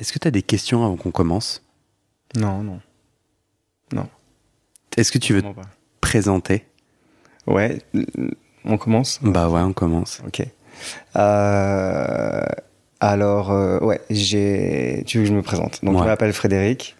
Est-ce 0.00 0.12
que 0.12 0.18
tu 0.18 0.28
as 0.28 0.30
des 0.30 0.42
questions 0.42 0.84
avant 0.84 0.96
qu'on 0.96 1.10
commence? 1.10 1.62
Non, 2.36 2.62
non. 2.62 2.80
Non. 3.92 4.08
Est-ce 4.96 5.10
que 5.12 5.18
tu 5.18 5.32
veux 5.34 5.42
te 5.42 5.48
présenter? 6.00 6.64
Ouais, 7.46 7.82
on 8.64 8.76
commence? 8.78 9.18
Bah 9.22 9.48
ouais, 9.48 9.60
on 9.60 9.72
commence. 9.72 10.20
Ok. 10.26 10.42
Euh, 11.16 12.42
alors, 13.00 13.50
euh, 13.52 13.80
ouais, 13.80 14.00
j'ai. 14.10 15.02
Tu 15.06 15.18
veux 15.18 15.24
que 15.24 15.30
je 15.30 15.34
me 15.34 15.42
présente? 15.42 15.84
Donc, 15.84 15.94
Ouais. 15.96 16.02
je 16.02 16.06
m'appelle 16.06 16.32
Frédéric. 16.32 16.96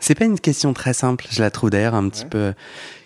C'est 0.00 0.16
pas 0.16 0.24
une 0.24 0.40
question 0.40 0.72
très 0.72 0.94
simple, 0.94 1.26
je 1.30 1.40
la 1.42 1.50
trouve 1.52 1.70
d'ailleurs 1.70 1.94
un 1.94 2.08
petit 2.08 2.24
Ouais. 2.24 2.28
peu. 2.30 2.54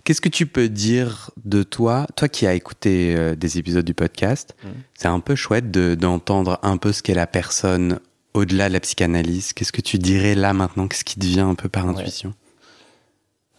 Qu'est-ce 0.05 0.23
que 0.23 0.31
tu 0.31 0.47
peux 0.47 0.69
dire 0.71 1.31
de 1.45 1.63
toi, 1.63 2.07
toi 2.17 2.29
qui 2.29 2.47
as 2.47 2.55
écouté 2.55 3.15
euh, 3.15 3.35
des 3.35 3.59
épisodes 3.59 3.85
du 3.85 3.93
podcast? 3.93 4.55
Mhm. 4.65 4.71
C'est 4.95 5.09
un 5.09 5.21
peu 5.21 5.35
chouette 5.35 5.71
de- 5.71 5.95
d'entendre 5.95 6.59
un 6.63 6.79
peu 6.79 6.93
ce 6.93 7.03
qu'est 7.03 7.13
la 7.15 7.27
personne 7.27 7.99
au-delà 8.37 8.69
de 8.69 8.73
la 8.75 8.81
psychanalyse. 8.81 9.53
Qu'est-ce 9.53 9.73
que 9.73 9.81
tu 9.81 9.99
dirais 9.99 10.35
là 10.35 10.53
maintenant? 10.53 10.89
Qu'est-ce 10.89 11.05
qui 11.05 11.19
te 11.19 11.25
vient 11.25 11.49
un 11.49 11.55
peu 11.55 11.69
par 11.69 11.85
Ouais. 11.87 11.93
intuition? 11.93 12.35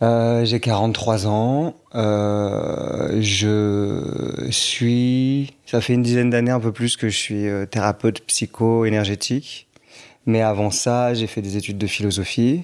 Euh, 0.04 0.46
j'ai 0.46 0.60
43 0.60 1.26
ans. 1.28 1.76
Euh, 1.96 3.18
je 3.20 4.48
suis. 4.52 5.54
Ça 5.66 5.82
fait 5.82 5.94
une 5.94 6.04
dizaine 6.04 6.30
d'années, 6.30 6.52
un 6.52 6.60
peu 6.60 6.72
plus, 6.72 6.98
que 6.98 7.10
je 7.10 7.18
suis 7.18 7.48
euh, 7.48 7.66
thérapeute 7.66 8.22
psycho-énergétique. 8.22 9.68
Mais 10.28 10.42
avant 10.42 10.70
ça, 10.72 11.14
j'ai 11.14 11.26
fait 11.26 11.42
des 11.42 11.58
études 11.58 11.78
de 11.80 11.88
philosophie 11.88 12.64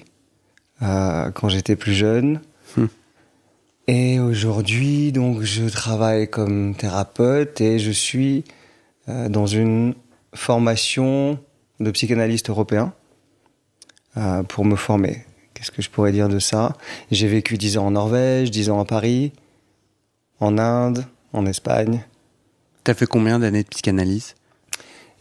euh, 0.82 1.30
quand 1.32 1.48
j'étais 1.48 1.74
plus 1.76 1.94
jeune. 1.94 2.40
Hmm. 2.76 2.86
Et 3.88 4.20
aujourd'hui, 4.20 5.10
donc, 5.10 5.42
je 5.42 5.64
travaille 5.68 6.28
comme 6.28 6.74
thérapeute 6.76 7.60
et 7.60 7.78
je 7.78 7.90
suis 7.90 8.44
dans 9.06 9.46
une 9.46 9.94
formation 10.34 11.38
de 11.80 11.90
psychanalyste 11.90 12.50
européen 12.50 12.92
euh, 14.16 14.42
pour 14.42 14.64
me 14.64 14.76
former. 14.76 15.24
Qu'est-ce 15.54 15.70
que 15.70 15.82
je 15.82 15.90
pourrais 15.90 16.12
dire 16.12 16.28
de 16.28 16.38
ça? 16.38 16.76
J'ai 17.10 17.28
vécu 17.28 17.56
10 17.56 17.78
ans 17.78 17.86
en 17.86 17.90
Norvège, 17.92 18.50
10 18.50 18.70
ans 18.70 18.80
à 18.80 18.84
Paris, 18.84 19.32
en 20.40 20.58
Inde, 20.58 21.06
en 21.32 21.46
Espagne. 21.46 22.04
T'as 22.82 22.94
fait 22.94 23.06
combien 23.06 23.38
d'années 23.38 23.62
de 23.62 23.68
psychanalyse? 23.68 24.34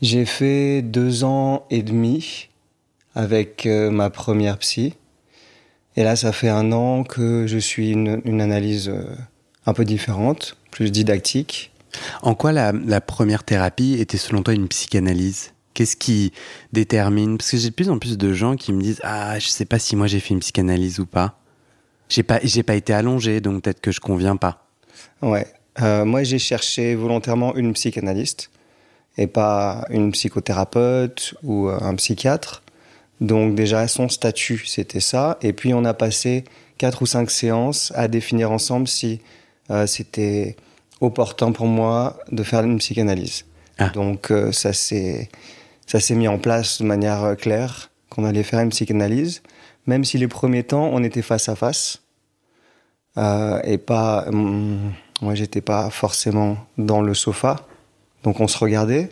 J'ai 0.01 0.25
fait 0.25 0.81
deux 0.81 1.23
ans 1.23 1.65
et 1.69 1.81
demi 1.81 2.49
avec 3.15 3.65
euh, 3.65 3.89
ma 3.89 4.09
première 4.09 4.57
psy. 4.57 4.95
Et 5.95 6.03
là, 6.03 6.15
ça 6.15 6.31
fait 6.31 6.49
un 6.49 6.71
an 6.71 7.03
que 7.03 7.45
je 7.47 7.57
suis 7.57 7.91
une, 7.91 8.21
une 8.25 8.41
analyse 8.41 8.89
euh, 8.89 9.15
un 9.65 9.73
peu 9.73 9.85
différente, 9.85 10.57
plus 10.71 10.91
didactique. 10.91 11.71
En 12.21 12.33
quoi 12.33 12.51
la, 12.51 12.71
la 12.71 12.99
première 12.99 13.43
thérapie 13.43 13.93
était 13.99 14.17
selon 14.17 14.41
toi 14.41 14.55
une 14.55 14.67
psychanalyse? 14.67 15.53
Qu'est-ce 15.73 15.95
qui 15.95 16.31
détermine? 16.71 17.37
Parce 17.37 17.51
que 17.51 17.57
j'ai 17.57 17.69
de 17.69 17.75
plus 17.75 17.89
en 17.89 17.99
plus 17.99 18.17
de 18.17 18.33
gens 18.33 18.55
qui 18.55 18.73
me 18.73 18.81
disent 18.81 18.99
Ah, 19.03 19.39
je 19.39 19.47
sais 19.47 19.65
pas 19.65 19.79
si 19.79 19.95
moi 19.95 20.07
j'ai 20.07 20.19
fait 20.19 20.33
une 20.33 20.39
psychanalyse 20.39 20.99
ou 20.99 21.05
pas. 21.05 21.39
J'ai 22.09 22.23
pas, 22.23 22.39
j'ai 22.43 22.63
pas 22.63 22.75
été 22.75 22.93
allongé, 22.93 23.41
donc 23.41 23.63
peut-être 23.63 23.81
que 23.81 23.91
je 23.91 23.99
conviens 23.99 24.35
pas. 24.35 24.67
Ouais. 25.21 25.47
Euh, 25.81 26.05
moi, 26.05 26.23
j'ai 26.23 26.37
cherché 26.37 26.93
volontairement 26.93 27.55
une 27.55 27.73
psychanalyste 27.73 28.51
et 29.17 29.27
pas 29.27 29.85
une 29.89 30.11
psychothérapeute 30.11 31.33
ou 31.43 31.69
euh, 31.69 31.77
un 31.81 31.95
psychiatre. 31.95 32.61
Donc 33.21 33.55
déjà, 33.55 33.87
son 33.87 34.09
statut, 34.09 34.63
c'était 34.65 34.99
ça. 34.99 35.37
Et 35.41 35.53
puis, 35.53 35.73
on 35.73 35.85
a 35.85 35.93
passé 35.93 36.43
quatre 36.77 37.01
ou 37.01 37.05
cinq 37.05 37.31
séances 37.31 37.91
à 37.95 38.07
définir 38.07 38.51
ensemble 38.51 38.87
si 38.87 39.21
euh, 39.71 39.87
c'était 39.87 40.55
opportun 41.01 41.51
pour 41.51 41.67
moi 41.67 42.19
de 42.31 42.43
faire 42.43 42.63
une 42.63 42.77
psychanalyse. 42.77 43.45
Ah. 43.77 43.89
Donc, 43.89 44.31
euh, 44.31 44.51
ça 44.51 44.73
s'est 44.73 45.29
ça 45.85 45.99
s'est 45.99 46.15
mis 46.15 46.27
en 46.27 46.37
place 46.37 46.81
de 46.81 46.87
manière 46.87 47.23
euh, 47.23 47.35
claire 47.35 47.89
qu'on 48.09 48.25
allait 48.25 48.43
faire 48.43 48.59
une 48.59 48.69
psychanalyse, 48.69 49.41
même 49.87 50.03
si 50.03 50.17
les 50.17 50.27
premiers 50.27 50.63
temps, 50.63 50.89
on 50.93 51.03
était 51.03 51.21
face 51.21 51.49
à 51.49 51.55
face. 51.55 52.01
Euh, 53.17 53.59
et 53.63 53.77
pas... 53.77 54.25
hum, 54.27 54.93
moi, 55.21 55.35
j'étais 55.35 55.61
pas 55.61 55.89
forcément 55.89 56.57
dans 56.77 57.01
le 57.01 57.13
sofa, 57.13 57.67
donc 58.23 58.39
on 58.39 58.47
se 58.47 58.57
regardait, 58.57 59.09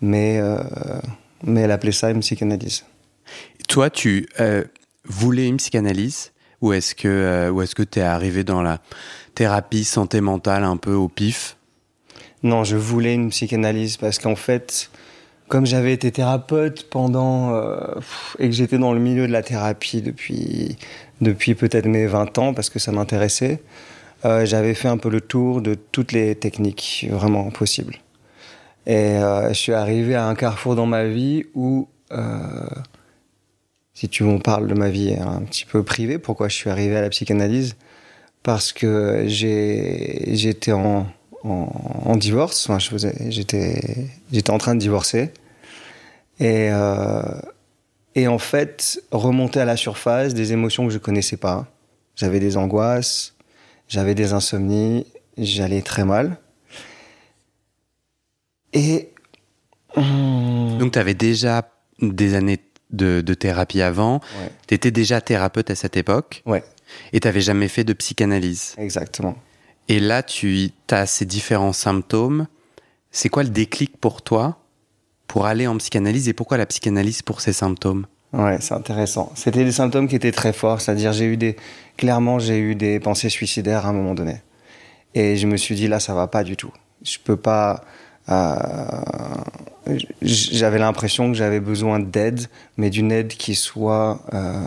mais, 0.00 0.38
euh, 0.38 0.58
mais 1.42 1.62
elle 1.62 1.70
appelait 1.70 1.92
ça 1.92 2.10
une 2.10 2.20
psychanalyse. 2.20 2.84
Toi, 3.68 3.88
tu 3.88 4.28
euh, 4.40 4.64
voulais 5.04 5.46
une 5.46 5.56
psychanalyse 5.56 6.32
ou 6.60 6.72
est-ce 6.72 6.94
que 6.94 7.50
ou 7.50 7.62
est-ce 7.62 7.74
que 7.74 7.82
t'es 7.82 8.00
arrivé 8.00 8.44
dans 8.44 8.62
la 8.62 8.80
thérapie 9.34 9.84
santé 9.84 10.20
mentale 10.20 10.64
un 10.64 10.76
peu 10.76 10.92
au 10.92 11.08
pif? 11.08 11.56
Non, 12.42 12.64
je 12.64 12.76
voulais 12.76 13.14
une 13.14 13.30
psychanalyse 13.30 13.96
parce 13.96 14.18
qu'en 14.18 14.36
fait, 14.36 14.90
comme 15.48 15.66
j'avais 15.66 15.92
été 15.92 16.10
thérapeute 16.10 16.88
pendant 16.90 17.54
euh, 17.54 17.76
et 18.38 18.48
que 18.48 18.54
j'étais 18.54 18.78
dans 18.78 18.92
le 18.92 19.00
milieu 19.00 19.26
de 19.26 19.32
la 19.32 19.42
thérapie 19.42 20.02
depuis 20.02 20.76
depuis 21.20 21.54
peut-être 21.54 21.86
mes 21.86 22.06
20 22.06 22.38
ans 22.38 22.54
parce 22.54 22.70
que 22.70 22.78
ça 22.78 22.92
m'intéressait, 22.92 23.62
euh, 24.24 24.44
j'avais 24.44 24.74
fait 24.74 24.88
un 24.88 24.98
peu 24.98 25.08
le 25.08 25.20
tour 25.20 25.62
de 25.62 25.74
toutes 25.74 26.12
les 26.12 26.34
techniques 26.34 27.06
vraiment 27.10 27.50
possibles. 27.50 27.96
Et 28.86 29.16
euh, 29.16 29.48
je 29.48 29.54
suis 29.54 29.72
arrivé 29.72 30.14
à 30.14 30.26
un 30.26 30.34
carrefour 30.34 30.76
dans 30.76 30.86
ma 30.86 31.04
vie 31.04 31.44
où 31.54 31.88
euh, 32.12 32.66
si 33.94 34.08
tu 34.08 34.24
veux, 34.24 34.30
on 34.30 34.38
parle 34.38 34.68
de 34.68 34.74
ma 34.74 34.90
vie 34.90 35.14
un 35.14 35.40
petit 35.42 35.64
peu 35.64 35.82
privée. 35.82 36.18
Pourquoi 36.18 36.48
je 36.48 36.54
suis 36.54 36.70
arrivé 36.70 36.96
à 36.96 37.00
la 37.00 37.08
psychanalyse? 37.08 37.76
Parce 38.42 38.72
que 38.72 39.24
j'ai 39.26 40.34
j'étais 40.36 40.72
en, 40.72 41.06
en, 41.50 42.10
en 42.10 42.16
divorce. 42.16 42.68
Enfin, 42.68 42.78
j'étais 43.28 44.08
j'étais 44.32 44.50
en 44.50 44.58
train 44.58 44.74
de 44.74 44.80
divorcer. 44.80 45.30
Et 46.38 46.68
euh, 46.70 47.22
et 48.14 48.28
en 48.28 48.38
fait, 48.38 49.02
remonter 49.10 49.60
à 49.60 49.64
la 49.64 49.76
surface 49.76 50.32
des 50.34 50.52
émotions 50.52 50.86
que 50.86 50.92
je 50.92 50.98
connaissais 50.98 51.36
pas. 51.36 51.66
J'avais 52.14 52.40
des 52.40 52.56
angoisses, 52.56 53.34
j'avais 53.88 54.14
des 54.14 54.32
insomnies, 54.32 55.06
j'allais 55.36 55.82
très 55.82 56.04
mal. 56.04 56.38
Et 58.72 59.10
Donc, 59.96 60.92
tu 60.92 60.98
avais 60.98 61.14
déjà 61.14 61.68
des 62.00 62.34
années 62.34 62.58
de, 62.90 63.20
de 63.20 63.34
thérapie 63.34 63.82
avant. 63.82 64.16
ouais, 64.40 64.50
Tu 64.66 64.74
étais 64.74 64.90
déjà 64.90 65.20
thérapeute 65.20 65.70
à 65.70 65.74
cette 65.74 65.96
époque 65.96 66.42
ouais, 66.46 66.62
et 67.12 67.20
tu 67.20 67.40
jamais 67.40 67.68
fait 67.68 67.84
de 67.84 67.92
psychanalyse. 67.92 68.74
exactement. 68.78 69.36
Et 69.88 70.00
là, 70.00 70.22
tu 70.22 70.70
as 70.90 71.06
ces 71.06 71.24
différents 71.24 71.72
symptômes. 71.72 72.46
C'est 73.10 73.28
quoi 73.28 73.42
le 73.42 73.50
déclic 73.50 73.96
pour 73.98 74.22
toi 74.22 74.58
pour 75.26 75.46
aller 75.46 75.66
en 75.66 75.76
psychanalyse 75.76 76.28
et 76.28 76.32
pourquoi 76.32 76.56
la 76.56 76.66
psychanalyse 76.66 77.22
pour 77.22 77.40
ces 77.40 77.52
symptômes? 77.52 78.06
Ouais, 78.32 78.58
c'est 78.60 78.74
intéressant. 78.74 79.32
C'était 79.34 79.64
des 79.64 79.72
symptômes 79.72 80.08
qui 80.08 80.16
étaient 80.16 80.32
très 80.32 80.52
forts, 80.52 80.80
c'est-à-dire 80.80 81.12
j'ai 81.12 81.24
eu 81.24 81.36
des 81.36 81.56
clairement 81.96 82.38
j'ai 82.38 82.58
eu 82.58 82.74
des 82.74 83.00
pensées 83.00 83.28
suicidaires 83.28 83.86
à 83.86 83.90
un 83.90 83.92
moment 83.92 84.14
donné. 84.14 84.42
Et 85.14 85.36
je 85.36 85.46
me 85.46 85.56
suis 85.56 85.74
dit 85.74 85.88
là 85.88 86.00
ça 86.00 86.14
va 86.14 86.26
pas 86.26 86.44
du 86.44 86.56
tout. 86.56 86.72
Je 87.02 87.18
peux 87.22 87.36
pas 87.36 87.82
euh, 88.28 88.86
j'avais 90.22 90.78
l'impression 90.78 91.30
que 91.30 91.36
j'avais 91.36 91.60
besoin 91.60 92.00
d'aide, 92.00 92.46
mais 92.76 92.90
d'une 92.90 93.12
aide 93.12 93.28
qui 93.28 93.54
soit 93.54 94.20
euh, 94.34 94.64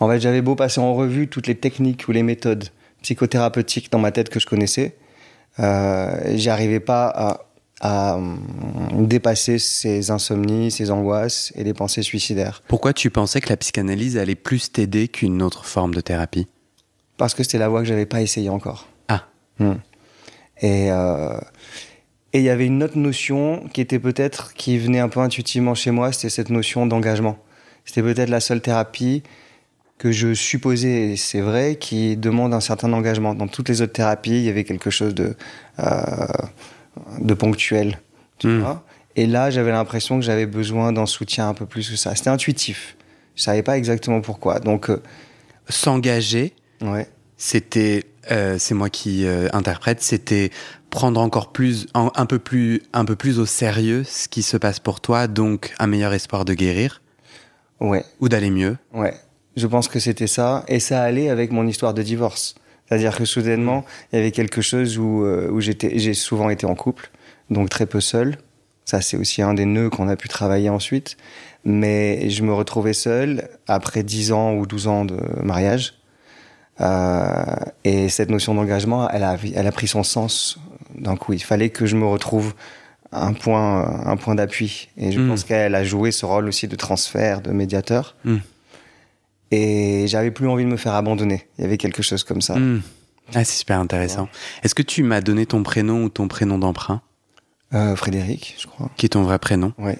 En 0.00 0.08
fait, 0.08 0.20
j'avais 0.20 0.42
beau 0.42 0.54
passer 0.54 0.80
en 0.80 0.94
revue 0.94 1.28
toutes 1.28 1.46
les 1.46 1.54
techniques 1.54 2.06
ou 2.08 2.12
les 2.12 2.22
méthodes 2.22 2.68
psychothérapeutiques 3.02 3.90
dans 3.90 3.98
ma 3.98 4.12
tête 4.12 4.28
que 4.28 4.40
je 4.40 4.46
connaissais, 4.46 4.96
euh, 5.60 6.32
j'arrivais 6.36 6.80
pas 6.80 7.06
à, 7.08 7.40
à 7.80 8.16
hum, 8.16 9.06
dépasser 9.06 9.58
ces 9.58 10.10
insomnies, 10.10 10.70
ces 10.70 10.90
angoisses 10.90 11.52
et 11.56 11.64
les 11.64 11.74
pensées 11.74 12.02
suicidaires. 12.02 12.62
Pourquoi 12.68 12.92
tu 12.92 13.10
pensais 13.10 13.40
que 13.40 13.48
la 13.48 13.56
psychanalyse 13.56 14.16
allait 14.16 14.34
plus 14.34 14.72
t'aider 14.72 15.08
qu'une 15.08 15.42
autre 15.42 15.64
forme 15.64 15.94
de 15.94 16.00
thérapie? 16.00 16.46
Parce 17.16 17.34
que 17.34 17.42
c'était 17.42 17.58
la 17.58 17.68
voie 17.68 17.80
que 17.80 17.88
j'avais 17.88 18.06
pas 18.06 18.22
essayé 18.22 18.48
encore. 18.48 18.88
Ah. 19.08 19.26
Hmm. 19.58 19.74
Et 20.60 20.90
euh, 20.90 21.38
et 22.32 22.40
il 22.40 22.44
y 22.44 22.50
avait 22.50 22.66
une 22.66 22.82
autre 22.82 22.98
notion 22.98 23.66
qui 23.72 23.80
était 23.80 23.98
peut-être 23.98 24.52
qui 24.52 24.78
venait 24.78 24.98
un 24.98 25.08
peu 25.08 25.20
intuitivement 25.20 25.74
chez 25.74 25.90
moi, 25.90 26.12
c'était 26.12 26.28
cette 26.28 26.50
notion 26.50 26.86
d'engagement. 26.86 27.38
C'était 27.86 28.02
peut-être 28.02 28.28
la 28.28 28.40
seule 28.40 28.60
thérapie 28.60 29.22
que 29.98 30.12
je 30.12 30.32
supposais, 30.34 31.16
c'est 31.16 31.40
vrai, 31.40 31.76
qui 31.76 32.16
demande 32.16 32.54
un 32.54 32.60
certain 32.60 32.92
engagement. 32.92 33.34
Dans 33.34 33.48
toutes 33.48 33.68
les 33.68 33.82
autres 33.82 33.92
thérapies, 33.92 34.30
il 34.30 34.42
y 34.44 34.48
avait 34.48 34.64
quelque 34.64 34.90
chose 34.90 35.14
de 35.14 35.34
euh, 35.80 36.26
de 37.20 37.34
ponctuel. 37.34 37.98
Tu 38.38 38.46
Hmm. 38.48 38.60
vois 38.60 38.84
et 39.16 39.26
là, 39.26 39.50
j'avais 39.50 39.72
l'impression 39.72 40.20
que 40.20 40.24
j'avais 40.24 40.46
besoin 40.46 40.92
d'un 40.92 41.06
soutien 41.06 41.48
un 41.48 41.54
peu 41.54 41.66
plus 41.66 41.90
que 41.90 41.96
ça. 41.96 42.14
C'était 42.14 42.30
intuitif. 42.30 42.96
Je 43.34 43.42
savais 43.42 43.64
pas 43.64 43.76
exactement 43.76 44.20
pourquoi. 44.20 44.60
Donc, 44.60 44.90
euh, 44.90 45.02
S'engager, 45.68 46.54
ouais. 46.82 47.08
c'était, 47.36 48.04
euh, 48.30 48.56
c'est 48.60 48.74
moi 48.74 48.90
qui 48.90 49.26
euh, 49.26 49.48
interprète, 49.52 50.02
c'était 50.02 50.50
prendre 50.90 51.20
encore 51.20 51.50
plus, 51.52 51.88
un, 51.94 52.12
un 52.14 52.26
peu 52.26 52.38
plus, 52.38 52.80
un 52.92 53.04
peu 53.04 53.16
plus 53.16 53.38
au 53.40 53.46
sérieux 53.46 54.04
ce 54.04 54.28
qui 54.28 54.42
se 54.42 54.56
passe 54.56 54.78
pour 54.78 55.00
toi, 55.00 55.26
donc 55.26 55.74
un 55.80 55.88
meilleur 55.88 56.12
espoir 56.14 56.44
de 56.44 56.54
guérir 56.54 57.02
Ouais. 57.80 58.04
ou 58.20 58.28
d'aller 58.28 58.50
mieux. 58.50 58.76
Ouais, 58.94 59.14
je 59.58 59.66
pense 59.66 59.88
que 59.88 59.98
c'était 59.98 60.26
ça. 60.26 60.64
Et 60.68 60.80
ça 60.80 61.02
allait 61.02 61.28
avec 61.28 61.50
mon 61.52 61.66
histoire 61.66 61.92
de 61.94 62.02
divorce. 62.02 62.54
C'est-à-dire 62.88 63.16
que 63.16 63.24
soudainement, 63.26 63.84
il 64.12 64.16
y 64.16 64.18
avait 64.20 64.30
quelque 64.30 64.62
chose 64.62 64.98
où, 64.98 65.24
euh, 65.24 65.50
où 65.50 65.60
j'étais, 65.60 65.98
j'ai 65.98 66.14
souvent 66.14 66.48
été 66.48 66.64
en 66.66 66.74
couple, 66.74 67.10
donc 67.50 67.68
très 67.68 67.84
peu 67.86 68.00
seul. 68.00 68.38
Ça, 68.86 69.02
c'est 69.02 69.18
aussi 69.18 69.42
un 69.42 69.52
des 69.52 69.66
nœuds 69.66 69.90
qu'on 69.90 70.08
a 70.08 70.16
pu 70.16 70.28
travailler 70.28 70.70
ensuite. 70.70 71.16
Mais 71.64 72.30
je 72.30 72.42
me 72.42 72.54
retrouvais 72.54 72.94
seul 72.94 73.48
après 73.66 74.02
10 74.02 74.32
ans 74.32 74.54
ou 74.54 74.66
12 74.66 74.86
ans 74.86 75.04
de 75.04 75.18
mariage. 75.42 75.94
Euh, 76.80 77.44
et 77.84 78.08
cette 78.08 78.30
notion 78.30 78.54
d'engagement, 78.54 79.08
elle 79.10 79.24
a, 79.24 79.36
elle 79.54 79.66
a 79.66 79.72
pris 79.72 79.88
son 79.88 80.02
sens 80.02 80.58
d'un 80.96 81.16
coup. 81.16 81.32
Il 81.32 81.42
fallait 81.42 81.70
que 81.70 81.86
je 81.86 81.96
me 81.96 82.06
retrouve 82.06 82.54
un 83.12 83.32
point, 83.32 84.06
un 84.06 84.16
point 84.16 84.34
d'appui. 84.34 84.88
Et 84.96 85.12
je 85.12 85.20
Mm. 85.20 85.28
pense 85.28 85.44
qu'elle 85.44 85.74
a 85.74 85.84
joué 85.84 86.10
ce 86.12 86.24
rôle 86.24 86.46
aussi 86.48 86.68
de 86.68 86.76
transfert, 86.76 87.40
de 87.40 87.50
médiateur. 87.50 88.16
Mm. 88.24 88.36
Et 89.50 90.06
j'avais 90.08 90.30
plus 90.30 90.46
envie 90.48 90.64
de 90.64 90.68
me 90.68 90.76
faire 90.76 90.94
abandonner. 90.94 91.46
Il 91.58 91.62
y 91.62 91.64
avait 91.64 91.78
quelque 91.78 92.02
chose 92.02 92.24
comme 92.24 92.40
ça. 92.42 92.54
Hmm. 92.56 92.82
Ah, 93.34 93.44
c'est 93.44 93.58
super 93.58 93.78
intéressant. 93.78 94.28
Est-ce 94.62 94.74
que 94.74 94.82
tu 94.82 95.02
m'as 95.02 95.20
donné 95.20 95.46
ton 95.46 95.62
prénom 95.62 96.02
ou 96.04 96.08
ton 96.08 96.28
prénom 96.28 96.58
d'emprunt, 96.58 97.02
Euh, 97.74 97.94
Frédéric, 97.96 98.56
je 98.58 98.66
crois. 98.66 98.90
qui 98.96 99.04
est 99.06 99.10
ton 99.10 99.22
vrai 99.22 99.38
prénom 99.38 99.72
Ouais. 99.78 99.98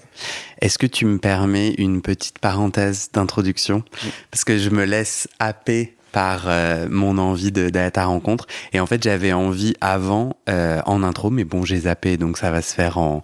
Est-ce 0.62 0.78
que 0.78 0.86
tu 0.86 1.04
me 1.04 1.18
permets 1.18 1.74
une 1.76 2.00
petite 2.00 2.38
parenthèse 2.38 3.10
d'introduction 3.12 3.82
Parce 4.30 4.44
que 4.44 4.56
je 4.56 4.70
me 4.70 4.84
laisse 4.84 5.28
happer 5.38 5.94
par 6.12 6.44
euh, 6.46 6.88
mon 6.90 7.18
envie 7.18 7.52
de- 7.52 7.70
à 7.78 7.90
ta 7.90 8.06
rencontre. 8.06 8.46
Et 8.72 8.80
en 8.80 8.86
fait, 8.86 9.02
j'avais 9.02 9.34
envie 9.34 9.74
avant, 9.82 10.36
euh, 10.48 10.80
en 10.86 11.02
intro, 11.02 11.28
mais 11.28 11.44
bon, 11.44 11.64
j'ai 11.66 11.80
zappé, 11.80 12.16
donc 12.16 12.38
ça 12.38 12.50
va 12.50 12.62
se 12.62 12.72
faire 12.74 12.96
en, 12.96 13.22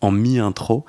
en 0.00 0.10
mi-intro. 0.10 0.84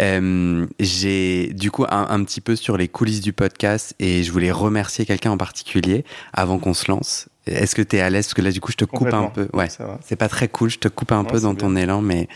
Euh, 0.00 0.66
j'ai 0.78 1.48
du 1.54 1.70
coup 1.70 1.84
un, 1.88 2.06
un 2.10 2.24
petit 2.24 2.40
peu 2.40 2.56
sur 2.56 2.76
les 2.76 2.88
coulisses 2.88 3.20
du 3.20 3.32
podcast 3.32 3.94
et 3.98 4.22
je 4.22 4.32
voulais 4.32 4.50
remercier 4.52 5.04
quelqu'un 5.06 5.30
en 5.32 5.36
particulier 5.36 6.04
avant 6.32 6.58
qu'on 6.58 6.74
se 6.74 6.90
lance. 6.90 7.28
Est-ce 7.46 7.74
que 7.74 7.82
tu 7.82 7.96
es 7.96 8.00
à 8.00 8.10
l'aise? 8.10 8.26
Parce 8.26 8.34
que 8.34 8.42
là, 8.42 8.50
du 8.52 8.60
coup, 8.60 8.70
je 8.70 8.76
te 8.76 8.84
coupe 8.84 9.12
un 9.12 9.24
peu. 9.28 9.48
Ouais, 9.54 9.68
c'est 10.04 10.16
pas 10.16 10.28
très 10.28 10.48
cool, 10.48 10.70
je 10.70 10.78
te 10.78 10.88
coupe 10.88 11.10
un 11.12 11.22
Non, 11.22 11.28
peu 11.28 11.40
dans 11.40 11.54
bien. 11.54 11.68
ton 11.68 11.74
élan, 11.76 12.00
mais 12.02 12.28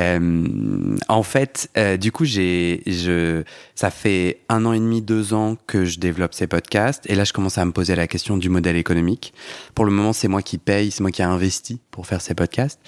euh, 0.00 0.96
en 1.08 1.22
fait, 1.22 1.70
euh, 1.76 1.96
du 1.96 2.12
coup, 2.12 2.24
j'ai, 2.24 2.82
je, 2.86 3.44
ça 3.74 3.90
fait 3.90 4.40
un 4.48 4.64
an 4.66 4.72
et 4.72 4.78
demi, 4.80 5.00
deux 5.00 5.32
ans 5.32 5.56
que 5.66 5.84
je 5.84 5.98
développe 6.00 6.34
ces 6.34 6.46
podcasts, 6.48 7.08
et 7.08 7.14
là, 7.14 7.24
je 7.24 7.32
commence 7.32 7.56
à 7.56 7.64
me 7.64 7.72
poser 7.72 7.94
la 7.94 8.06
question 8.08 8.36
du 8.36 8.48
modèle 8.48 8.76
économique. 8.76 9.32
Pour 9.74 9.84
le 9.84 9.92
moment, 9.92 10.12
c'est 10.12 10.28
moi 10.28 10.42
qui 10.42 10.58
paye, 10.58 10.90
c'est 10.90 11.02
moi 11.02 11.12
qui 11.12 11.22
ai 11.22 11.24
investi 11.24 11.80
pour 11.90 12.06
faire 12.06 12.20
ces 12.20 12.34
podcasts. 12.34 12.80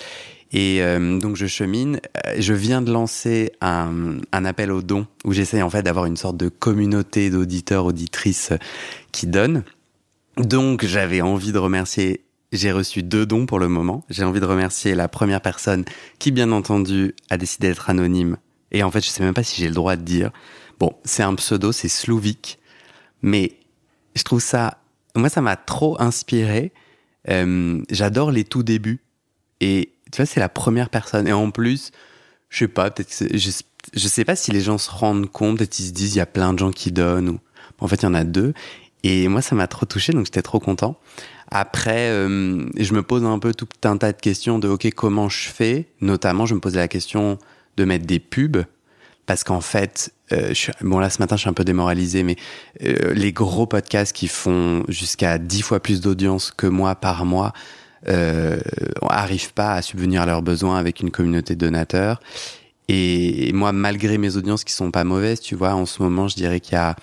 Et 0.53 0.83
euh, 0.83 1.19
donc 1.19 1.37
je 1.37 1.47
chemine. 1.47 2.01
Euh, 2.27 2.35
Je 2.39 2.55
viens 2.55 2.83
de 2.83 2.93
lancer 2.93 3.53
un, 3.61 4.19
un 4.33 4.45
appel 4.45 4.71
aux 4.71 4.83
dons 4.83 5.07
où 5.25 5.33
j'essaye 5.33 5.63
en 5.63 5.71
fait 5.71 5.83
d'avoir 5.83 6.07
une 6.07 6.17
sorte 6.17 6.37
de 6.37 6.49
communauté 6.49 7.31
d'auditeurs, 7.31 7.87
auditrices 7.87 8.53
euh, 8.53 8.59
qui 9.13 9.27
donnent. 9.27 9.65
Donc 10.37 10.85
j'avais 10.85 11.21
envie 11.21 11.53
de 11.53 11.59
remercier. 11.59 12.25
J'ai 12.53 12.71
reçu 12.71 13.03
deux 13.03 13.27
dons 13.27 13.47
pour 13.47 13.59
le 13.59 13.69
moment. 13.69 14.05
J'ai 14.11 14.23
envie 14.23 14.39
de 14.41 14.47
remercier 14.47 14.95
la 14.95 15.09
première 15.09 15.41
personne 15.41 15.85
qui, 16.21 16.31
bien 16.31 16.53
entendu, 16.53 17.15
a 17.31 17.37
décidé 17.37 17.69
d'être 17.69 17.91
anonyme. 17.91 18.37
Et 18.71 18.85
en 18.85 18.91
fait, 18.93 19.01
je 19.01 19.09
sais 19.09 19.25
même 19.25 19.35
pas 19.35 19.43
si 19.43 19.61
j'ai 19.61 19.69
le 19.69 19.75
droit 19.75 19.97
de 19.97 20.03
dire. 20.03 20.31
Bon, 20.79 20.95
c'est 21.05 21.25
un 21.25 21.35
pseudo, 21.35 21.73
c'est 21.73 21.89
Slouvik. 21.89 22.59
Mais 23.23 23.59
je 24.15 24.23
trouve 24.23 24.41
ça, 24.41 24.79
moi, 25.17 25.29
ça 25.29 25.41
m'a 25.41 25.57
trop 25.57 26.01
inspiré. 26.01 26.73
Euh, 27.29 27.83
J'adore 27.91 28.31
les 28.31 28.45
tout 28.45 28.63
débuts. 28.63 29.01
Et 29.61 29.94
tu 30.13 30.17
vois, 30.17 30.27
c'est 30.27 30.41
la 30.41 30.49
première 30.49 30.91
personne. 30.91 31.27
Et 31.27 31.33
en 31.33 31.51
plus, 31.51 31.91
je 32.49 32.59
sais 32.59 32.69
pas, 32.69 32.91
peut-être, 32.91 33.37
je, 33.37 33.51
je 33.93 34.09
sais 34.09 34.25
pas 34.25 34.37
si 34.37 34.51
les 34.51 34.61
gens 34.61 34.79
se 34.79 34.91
rendent 34.91 35.31
compte, 35.31 35.59
peut-être 35.59 35.79
ils 35.79 35.89
se 35.89 35.93
disent, 35.93 36.15
il 36.15 36.19
y 36.19 36.23
a 36.23 36.27
plein 36.27 36.53
de 36.53 36.59
gens 36.59 36.71
qui 36.71 36.93
donnent. 36.93 37.29
Ou... 37.29 37.39
En 37.81 37.89
fait, 37.89 37.97
il 37.97 38.05
y 38.05 38.09
en 38.09 38.15
a 38.15 38.25
deux. 38.25 38.55
Et 39.03 39.29
moi, 39.29 39.43
ça 39.43 39.55
m'a 39.55 39.67
trop 39.67 39.87
touché, 39.87 40.13
donc 40.13 40.25
j'étais 40.25 40.43
trop 40.43 40.61
content. 40.61 40.99
Après, 41.51 42.09
euh, 42.11 42.67
je 42.77 42.95
me 42.95 43.03
pose 43.03 43.25
un 43.25 43.39
peu 43.39 43.53
tout 43.53 43.69
un 43.85 43.99
tas 43.99 44.13
de 44.13 44.21
questions 44.21 44.59
de, 44.59 44.69
OK, 44.69 44.91
comment 44.95 45.29
je 45.29 45.49
fais? 45.49 45.89
Notamment, 46.01 46.47
je 46.47 46.55
me 46.55 46.61
posais 46.61 46.79
la 46.79 46.89
question 46.89 47.39
de 47.77 47.85
mettre 47.85 48.07
des 48.07 48.19
pubs. 48.19 48.65
Parce 49.27 49.45
qu'en 49.45 49.61
fait, 49.61 50.13
euh, 50.33 50.53
bon 50.83 50.99
là 50.99 51.09
ce 51.09 51.19
matin 51.19 51.37
je 51.37 51.41
suis 51.41 51.49
un 51.49 51.55
peu 51.55 51.65
démoralisé, 51.65 52.23
mais 52.23 52.37
euh, 52.83 53.15
les 53.15 53.33
gros 53.33 53.67
podcasts 53.67 54.15
qui 54.15 54.29
font 54.29 54.85
jusqu'à 54.89 55.39
10 55.39 55.63
fois 55.63 55.81
plus 55.81 56.01
d'audience 56.01 56.51
que 56.51 56.67
moi 56.67 56.95
par 56.95 57.25
mois 57.25 57.53
euh, 58.09 58.61
arrivent 59.09 59.53
pas 59.53 59.75
à 59.75 59.83
subvenir 59.83 60.23
à 60.23 60.27
leurs 60.27 60.43
besoins 60.43 60.79
avec 60.79 61.01
une 61.01 61.11
communauté 61.11 61.55
de 61.55 61.67
donateurs. 61.67 62.21
Et 62.89 63.51
moi, 63.55 63.73
malgré 63.73 64.19
mes 64.19 64.37
audiences 64.37 64.63
qui 64.63 64.73
sont 64.73 64.91
pas 64.91 65.05
mauvaises, 65.05 65.41
tu 65.41 65.55
vois, 65.55 65.75
en 65.75 65.87
ce 65.87 66.03
moment, 66.03 66.29
je 66.29 66.37
dirais 66.37 66.61
qu'il 66.61 66.75
y 66.75 66.79
a, 66.79 66.97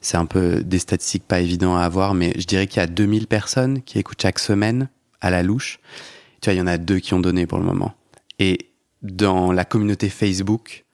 c'est 0.00 0.16
un 0.16 0.24
peu 0.24 0.62
des 0.62 0.78
statistiques 0.78 1.24
pas 1.24 1.40
évidents 1.40 1.76
à 1.76 1.82
avoir, 1.82 2.14
mais 2.14 2.32
je 2.38 2.46
dirais 2.46 2.66
qu'il 2.66 2.80
y 2.80 2.82
a 2.82 2.86
2000 2.86 3.26
personnes 3.26 3.82
qui 3.82 3.98
écoutent 3.98 4.22
chaque 4.22 4.38
semaine 4.38 4.88
à 5.20 5.30
la 5.30 5.42
louche. 5.42 5.78
Tu 6.40 6.46
vois, 6.48 6.54
il 6.54 6.58
y 6.58 6.62
en 6.62 6.66
a 6.66 6.78
deux 6.78 7.00
qui 7.00 7.12
ont 7.12 7.20
donné 7.20 7.46
pour 7.46 7.58
le 7.58 7.64
moment. 7.64 7.94
Et 8.38 8.70
dans 9.02 9.52
la 9.52 9.64
communauté 9.66 10.08
Facebook, 10.08 10.84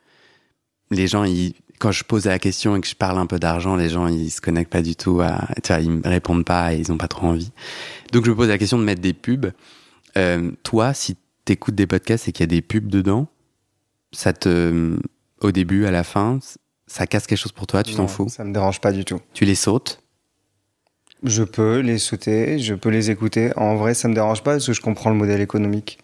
les 0.90 1.06
gens, 1.06 1.22
ils, 1.22 1.54
quand 1.82 1.90
je 1.90 2.04
pose 2.04 2.26
la 2.26 2.38
question 2.38 2.76
et 2.76 2.80
que 2.80 2.86
je 2.86 2.94
parle 2.94 3.18
un 3.18 3.26
peu 3.26 3.40
d'argent, 3.40 3.74
les 3.74 3.88
gens, 3.88 4.06
ils 4.06 4.30
se 4.30 4.40
connectent 4.40 4.70
pas 4.70 4.82
du 4.82 4.94
tout 4.94 5.20
à, 5.20 5.48
tu 5.64 5.72
vois, 5.72 5.82
ils 5.82 5.90
me 5.90 6.08
répondent 6.08 6.44
pas 6.44 6.72
et 6.72 6.78
ils 6.78 6.92
ont 6.92 6.96
pas 6.96 7.08
trop 7.08 7.26
envie. 7.26 7.50
Donc, 8.12 8.24
je 8.24 8.30
me 8.30 8.36
pose 8.36 8.46
la 8.46 8.56
question 8.56 8.78
de 8.78 8.84
mettre 8.84 9.00
des 9.00 9.12
pubs. 9.12 9.50
Euh, 10.16 10.52
toi, 10.62 10.94
si 10.94 11.16
t'écoutes 11.44 11.74
des 11.74 11.88
podcasts 11.88 12.28
et 12.28 12.32
qu'il 12.32 12.44
y 12.44 12.48
a 12.48 12.54
des 12.54 12.62
pubs 12.62 12.86
dedans, 12.86 13.26
ça 14.12 14.32
te, 14.32 14.96
au 15.40 15.50
début, 15.50 15.84
à 15.84 15.90
la 15.90 16.04
fin, 16.04 16.38
ça 16.86 17.08
casse 17.08 17.26
quelque 17.26 17.40
chose 17.40 17.50
pour 17.50 17.66
toi, 17.66 17.82
tu 17.82 17.96
t'en 17.96 18.06
fous? 18.06 18.28
Ça 18.28 18.44
me 18.44 18.52
dérange 18.52 18.80
pas 18.80 18.92
du 18.92 19.04
tout. 19.04 19.18
Tu 19.34 19.44
les 19.44 19.56
sautes? 19.56 20.00
Je 21.24 21.42
peux 21.42 21.80
les 21.80 21.98
sauter, 21.98 22.60
je 22.60 22.74
peux 22.74 22.90
les 22.90 23.10
écouter. 23.10 23.50
En 23.56 23.74
vrai, 23.74 23.94
ça 23.94 24.06
me 24.06 24.14
dérange 24.14 24.44
pas 24.44 24.52
parce 24.52 24.66
que 24.68 24.72
je 24.72 24.80
comprends 24.80 25.10
le 25.10 25.16
modèle 25.16 25.40
économique. 25.40 25.98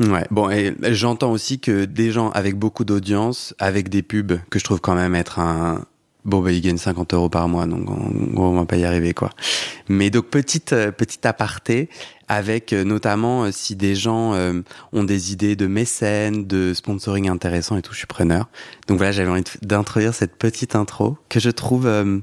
Ouais, 0.00 0.24
bon, 0.30 0.48
et 0.50 0.74
j'entends 0.90 1.32
aussi 1.32 1.58
que 1.58 1.84
des 1.84 2.12
gens 2.12 2.30
avec 2.30 2.56
beaucoup 2.56 2.84
d'audience, 2.84 3.54
avec 3.58 3.88
des 3.88 4.02
pubs, 4.02 4.38
que 4.50 4.58
je 4.58 4.64
trouve 4.64 4.80
quand 4.80 4.94
même 4.94 5.14
être 5.14 5.38
un. 5.40 5.84
Bon, 6.24 6.40
bah, 6.40 6.52
ils 6.52 6.60
gagnent 6.60 6.78
50 6.78 7.14
euros 7.14 7.28
par 7.28 7.48
mois, 7.48 7.66
donc 7.66 7.84
gros, 7.84 8.48
on 8.48 8.54
va 8.54 8.66
pas 8.66 8.76
y 8.76 8.84
arriver, 8.84 9.14
quoi. 9.14 9.30
Mais 9.88 10.10
donc, 10.10 10.26
petite, 10.26 10.72
euh, 10.72 10.90
petite 10.90 11.24
aparté, 11.24 11.88
avec 12.28 12.72
euh, 12.72 12.84
notamment 12.84 13.44
euh, 13.44 13.50
si 13.50 13.74
des 13.74 13.94
gens 13.94 14.34
euh, 14.34 14.60
ont 14.92 15.04
des 15.04 15.32
idées 15.32 15.56
de 15.56 15.66
mécènes, 15.66 16.46
de 16.46 16.74
sponsoring 16.74 17.28
intéressant 17.28 17.76
et 17.76 17.82
tout, 17.82 17.92
je 17.92 17.98
suis 17.98 18.06
preneur. 18.06 18.48
Donc 18.86 18.98
voilà, 18.98 19.12
j'avais 19.12 19.30
envie 19.30 19.44
d'introduire 19.62 20.14
cette 20.14 20.36
petite 20.36 20.76
intro 20.76 21.16
que 21.28 21.40
je 21.40 21.50
trouve 21.50 21.86
euh, 21.86 22.18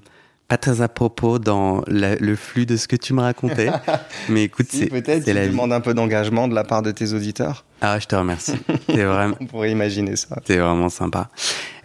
pas 0.47 0.57
très 0.57 0.81
à 0.81 0.87
propos 0.87 1.39
dans 1.39 1.83
la- 1.87 2.15
le 2.15 2.35
flux 2.35 2.65
de 2.65 2.77
ce 2.77 2.87
que 2.87 2.95
tu 2.95 3.13
me 3.13 3.21
racontais. 3.21 3.69
Mais 4.29 4.43
écoute, 4.43 4.67
Si, 4.69 4.77
c'est 4.79 4.85
peut-être 4.87 5.23
tu 5.25 5.33
la 5.33 5.43
vie. 5.45 5.49
demandes 5.51 5.73
un 5.73 5.81
peu 5.81 5.93
d'engagement 5.93 6.47
de 6.47 6.53
la 6.55 6.63
part 6.63 6.81
de 6.83 6.91
tes 6.91 7.13
auditeurs. 7.13 7.65
Ah, 7.81 7.97
je 7.99 8.05
te 8.05 8.15
remercie. 8.15 8.53
C'est 8.87 9.03
vraiment. 9.03 9.35
On 9.41 9.45
pourrait 9.47 9.71
imaginer 9.71 10.15
ça. 10.15 10.39
C'est 10.45 10.57
vraiment 10.57 10.89
sympa. 10.89 11.29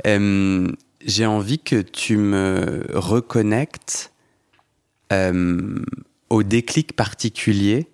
Euh, 0.06 0.68
J'ai 1.04 1.24
envie 1.26 1.58
que 1.58 1.80
tu 1.80 2.16
me 2.18 2.84
reconnectes 2.92 4.12
euh, 5.12 5.82
au 6.28 6.42
déclic 6.42 6.94
particulier. 6.94 7.88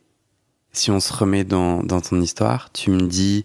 Si 0.73 0.91
on 0.91 1.01
se 1.01 1.13
remet 1.13 1.45
dans, 1.45 1.83
dans 1.83 2.01
ton 2.01 2.21
histoire, 2.21 2.71
tu 2.73 2.91
me 2.91 3.01
dis, 3.07 3.45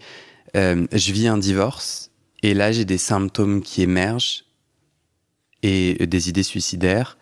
euh, 0.58 0.86
je 0.92 1.12
vis 1.14 1.28
un 1.28 1.38
divorce 1.38 2.10
et 2.44 2.54
là 2.54 2.72
j'ai 2.74 2.84
des 2.84 2.98
symptômes 2.98 3.62
qui 3.62 3.84
émergent 3.84 4.44
et 5.64 6.08
des 6.08 6.30
idées 6.30 6.44
suicidaires. 6.44 7.18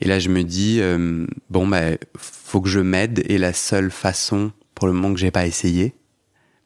Et 0.00 0.08
là, 0.08 0.18
je 0.18 0.28
me 0.28 0.42
dis, 0.42 0.78
euh, 0.80 1.26
bon, 1.50 1.66
bah, 1.66 1.92
faut 2.16 2.60
que 2.60 2.68
je 2.68 2.80
m'aide. 2.80 3.24
Et 3.28 3.38
la 3.38 3.52
seule 3.52 3.90
façon, 3.90 4.52
pour 4.74 4.86
le 4.86 4.92
moment 4.92 5.14
que 5.14 5.20
j'ai 5.20 5.30
pas 5.30 5.46
essayé, 5.46 5.94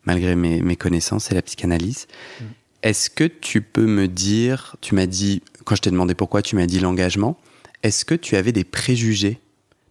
malgré 0.04 0.34
mes, 0.34 0.60
mes 0.62 0.76
connaissances, 0.76 1.24
c'est 1.24 1.34
la 1.34 1.42
psychanalyse. 1.42 2.06
Mm. 2.40 2.44
Est-ce 2.82 3.10
que 3.10 3.24
tu 3.24 3.60
peux 3.60 3.86
me 3.86 4.08
dire, 4.08 4.76
tu 4.80 4.94
m'as 4.94 5.06
dit, 5.06 5.42
quand 5.64 5.76
je 5.76 5.82
t'ai 5.82 5.90
demandé 5.90 6.14
pourquoi, 6.14 6.42
tu 6.42 6.56
m'as 6.56 6.66
dit 6.66 6.80
l'engagement. 6.80 7.38
Est-ce 7.82 8.04
que 8.04 8.14
tu 8.14 8.36
avais 8.36 8.52
des 8.52 8.64
préjugés 8.64 9.38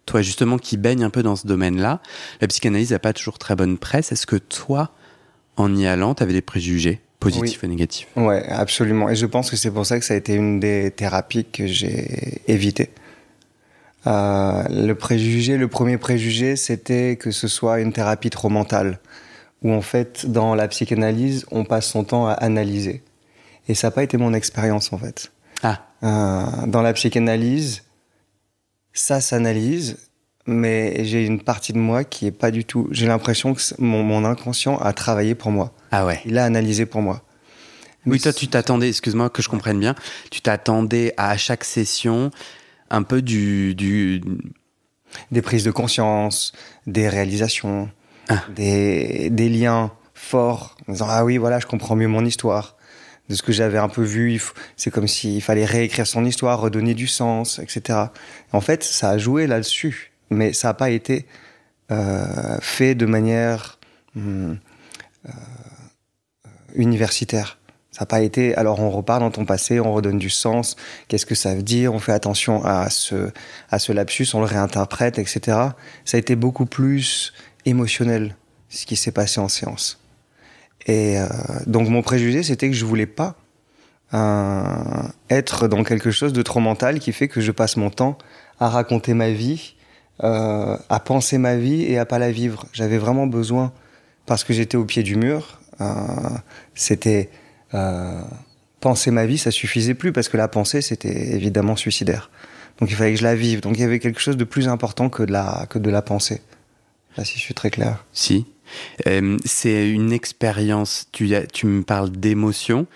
toi 0.06 0.22
justement 0.22 0.58
qui 0.58 0.76
baigne 0.76 1.04
un 1.04 1.10
peu 1.10 1.22
dans 1.22 1.36
ce 1.36 1.46
domaine-là, 1.46 2.02
la 2.40 2.48
psychanalyse 2.48 2.90
n'a 2.90 2.98
pas 2.98 3.12
toujours 3.12 3.38
très 3.38 3.54
bonne 3.54 3.78
presse. 3.78 4.10
Est-ce 4.10 4.26
que 4.26 4.36
toi, 4.36 4.92
en 5.56 5.76
y 5.76 5.86
allant, 5.86 6.16
tu 6.16 6.22
avais 6.24 6.32
des 6.32 6.42
préjugés? 6.42 7.00
Positifs 7.20 7.62
et 7.62 7.68
négatifs 7.68 8.08
Ouais, 8.16 8.44
absolument. 8.48 9.08
Et 9.08 9.14
je 9.14 9.26
pense 9.26 9.50
que 9.50 9.56
c'est 9.56 9.70
pour 9.70 9.86
ça 9.86 9.98
que 9.98 10.04
ça 10.04 10.14
a 10.14 10.16
été 10.16 10.34
une 10.34 10.58
des 10.58 10.90
thérapies 10.90 11.44
que 11.44 11.66
j'ai 11.66 12.40
évitées. 12.48 12.90
Euh, 14.06 14.64
le 14.70 14.94
préjugé, 14.94 15.56
le 15.58 15.68
premier 15.68 15.98
préjugé, 15.98 16.56
c'était 16.56 17.16
que 17.16 17.30
ce 17.30 17.48
soit 17.48 17.80
une 17.80 17.92
thérapie 17.92 18.30
trop 18.30 18.48
mentale, 18.48 18.98
où 19.62 19.72
en 19.72 19.82
fait, 19.82 20.26
dans 20.26 20.54
la 20.54 20.66
psychanalyse, 20.68 21.44
on 21.50 21.64
passe 21.64 21.86
son 21.86 22.04
temps 22.04 22.26
à 22.26 22.32
analyser. 22.32 23.02
Et 23.68 23.74
ça 23.74 23.88
n'a 23.88 23.90
pas 23.92 24.02
été 24.02 24.16
mon 24.16 24.32
expérience 24.32 24.92
en 24.92 24.98
fait. 24.98 25.30
Ah. 25.62 25.86
Euh, 26.02 26.66
dans 26.66 26.80
la 26.80 26.94
psychanalyse, 26.94 27.82
ça 28.94 29.20
s'analyse, 29.20 29.98
mais 30.46 31.04
j'ai 31.04 31.24
une 31.24 31.40
partie 31.40 31.72
de 31.72 31.78
moi 31.78 32.04
qui 32.04 32.26
est 32.26 32.32
pas 32.32 32.50
du 32.50 32.64
tout. 32.64 32.88
J'ai 32.90 33.06
l'impression 33.06 33.54
que 33.54 33.60
mon, 33.78 34.24
inconscient 34.24 34.78
a 34.78 34.92
travaillé 34.92 35.34
pour 35.34 35.50
moi. 35.50 35.72
Ah 35.90 36.06
ouais. 36.06 36.20
Il 36.24 36.38
a 36.38 36.44
analysé 36.44 36.86
pour 36.86 37.02
moi. 37.02 37.22
oui, 38.06 38.20
toi, 38.20 38.32
tu 38.32 38.48
t'attendais, 38.48 38.88
excuse-moi 38.88 39.30
que 39.30 39.42
je 39.42 39.48
comprenne 39.48 39.78
bien, 39.78 39.94
tu 40.30 40.40
t'attendais 40.40 41.14
à 41.16 41.36
chaque 41.36 41.64
session 41.64 42.30
un 42.90 43.02
peu 43.02 43.22
du, 43.22 43.74
du... 43.74 44.22
Des 45.32 45.42
prises 45.42 45.64
de 45.64 45.72
conscience, 45.72 46.52
des 46.86 47.08
réalisations, 47.08 47.90
ah. 48.28 48.44
des, 48.54 49.28
des 49.30 49.48
liens 49.48 49.90
forts, 50.14 50.76
en 50.86 50.92
disant 50.92 51.06
Ah 51.08 51.24
oui, 51.24 51.36
voilà, 51.36 51.58
je 51.58 51.66
comprends 51.66 51.96
mieux 51.96 52.06
mon 52.06 52.24
histoire 52.24 52.76
de 53.28 53.34
ce 53.34 53.42
que 53.42 53.52
j'avais 53.52 53.78
un 53.78 53.88
peu 53.88 54.02
vu. 54.02 54.40
C'est 54.76 54.90
comme 54.90 55.08
s'il 55.08 55.40
fallait 55.42 55.64
réécrire 55.64 56.06
son 56.06 56.24
histoire, 56.24 56.60
redonner 56.60 56.94
du 56.94 57.06
sens, 57.06 57.58
etc. 57.58 57.98
En 58.52 58.60
fait, 58.60 58.84
ça 58.84 59.10
a 59.10 59.18
joué 59.18 59.46
là-dessus, 59.46 60.09
mais 60.30 60.52
ça 60.52 60.68
n'a 60.68 60.74
pas 60.74 60.90
été 60.90 61.26
euh, 61.90 62.58
fait 62.60 62.94
de 62.94 63.06
manière 63.06 63.78
hum, 64.16 64.58
euh, 65.26 65.30
universitaire. 66.74 67.58
Ça 67.90 68.02
n'a 68.02 68.06
pas 68.06 68.20
été, 68.20 68.54
alors 68.54 68.78
on 68.78 68.90
repart 68.90 69.20
dans 69.20 69.30
ton 69.30 69.44
passé, 69.44 69.80
on 69.80 69.92
redonne 69.92 70.18
du 70.18 70.30
sens, 70.30 70.76
qu'est-ce 71.08 71.26
que 71.26 71.34
ça 71.34 71.54
veut 71.54 71.62
dire, 71.62 71.92
on 71.92 71.98
fait 71.98 72.12
attention 72.12 72.64
à 72.64 72.88
ce, 72.88 73.30
à 73.70 73.80
ce 73.80 73.92
lapsus, 73.92 74.28
on 74.34 74.40
le 74.40 74.46
réinterprète, 74.46 75.18
etc. 75.18 75.40
Ça 76.04 76.16
a 76.16 76.18
été 76.18 76.36
beaucoup 76.36 76.66
plus 76.66 77.32
émotionnel, 77.66 78.36
ce 78.68 78.86
qui 78.86 78.94
s'est 78.94 79.10
passé 79.10 79.40
en 79.40 79.48
séance. 79.48 80.00
Et 80.86 81.18
euh, 81.18 81.26
donc 81.66 81.88
mon 81.88 82.02
préjugé, 82.02 82.42
c'était 82.42 82.68
que 82.68 82.76
je 82.76 82.84
voulais 82.84 83.06
pas 83.06 83.36
euh, 84.14 85.02
être 85.28 85.68
dans 85.68 85.84
quelque 85.84 86.10
chose 86.10 86.32
de 86.32 86.42
trop 86.42 86.60
mental 86.60 87.00
qui 87.00 87.12
fait 87.12 87.28
que 87.28 87.40
je 87.40 87.52
passe 87.52 87.76
mon 87.76 87.90
temps 87.90 88.18
à 88.58 88.68
raconter 88.68 89.14
ma 89.14 89.30
vie, 89.30 89.74
euh, 90.22 90.76
à 90.88 91.00
penser 91.00 91.38
ma 91.38 91.56
vie 91.56 91.82
et 91.82 91.98
à 91.98 92.04
pas 92.06 92.18
la 92.18 92.30
vivre. 92.30 92.66
J'avais 92.72 92.98
vraiment 92.98 93.26
besoin, 93.26 93.72
parce 94.26 94.44
que 94.44 94.52
j'étais 94.52 94.76
au 94.76 94.84
pied 94.84 95.02
du 95.02 95.16
mur, 95.16 95.58
euh, 95.80 95.84
c'était 96.74 97.30
euh, 97.74 98.20
penser 98.80 99.10
ma 99.10 99.26
vie, 99.26 99.38
ça 99.38 99.50
suffisait 99.50 99.94
plus 99.94 100.12
parce 100.12 100.28
que 100.28 100.36
la 100.36 100.48
pensée, 100.48 100.82
c'était 100.82 101.34
évidemment 101.34 101.76
suicidaire. 101.76 102.30
Donc 102.78 102.90
il 102.90 102.96
fallait 102.96 103.12
que 103.12 103.18
je 103.18 103.24
la 103.24 103.34
vive. 103.34 103.60
Donc 103.60 103.76
il 103.76 103.80
y 103.80 103.84
avait 103.84 103.98
quelque 103.98 104.20
chose 104.20 104.36
de 104.36 104.44
plus 104.44 104.68
important 104.68 105.08
que 105.08 105.22
de 105.22 105.32
la 105.32 105.66
que 105.68 105.78
de 105.78 105.90
la 105.90 106.02
pensée. 106.02 106.40
Là, 107.16 107.24
si 107.24 107.38
je 107.38 107.42
suis 107.42 107.54
très 107.54 107.70
clair. 107.70 108.04
Si, 108.12 108.46
c'est 109.44 109.90
une 109.90 110.12
expérience, 110.12 111.08
tu, 111.12 111.30
tu 111.52 111.66
me 111.66 111.82
parles 111.82 112.10
d'émotion. 112.10 112.86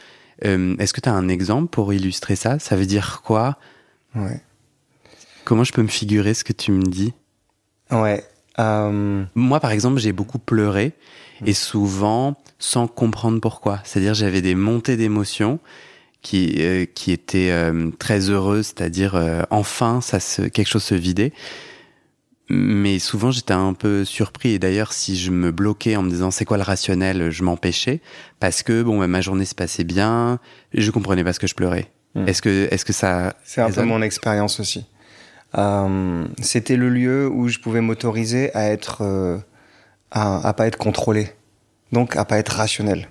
Est-ce 0.43 0.93
que 0.93 1.00
tu 1.00 1.09
as 1.09 1.12
un 1.12 1.28
exemple 1.28 1.69
pour 1.69 1.93
illustrer 1.93 2.37
ça? 2.37 2.59
Ça 2.59 2.76
veut 2.76 2.87
dire 2.87 3.23
quoi? 3.25 3.59
Ouais. 4.14 4.40
Comment 5.45 5.65
je 5.65 5.73
peux 5.73 5.83
me 5.83 5.89
figurer 5.89 6.35
ce 6.35 6.45
que 6.45 6.53
tu 6.53 6.73
me 6.73 6.83
dis? 6.83 7.13
Ouais. 7.91 8.25
Euh, 8.59 9.25
Moi, 9.35 9.61
par 9.61 9.73
exemple, 9.73 9.99
j'ai 9.99 10.13
beaucoup 10.13 10.39
pleuré 10.39 10.93
et 11.45 11.53
souvent 11.55 12.37
sans 12.59 12.87
comprendre 12.87 13.41
pourquoi. 13.41 13.81
C'est-à-dire, 13.85 14.15
j'avais 14.15 14.41
des 14.41 14.55
montées 14.55 14.97
d'émotions 14.97 15.59
qui, 16.23 16.59
qui 16.95 17.13
étaient 17.13 17.53
très 17.99 18.31
heureuses, 18.31 18.67
c'est-à-dire 18.67 19.47
enfin, 19.51 20.01
ça 20.01 20.21
se, 20.21 20.43
quelque 20.43 20.69
chose 20.69 20.85
se 20.85 20.95
vidait. 20.95 21.33
Mais 22.51 22.99
souvent 22.99 23.31
j'étais 23.31 23.55
un 23.55 23.73
peu 23.73 24.05
surpris. 24.05 24.51
Et 24.51 24.59
d'ailleurs 24.59 24.93
si 24.93 25.17
je 25.17 25.31
me 25.31 25.51
bloquais 25.51 25.97
en 25.97 26.03
me 26.03 26.11
disant 26.11 26.31
c'est 26.31 26.45
quoi 26.45 26.57
le 26.59 26.63
rationnel 26.63 27.31
je 27.31 27.43
m'empêchais. 27.43 28.01
Parce 28.39 28.63
que 28.63 28.83
bon 28.83 29.07
ma 29.09 29.21
journée 29.21 29.47
se 29.47 29.55
passait 29.55 29.85
bien 29.85 30.39
je 30.73 30.91
comprenais 30.91 31.25
pas 31.25 31.33
ce 31.33 31.41
que 31.41 31.47
je 31.47 31.55
pleurais. 31.55 31.91
Hmm. 32.15 32.29
est-ce 32.29 32.43
que 32.43 32.69
est-ce 32.71 32.85
que 32.85 32.93
ça 32.93 33.35
c'est 33.45 33.61
un 33.61 33.71
peu 33.71 33.83
mon 33.83 34.01
expérience 34.01 34.61
aussi 34.61 34.87
euh, 35.56 36.26
c'était 36.40 36.76
le 36.76 36.88
lieu 36.88 37.28
où 37.28 37.49
je 37.49 37.58
pouvais 37.58 37.80
m'autoriser 37.80 38.54
à 38.54 38.68
être 38.70 39.02
euh, 39.02 39.38
à, 40.11 40.52
pas 40.52 40.66
être 40.66 40.78
contrôlé 40.78 41.30
donc 41.92 42.16
à 42.16 42.25
pas 42.25 42.38
être 42.38 42.56
rationnel 42.56 43.08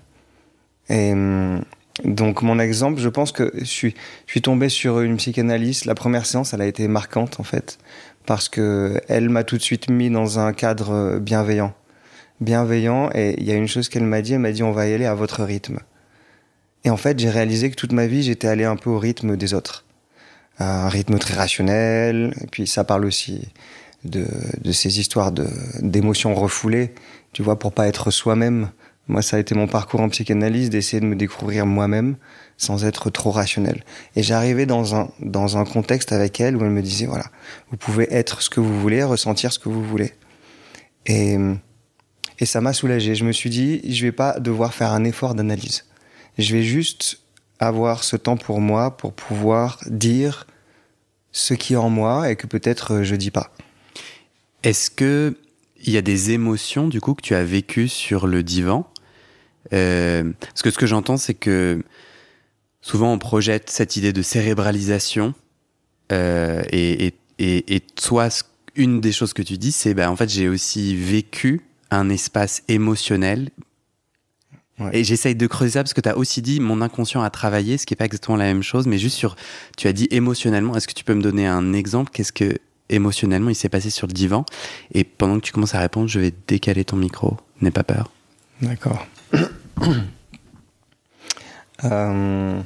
et 0.90 1.14
hum, 1.14 1.62
donc 2.04 2.42
mon 2.42 2.60
exemple, 2.60 3.00
je 3.00 3.10
pense 3.10 3.32
que 3.32 3.52
je 3.56 3.66
suis, 3.66 3.94
je 4.26 4.32
suis 4.32 4.42
tombé 4.42 4.68
sur 4.70 5.02
une 5.02 5.18
psychanalyste. 5.18 5.86
La 5.86 5.94
première 5.94 6.26
séance, 6.26 6.54
elle 6.54 6.62
a 6.62 6.66
été 6.66 6.88
marquante 6.88 7.40
en 7.40 7.44
fait, 7.44 7.78
parce 8.26 8.50
que 8.50 9.00
elle 9.08 9.30
m'a 9.30 9.44
tout 9.44 9.58
de 9.58 9.62
suite 9.62 9.90
mis 9.90 10.10
dans 10.10 10.40
un 10.40 10.54
cadre 10.54 11.20
bienveillant. 11.20 11.74
Bienveillant, 12.42 13.10
et 13.14 13.36
il 13.38 13.46
y 13.46 13.52
a 13.52 13.56
une 13.56 13.68
chose 13.68 13.90
qu'elle 13.90 14.06
m'a 14.06 14.22
dit, 14.22 14.34
elle 14.34 14.40
m'a 14.40 14.52
dit 14.52 14.64
on 14.64 14.72
va 14.72 14.88
y 14.88 14.94
aller 14.94 15.06
à 15.06 15.14
votre 15.14 15.44
rythme. 15.44 15.80
Et 16.84 16.90
en 16.90 16.98
fait, 16.98 17.20
j'ai 17.20 17.30
réalisé 17.30 17.70
que 17.70 17.76
toute 17.76 17.94
ma 17.94 18.08
vie, 18.08 18.24
j'étais 18.24 18.48
allé 18.48 18.66
un 18.66 18.76
peu 18.76 18.90
au 18.90 19.00
rythme 19.00 19.38
des 19.38 19.54
autres. 19.54 19.86
Un 20.60 20.88
rythme 20.88 21.18
très 21.18 21.34
rationnel, 21.34 22.34
et 22.42 22.48
puis 22.48 22.68
ça 22.68 22.84
parle 22.84 23.06
aussi 23.06 23.50
de, 24.04 24.26
de 24.62 24.72
ces 24.72 25.00
histoires 25.00 25.32
d'émotions 25.82 26.36
refoulées, 26.36 26.94
tu 27.32 27.42
vois, 27.42 27.58
pour 27.58 27.72
pas 27.74 27.88
être 27.88 28.12
soi-même. 28.12 28.70
Moi, 29.08 29.22
ça 29.22 29.38
a 29.38 29.40
été 29.40 29.56
mon 29.56 29.68
parcours 29.68 30.00
en 30.00 30.10
psychanalyse 30.10 30.70
d'essayer 30.70 31.02
de 31.02 31.06
me 31.06 31.16
découvrir 31.16 31.66
moi-même 31.66 32.16
sans 32.56 32.86
être 32.86 33.10
trop 33.10 33.32
rationnel. 33.32 33.84
Et 34.16 34.24
j'arrivais 34.24 34.66
dans 34.66 34.96
un, 34.96 35.10
dans 35.20 35.58
un 35.58 35.66
contexte 35.66 36.14
avec 36.14 36.40
elle 36.40 36.56
où 36.56 36.64
elle 36.64 36.70
me 36.70 36.82
disait, 36.82 37.08
voilà, 37.08 37.26
vous 37.72 37.78
pouvez 37.78 38.14
être 38.14 38.42
ce 38.42 38.50
que 38.50 38.62
vous 38.62 38.80
voulez, 38.80 39.04
ressentir 39.04 39.52
ce 39.52 39.60
que 39.60 39.68
vous 39.68 39.84
voulez. 39.84 40.14
Et, 41.06 41.38
et 42.40 42.46
ça 42.46 42.62
m'a 42.62 42.72
soulagé. 42.72 43.16
Je 43.16 43.26
me 43.26 43.34
suis 43.34 43.50
dit, 43.50 43.82
je 43.92 44.06
vais 44.06 44.14
pas 44.14 44.40
devoir 44.40 44.74
faire 44.74 44.94
un 44.94 45.04
effort 45.04 45.36
d'analyse. 45.36 45.84
Je 46.38 46.56
vais 46.56 46.64
juste 46.64 47.20
avoir 47.68 48.04
ce 48.04 48.16
temps 48.16 48.38
pour 48.38 48.62
moi 48.62 48.98
pour 48.98 49.14
pouvoir 49.14 49.80
dire 49.88 50.48
ce 51.32 51.54
qui 51.54 51.74
est 51.74 51.78
en 51.78 51.90
moi 51.90 52.30
et 52.30 52.36
que 52.36 52.48
peut-être 52.48 53.04
je 53.04 53.16
dis 53.16 53.32
pas. 53.32 53.52
Est-ce 54.64 54.90
que 54.90 55.38
il 55.86 55.92
y 55.92 55.98
a 55.98 56.02
des 56.02 56.32
émotions 56.32 56.88
du 56.88 57.02
coup 57.02 57.14
que 57.14 57.22
tu 57.22 57.36
as 57.36 57.44
vécues 57.44 57.90
sur 57.90 58.28
le 58.28 58.44
divan? 58.44 58.88
Euh, 59.74 60.32
Parce 60.40 60.62
que 60.62 60.72
ce 60.72 60.78
que 60.78 60.86
j'entends, 60.86 61.18
c'est 61.18 61.34
que 61.34 61.84
souvent 62.82 63.12
on 63.12 63.20
projette 63.20 63.70
cette 63.70 63.98
idée 63.98 64.14
de 64.14 64.22
cérébralisation 64.22 65.34
euh, 66.12 66.64
et, 66.70 67.08
et, 67.08 67.14
et, 67.40 67.76
et, 67.76 67.80
toi, 67.80 68.30
une 68.76 69.02
des 69.02 69.12
choses 69.12 69.34
que 69.34 69.42
tu 69.42 69.58
dis, 69.58 69.72
c'est 69.72 69.94
ben 69.94 70.10
en 70.10 70.16
fait 70.16 70.30
j'ai 70.30 70.48
aussi 70.48 70.96
vécu 70.96 71.62
un 71.92 72.10
espace 72.10 72.64
émotionnel. 72.68 73.50
Ouais. 74.80 74.90
Et 74.94 75.04
j'essaye 75.04 75.36
de 75.36 75.46
creuser 75.46 75.74
ça 75.74 75.84
parce 75.84 75.94
que 75.94 76.02
tu 76.02 76.10
as 76.10 76.18
aussi 76.18 76.42
dit 76.42 76.60
mon 76.60 76.82
inconscient 76.82 77.22
a 77.22 77.30
travaillé, 77.30 77.78
ce 77.78 77.86
qui 77.86 77.94
n'est 77.94 77.98
pas 77.98 78.06
exactement 78.06 78.38
la 78.38 78.46
même 78.46 78.64
chose, 78.64 78.88
mais 78.88 78.98
juste 78.98 79.16
sur, 79.16 79.36
tu 79.78 79.88
as 79.88 79.94
dit 79.94 80.08
émotionnellement. 80.10 80.76
Est-ce 80.76 80.88
que 80.88 80.94
tu 80.94 81.04
peux 81.04 81.14
me 81.14 81.22
donner 81.22 81.46
un 81.46 81.74
exemple? 81.74 82.12
Qu'est-ce 82.12 82.34
que 82.34 82.58
émotionnellement 82.90 83.50
il 83.50 83.56
s'est 83.56 83.70
passé 83.70 83.90
sur 83.90 84.08
le 84.08 84.14
divan? 84.14 84.46
Et 84.94 85.04
pendant 85.04 85.36
que 85.36 85.46
tu 85.46 85.52
commences 85.52 85.76
à 85.76 85.80
répondre, 85.80 86.08
je 86.08 86.20
vais 86.20 86.34
décaler 86.48 86.86
ton 86.86 86.96
micro. 86.96 87.38
N'aie 87.62 87.72
pas 87.72 87.84
peur. 87.84 88.10
D'accord. 88.62 89.06
euh, 91.84 92.62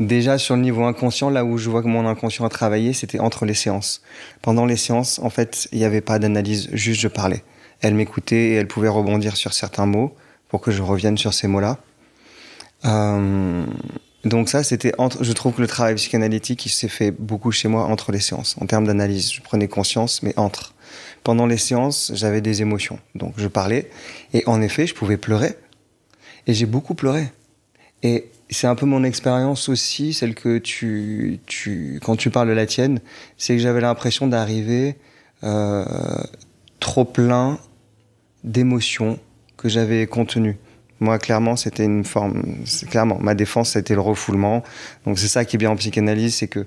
Déjà 0.00 0.38
sur 0.38 0.56
le 0.56 0.62
niveau 0.62 0.84
inconscient, 0.84 1.30
là 1.30 1.44
où 1.44 1.58
je 1.58 1.70
vois 1.70 1.82
que 1.82 1.88
mon 1.88 2.06
inconscient 2.06 2.44
a 2.44 2.48
travaillé, 2.48 2.92
c'était 2.92 3.20
entre 3.20 3.44
les 3.44 3.54
séances. 3.54 4.02
Pendant 4.40 4.66
les 4.66 4.76
séances, 4.76 5.20
en 5.20 5.30
fait, 5.30 5.68
il 5.70 5.78
n'y 5.78 5.84
avait 5.84 6.00
pas 6.00 6.18
d'analyse, 6.18 6.68
juste 6.72 7.00
je 7.00 7.08
parlais. 7.08 7.44
Elle 7.80 7.94
m'écoutait 7.94 8.50
et 8.50 8.52
elle 8.54 8.66
pouvait 8.66 8.88
rebondir 8.88 9.36
sur 9.36 9.52
certains 9.52 9.86
mots 9.86 10.14
pour 10.52 10.60
que 10.60 10.70
je 10.70 10.82
revienne 10.82 11.16
sur 11.16 11.32
ces 11.32 11.48
mots-là. 11.48 11.78
Euh, 12.84 13.64
donc 14.24 14.50
ça, 14.50 14.62
c'était 14.62 14.92
entre. 14.98 15.24
Je 15.24 15.32
trouve 15.32 15.54
que 15.54 15.62
le 15.62 15.66
travail 15.66 15.94
psychanalytique, 15.94 16.66
il 16.66 16.68
s'est 16.68 16.88
fait 16.88 17.10
beaucoup 17.10 17.52
chez 17.52 17.68
moi 17.68 17.84
entre 17.84 18.12
les 18.12 18.20
séances, 18.20 18.56
en 18.60 18.66
termes 18.66 18.86
d'analyse. 18.86 19.32
Je 19.32 19.40
prenais 19.40 19.66
conscience, 19.66 20.22
mais 20.22 20.34
entre. 20.36 20.74
Pendant 21.24 21.46
les 21.46 21.56
séances, 21.56 22.12
j'avais 22.14 22.42
des 22.42 22.60
émotions, 22.60 22.98
donc 23.14 23.32
je 23.38 23.48
parlais 23.48 23.88
et 24.34 24.42
en 24.46 24.60
effet, 24.60 24.86
je 24.86 24.94
pouvais 24.94 25.16
pleurer. 25.16 25.56
Et 26.46 26.52
j'ai 26.52 26.66
beaucoup 26.66 26.94
pleuré. 26.94 27.32
Et 28.02 28.28
c'est 28.50 28.66
un 28.66 28.74
peu 28.74 28.84
mon 28.84 29.04
expérience 29.04 29.70
aussi, 29.70 30.12
celle 30.12 30.34
que 30.34 30.58
tu, 30.58 31.40
tu, 31.46 31.98
quand 32.04 32.16
tu 32.16 32.28
parles 32.28 32.48
de 32.48 32.52
la 32.52 32.66
tienne, 32.66 33.00
c'est 33.38 33.54
que 33.56 33.62
j'avais 33.62 33.80
l'impression 33.80 34.26
d'arriver 34.26 34.96
euh, 35.44 35.84
trop 36.78 37.06
plein 37.06 37.58
d'émotions 38.44 39.18
que 39.62 39.68
j'avais 39.68 40.06
contenues. 40.06 40.58
Moi, 41.00 41.18
clairement, 41.18 41.56
c'était 41.56 41.84
une 41.84 42.04
forme. 42.04 42.42
Clairement, 42.90 43.18
ma 43.20 43.34
défense, 43.34 43.70
c'était 43.70 43.94
le 43.94 44.00
refoulement. 44.00 44.62
Donc, 45.06 45.18
c'est 45.18 45.28
ça 45.28 45.44
qui 45.44 45.56
est 45.56 45.58
bien 45.58 45.70
en 45.70 45.76
psychanalyse, 45.76 46.36
c'est 46.36 46.48
que 46.48 46.66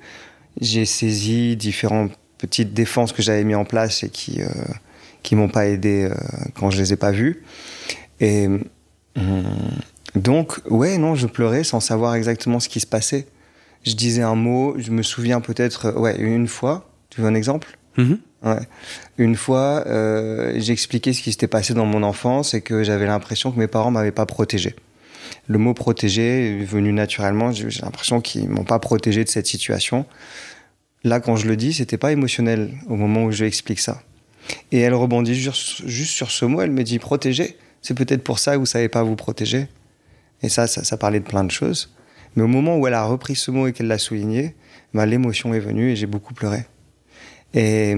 j'ai 0.60 0.86
saisi 0.86 1.56
différentes 1.56 2.12
petites 2.38 2.74
défenses 2.74 3.14
que 3.14 3.22
j'avais 3.22 3.44
mis 3.44 3.56
en 3.56 3.66
place 3.66 4.04
et 4.04 4.10
qui 4.10 4.42
euh, 4.42 4.48
qui 5.24 5.36
m'ont 5.36 5.50
pas 5.50 5.68
aidé 5.68 6.04
euh, 6.04 6.16
quand 6.60 6.70
je 6.70 6.78
les 6.78 6.94
ai 6.94 6.96
pas 6.96 7.12
vues. 7.12 7.44
Et 8.20 8.48
hum, 8.48 8.64
donc, 10.16 10.60
ouais, 10.70 10.98
non, 10.98 11.16
je 11.16 11.28
pleurais 11.28 11.64
sans 11.64 11.80
savoir 11.80 12.16
exactement 12.16 12.60
ce 12.60 12.70
qui 12.70 12.80
se 12.80 12.88
passait. 12.88 13.28
Je 13.84 13.94
disais 13.94 14.22
un 14.22 14.36
mot, 14.36 14.76
je 14.78 14.92
me 14.92 15.04
souviens 15.04 15.42
peut-être, 15.42 15.92
ouais, 15.98 16.18
une 16.18 16.48
fois. 16.48 16.90
Tu 17.10 17.22
veux 17.22 17.28
un 17.28 17.36
exemple? 17.36 17.78
Mhm. 17.98 18.20
Ouais. 18.46 18.60
Une 19.18 19.36
fois, 19.36 19.84
euh, 19.88 20.54
j'ai 20.58 20.72
expliqué 20.72 21.14
ce 21.14 21.22
qui 21.22 21.32
s'était 21.32 21.48
passé 21.48 21.74
dans 21.74 21.86
mon 21.86 22.04
enfance 22.04 22.54
et 22.54 22.62
que 22.62 22.84
j'avais 22.84 23.08
l'impression 23.08 23.52
que 23.52 23.58
mes 23.58 23.68
parents 23.68 23.90
m'avaient 23.90 24.12
pas 24.12 24.28
protégé. 24.28 24.76
Le 25.48 25.58
mot 25.58 25.74
protégé 25.74 26.62
est 26.62 26.64
venu 26.64 26.94
naturellement. 26.94 27.52
J'ai 27.52 27.82
l'impression 27.82 28.22
qu'ils 28.22 28.48
m'ont 28.48 28.64
pas 28.64 28.78
protégé 28.78 29.24
de 29.24 29.30
cette 29.30 29.48
situation. 29.48 30.06
Là, 31.04 31.20
quand 31.20 31.36
je 31.36 31.48
le 31.48 31.56
dis, 31.56 31.74
c'était 31.74 31.98
pas 31.98 32.12
émotionnel 32.12 32.72
au 32.88 32.96
moment 32.96 33.24
où 33.24 33.32
je 33.32 33.46
explique 33.46 33.80
ça. 33.80 34.02
Et 34.72 34.80
elle 34.80 34.94
rebondit 34.94 35.34
juste, 35.34 35.88
juste 35.88 36.12
sur 36.12 36.30
ce 36.30 36.46
mot. 36.46 36.62
Elle 36.62 36.72
me 36.72 36.84
dit 36.84 37.00
protéger. 37.00 37.58
C'est 37.82 37.96
peut-être 37.96 38.24
pour 38.24 38.38
ça 38.38 38.54
que 38.54 38.58
vous 38.58 38.66
savez 38.68 38.90
pas 38.90 39.02
vous 39.02 39.16
protéger. 39.16 39.68
Et 40.44 40.50
ça, 40.50 40.68
ça, 40.68 40.84
ça 40.84 40.98
parlait 40.98 41.20
de 41.20 41.26
plein 41.26 41.44
de 41.44 41.52
choses. 41.52 41.96
Mais 42.36 42.44
au 42.44 42.48
moment 42.48 42.78
où 42.78 42.86
elle 42.86 42.94
a 42.94 43.06
repris 43.06 43.36
ce 43.36 43.50
mot 43.50 43.66
et 43.66 43.74
qu'elle 43.74 43.88
l'a 43.88 43.98
souligné, 43.98 44.56
bah, 44.94 45.06
l'émotion 45.06 45.54
est 45.54 45.60
venue 45.60 45.92
et 45.92 45.96
j'ai 45.96 46.06
beaucoup 46.06 46.34
pleuré. 46.34 46.66
Et, 47.54 47.96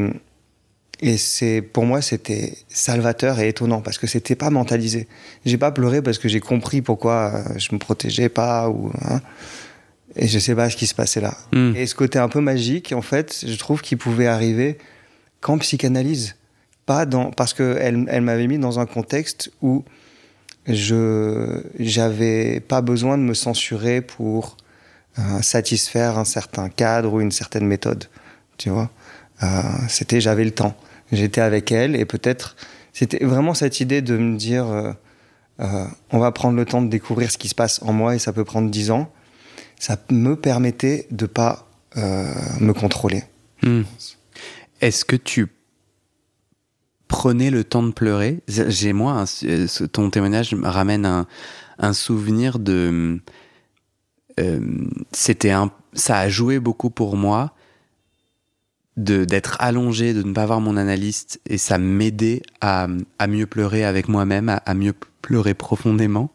et 1.00 1.18
c'est 1.18 1.62
pour 1.62 1.86
moi 1.86 2.02
c'était 2.02 2.54
salvateur 2.70 3.40
et 3.40 3.50
étonnant 3.50 3.82
parce 3.82 3.98
que 3.98 4.08
c'était 4.08 4.36
pas 4.36 4.50
mentalisé. 4.50 5.08
J'ai 5.46 5.58
pas 5.58 5.72
pleuré 5.72 6.02
parce 6.02 6.18
que 6.18 6.28
j'ai 6.28 6.40
compris 6.40 6.82
pourquoi 6.82 7.34
euh, 7.34 7.60
je 7.60 7.74
me 7.74 7.78
protégeais 7.78 8.30
pas 8.30 8.70
ou 8.70 8.92
hein, 9.04 9.22
et 10.16 10.28
je 10.28 10.40
sais 10.40 10.56
pas 10.56 10.70
ce 10.70 10.76
qui 10.76 10.88
se 10.88 10.96
passait 10.96 11.22
là. 11.22 11.38
Mm. 11.54 11.76
Et 11.76 11.86
ce 11.86 11.94
côté 11.94 12.18
un 12.18 12.30
peu 12.30 12.42
magique 12.42 12.94
en 12.96 13.02
fait, 13.02 13.46
je 13.46 13.58
trouve 13.58 13.82
qu'il 13.82 13.98
pouvait 13.98 14.28
arriver 14.28 14.78
qu'en 15.40 15.58
psychanalyse, 15.60 16.36
pas 16.86 17.06
dans 17.06 17.32
parce 17.32 17.54
que 17.54 17.78
elle, 17.80 18.06
elle 18.10 18.22
m'avait 18.22 18.48
mis 18.48 18.58
dans 18.58 18.80
un 18.80 18.88
contexte 18.88 19.52
où 19.62 19.86
je 20.66 21.62
j'avais 21.80 22.60
pas 22.60 22.82
besoin 22.82 23.18
de 23.18 23.24
me 23.24 23.36
censurer 23.36 24.02
pour 24.02 24.58
euh, 25.20 25.42
satisfaire 25.42 26.18
un 26.18 26.26
certain 26.26 26.70
cadre 26.70 27.14
ou 27.14 27.22
une 27.22 27.32
certaine 27.32 27.66
méthode, 27.66 28.06
tu 28.58 28.70
vois. 28.70 28.90
Euh, 29.44 29.48
c'était 29.88 30.22
j'avais 30.22 30.44
le 30.44 30.52
temps. 30.52 30.76
J'étais 31.12 31.42
avec 31.42 31.72
elle 31.72 31.96
et 31.96 32.06
peut-être 32.06 32.56
c'était 32.94 33.24
vraiment 33.24 33.54
cette 33.54 33.80
idée 33.80 34.02
de 34.02 34.18
me 34.18 34.38
dire 34.38 34.68
euh, 34.68 34.92
euh, 35.60 35.86
on 36.12 36.20
va 36.20 36.32
prendre 36.32 36.56
le 36.58 36.66
temps 36.66 36.82
de 36.82 36.90
découvrir 36.90 37.32
ce 37.32 37.38
qui 37.38 37.48
se 37.48 37.56
passe 37.56 37.82
en 37.82 37.94
moi 37.94 38.16
et 38.16 38.20
ça 38.20 38.34
peut 38.34 38.44
prendre 38.44 38.70
dix 38.70 38.92
ans. 38.92 39.12
Ça 39.80 39.98
me 40.12 40.36
permettait 40.36 41.08
de 41.12 41.26
pas 41.26 41.68
euh, 41.98 42.26
me 42.60 42.74
contrôler. 42.74 43.24
Hmm. 43.64 43.84
Est-ce 44.82 45.06
que 45.06 45.16
tu 45.16 45.48
prenais 47.08 47.50
le 47.50 47.64
temps 47.64 47.84
de 47.84 47.92
pleurer? 47.92 48.42
J'ai 48.48 48.94
moi, 48.94 49.14
un- 49.14 49.46
euh, 49.48 49.68
ton 49.92 50.10
témoignage 50.10 50.54
me 50.54 50.68
ramène 50.68 51.06
un, 51.06 51.26
un 51.80 51.94
souvenir 51.94 52.60
de. 52.60 53.20
euh, 54.40 54.60
C'était 55.12 55.52
un, 55.52 55.72
ça 55.94 56.20
a 56.20 56.30
joué 56.30 56.60
beaucoup 56.60 56.90
pour 56.90 57.16
moi 57.16 57.54
d'être 58.98 59.58
allongé, 59.60 60.14
de 60.14 60.24
ne 60.24 60.34
pas 60.34 60.46
voir 60.48 60.60
mon 60.60 60.76
analyste, 60.76 61.40
et 61.48 61.58
ça 61.60 61.78
m'aidait 61.78 62.42
à, 62.62 62.88
à 63.20 63.28
mieux 63.28 63.46
pleurer 63.46 63.86
avec 63.86 64.08
moi-même, 64.10 64.50
à, 64.50 64.56
à 64.66 64.74
mieux 64.74 64.94
pleurer 65.22 65.54
profondément. 65.54 66.32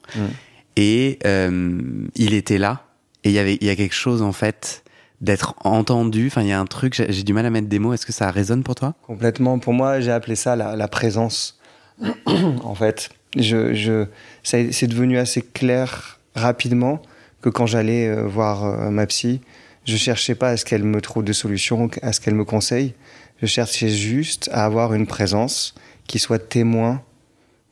Et 0.76 1.18
euh, 1.26 1.80
il 2.14 2.34
était 2.34 2.58
là, 2.58 2.84
et 3.24 3.30
il 3.30 3.34
y 3.34 3.38
avait, 3.38 3.56
il 3.60 3.66
y 3.66 3.70
a 3.70 3.76
quelque 3.76 3.94
chose 3.94 4.22
en 4.22 4.32
fait 4.32 4.84
d'être 5.20 5.54
entendu. 5.64 6.28
Enfin, 6.28 6.42
il 6.42 6.48
y 6.48 6.52
a 6.52 6.58
un 6.60 6.64
truc, 6.66 6.94
j'ai 7.08 7.22
du 7.22 7.32
mal 7.32 7.46
à 7.46 7.50
mettre 7.50 7.68
des 7.68 7.78
mots. 7.78 7.92
Est-ce 7.92 8.06
que 8.06 8.12
ça 8.12 8.30
résonne 8.30 8.62
pour 8.62 8.74
toi? 8.74 8.94
Complètement. 9.06 9.58
Pour 9.58 9.72
moi, 9.72 10.00
j'ai 10.00 10.10
appelé 10.10 10.34
ça 10.34 10.56
la, 10.56 10.74
la 10.76 10.88
présence. 10.88 11.58
en 12.26 12.74
fait, 12.74 13.10
je, 13.36 13.74
je, 13.74 14.06
ça- 14.42 14.72
c'est 14.72 14.86
devenu 14.88 15.18
assez 15.18 15.42
clair 15.42 16.18
rapidement 16.34 17.02
que 17.42 17.48
quand 17.50 17.66
j'allais 17.66 18.08
euh, 18.08 18.22
voir 18.26 18.64
euh, 18.64 18.90
ma 18.90 19.06
psy, 19.06 19.40
je 19.84 19.96
cherchais 19.96 20.34
pas 20.34 20.50
à 20.50 20.56
ce 20.56 20.64
qu'elle 20.64 20.84
me 20.84 21.00
trouve 21.00 21.24
de 21.24 21.32
solutions, 21.32 21.90
à 22.02 22.12
ce 22.12 22.20
qu'elle 22.20 22.34
me 22.34 22.44
conseille. 22.44 22.94
Je 23.40 23.46
cherchais 23.46 23.88
juste 23.88 24.48
à 24.52 24.64
avoir 24.64 24.94
une 24.94 25.06
présence 25.06 25.74
qui 26.06 26.18
soit 26.18 26.38
témoin 26.38 27.02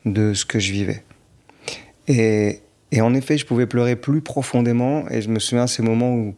de 0.05 0.35
ce 0.35 0.45
que 0.45 0.59
je 0.59 0.73
vivais. 0.73 1.05
Et, 2.09 2.61
et 2.91 3.01
en 3.01 3.15
effet, 3.15 3.39
je 3.39 3.47
pouvais 3.47 3.67
pleurer 3.67 3.95
plus 3.95 4.21
profondément. 4.21 5.09
Et 5.11 5.23
je 5.23 5.29
me 5.29 5.39
souviens 5.39 5.67
ces 5.69 5.83
moments 5.83 6.15
où, 6.15 6.35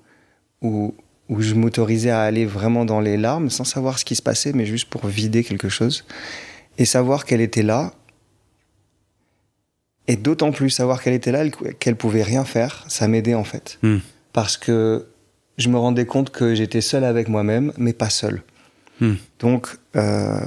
où, 0.61 0.95
où 1.31 1.41
je 1.41 1.55
m'autorisais 1.55 2.11
à 2.11 2.21
aller 2.23 2.45
vraiment 2.45 2.85
dans 2.85 3.01
les 3.01 3.17
larmes 3.17 3.49
sans 3.49 3.65
savoir 3.65 3.99
ce 3.99 4.05
qui 4.05 4.17
se 4.17 4.23
passait, 4.23 4.53
mais 4.53 4.67
juste 4.67 4.91
pour 4.91 5.07
vider 5.07 5.45
quelque 5.45 5.71
chose. 5.71 6.05
Et 6.77 6.85
savoir 6.85 7.25
qu'elle 7.25 7.41
était 7.41 7.63
là. 7.63 7.95
Et 10.09 10.17
d'autant 10.17 10.51
plus 10.51 10.69
savoir 10.71 11.03
qu'elle 11.03 11.15
était 11.15 11.33
là, 11.33 11.41
elle- 11.45 11.75
qu'elle 11.77 11.97
pouvait 11.97 12.23
rien 12.25 12.45
faire, 12.45 12.85
ça 12.89 13.09
m'aidait 13.09 13.35
en 13.35 13.45
fait. 13.45 13.79
Hmm. 13.83 13.99
Parce 14.33 14.57
que 14.57 15.07
je 15.59 15.69
me 15.69 15.79
rendais 15.79 16.07
compte 16.07 16.31
que 16.31 16.55
j'étais 16.55 16.81
seul 16.81 17.05
avec 17.05 17.29
moi-même, 17.29 17.73
mais 17.77 17.93
pas 17.93 18.11
seul. 18.11 18.43
Hmm. 19.01 19.15
Donc, 19.41 19.69
euh, 19.97 20.39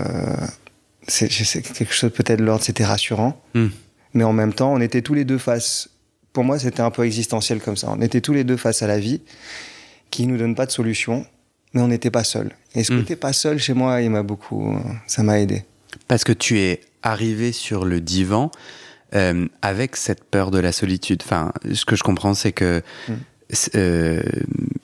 c'est 1.07 1.27
quelque 1.27 1.93
chose 1.93 2.11
peut-être 2.11 2.41
l'ordre, 2.41 2.63
c'était 2.63 2.85
rassurant. 2.85 3.41
Hmm. 3.53 3.67
Mais 4.13 4.23
en 4.23 4.33
même 4.33 4.53
temps, 4.53 4.73
on 4.73 4.81
était 4.81 5.01
tous 5.01 5.13
les 5.13 5.25
deux 5.25 5.37
face. 5.37 5.89
Pour 6.33 6.43
moi, 6.43 6.57
c'était 6.59 6.81
un 6.81 6.91
peu 6.91 7.05
existentiel 7.05 7.59
comme 7.59 7.77
ça. 7.77 7.89
On 7.91 8.01
était 8.01 8.21
tous 8.21 8.33
les 8.33 8.43
deux 8.43 8.57
face 8.57 8.81
à 8.81 8.87
la 8.87 8.99
vie, 8.99 9.21
qui 10.09 10.25
nous 10.27 10.37
donne 10.37 10.55
pas 10.55 10.65
de 10.65 10.71
solution, 10.71 11.25
mais 11.73 11.81
on 11.81 11.87
n'était 11.89 12.11
pas 12.11 12.23
seul. 12.23 12.51
Et 12.75 12.83
ce 12.83 12.93
Mm. 12.93 12.99
côté 12.99 13.15
pas 13.15 13.33
seul 13.33 13.59
chez 13.59 13.73
moi, 13.73 14.01
il 14.01 14.09
m'a 14.09 14.23
beaucoup, 14.23 14.77
ça 15.07 15.23
m'a 15.23 15.39
aidé. 15.39 15.63
Parce 16.07 16.23
que 16.23 16.31
tu 16.33 16.59
es 16.59 16.81
arrivé 17.03 17.51
sur 17.51 17.85
le 17.85 18.01
divan 18.01 18.51
euh, 19.13 19.47
avec 19.61 19.95
cette 19.95 20.23
peur 20.25 20.51
de 20.51 20.59
la 20.59 20.71
solitude. 20.71 21.21
Enfin, 21.23 21.53
ce 21.73 21.85
que 21.85 21.95
je 21.95 22.03
comprends, 22.03 22.33
c'est 22.33 22.51
que 22.51 22.81
Mm. 23.07 23.13
c'est, 23.13 23.17
euh, 23.75 24.21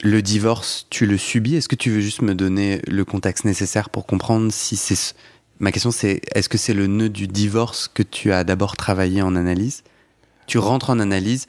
le 0.02 0.22
divorce, 0.22 0.86
tu 0.90 1.06
le 1.06 1.18
subis? 1.18 1.56
Est-ce 1.56 1.68
que 1.68 1.74
tu 1.76 1.90
veux 1.90 2.00
juste 2.00 2.22
me 2.22 2.34
donner 2.34 2.80
le 2.88 3.04
contexte 3.04 3.44
nécessaire 3.44 3.90
pour 3.90 4.06
comprendre 4.06 4.52
si 4.52 4.76
c'est... 4.76 4.94
ce- 4.94 5.14
Ma 5.60 5.70
question, 5.70 5.90
c'est 5.92 6.20
est-ce 6.34 6.48
que 6.48 6.58
c'est 6.58 6.74
le 6.74 6.86
nœud 6.88 7.08
du 7.08 7.28
divorce 7.28 7.88
que 7.92 8.02
tu 8.02 8.32
as 8.32 8.42
d'abord 8.44 8.76
travaillé 8.76 9.22
en 9.22 9.36
analyse? 9.36 9.82
Tu 10.46 10.58
rentres 10.58 10.90
en 10.90 10.98
analyse, 10.98 11.46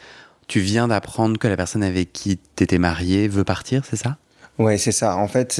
tu 0.48 0.60
viens 0.60 0.88
d'apprendre 0.88 1.40
que 1.40 1.48
la 1.48 1.58
personne 1.58 1.84
avec 1.84 2.14
qui 2.14 2.38
tu 2.56 2.64
étais 2.64 2.78
marié 2.78 3.28
veut 3.28 3.44
partir, 3.44 3.84
c'est 3.90 3.96
ça? 3.96 4.18
Ouais, 4.60 4.78
c'est 4.78 4.92
ça. 4.92 5.16
En 5.18 5.28
fait, 5.28 5.60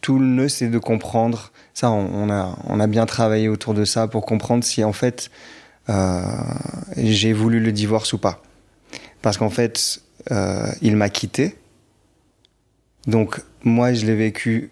tout 0.00 0.18
le 0.20 0.26
nœud, 0.26 0.48
c'est 0.48 0.68
de 0.68 0.78
comprendre. 0.78 1.50
Ça, 1.74 1.90
on, 1.90 2.30
a, 2.30 2.56
on 2.68 2.78
a 2.78 2.86
bien 2.86 3.04
travaillé 3.04 3.48
autour 3.48 3.74
de 3.74 3.84
ça 3.84 4.06
pour 4.06 4.24
comprendre 4.26 4.62
si, 4.62 4.84
en 4.84 4.92
fait, 4.92 5.28
euh, 5.88 6.22
j'ai 6.96 7.32
voulu 7.32 7.58
le 7.58 7.72
divorce 7.72 8.12
ou 8.12 8.18
pas. 8.18 8.40
Parce 9.22 9.38
qu'en 9.38 9.50
fait, 9.50 10.02
il 10.30 10.96
m'a 10.96 11.08
quitté. 11.08 11.56
Donc, 13.06 13.40
moi, 13.64 13.92
je 13.92 14.06
l'ai 14.06 14.14
vécu 14.14 14.70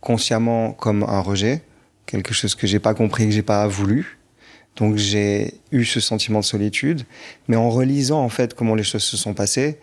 consciemment 0.00 0.72
comme 0.72 1.02
un 1.02 1.20
rejet, 1.20 1.62
quelque 2.06 2.32
chose 2.32 2.54
que 2.54 2.66
j'ai 2.66 2.78
pas 2.78 2.94
compris, 2.94 3.26
que 3.26 3.32
j'ai 3.32 3.42
pas 3.42 3.66
voulu. 3.66 4.18
Donc, 4.76 4.96
j'ai 4.96 5.54
eu 5.72 5.84
ce 5.84 6.00
sentiment 6.00 6.40
de 6.40 6.44
solitude. 6.44 7.02
Mais 7.48 7.56
en 7.56 7.70
relisant, 7.70 8.22
en 8.22 8.28
fait, 8.28 8.54
comment 8.54 8.74
les 8.74 8.82
choses 8.82 9.02
se 9.02 9.16
sont 9.16 9.34
passées, 9.34 9.78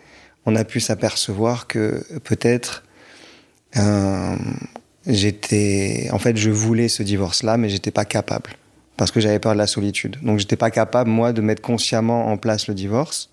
on 0.46 0.56
a 0.56 0.64
pu 0.64 0.80
s'apercevoir 0.80 1.66
que 1.66 2.04
peut-être 2.20 2.84
euh, 3.76 4.36
j'étais, 5.06 6.08
en 6.12 6.18
fait, 6.18 6.36
je 6.36 6.50
voulais 6.50 6.88
ce 6.88 7.02
divorce-là, 7.02 7.56
mais 7.56 7.68
j'étais 7.68 7.90
pas 7.90 8.04
capable 8.04 8.50
parce 8.96 9.10
que 9.10 9.20
j'avais 9.20 9.40
peur 9.40 9.54
de 9.54 9.58
la 9.58 9.66
solitude. 9.66 10.18
Donc, 10.22 10.38
j'étais 10.38 10.56
pas 10.56 10.70
capable 10.70 11.10
moi 11.10 11.32
de 11.32 11.40
mettre 11.40 11.62
consciemment 11.62 12.28
en 12.28 12.36
place 12.36 12.68
le 12.68 12.74
divorce. 12.74 13.30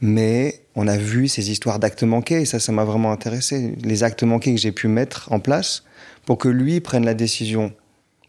Mais 0.00 0.62
on 0.74 0.88
a 0.88 0.96
vu 0.96 1.28
ces 1.28 1.50
histoires 1.50 1.78
d'actes 1.78 2.02
manqués 2.04 2.40
et 2.42 2.44
ça, 2.46 2.58
ça 2.58 2.72
m'a 2.72 2.84
vraiment 2.84 3.12
intéressé. 3.12 3.74
Les 3.82 4.02
actes 4.02 4.22
manqués 4.22 4.54
que 4.54 4.60
j'ai 4.60 4.72
pu 4.72 4.88
mettre 4.88 5.30
en 5.32 5.40
place 5.40 5.84
pour 6.24 6.38
que 6.38 6.48
lui 6.48 6.80
prenne 6.80 7.04
la 7.04 7.14
décision 7.14 7.72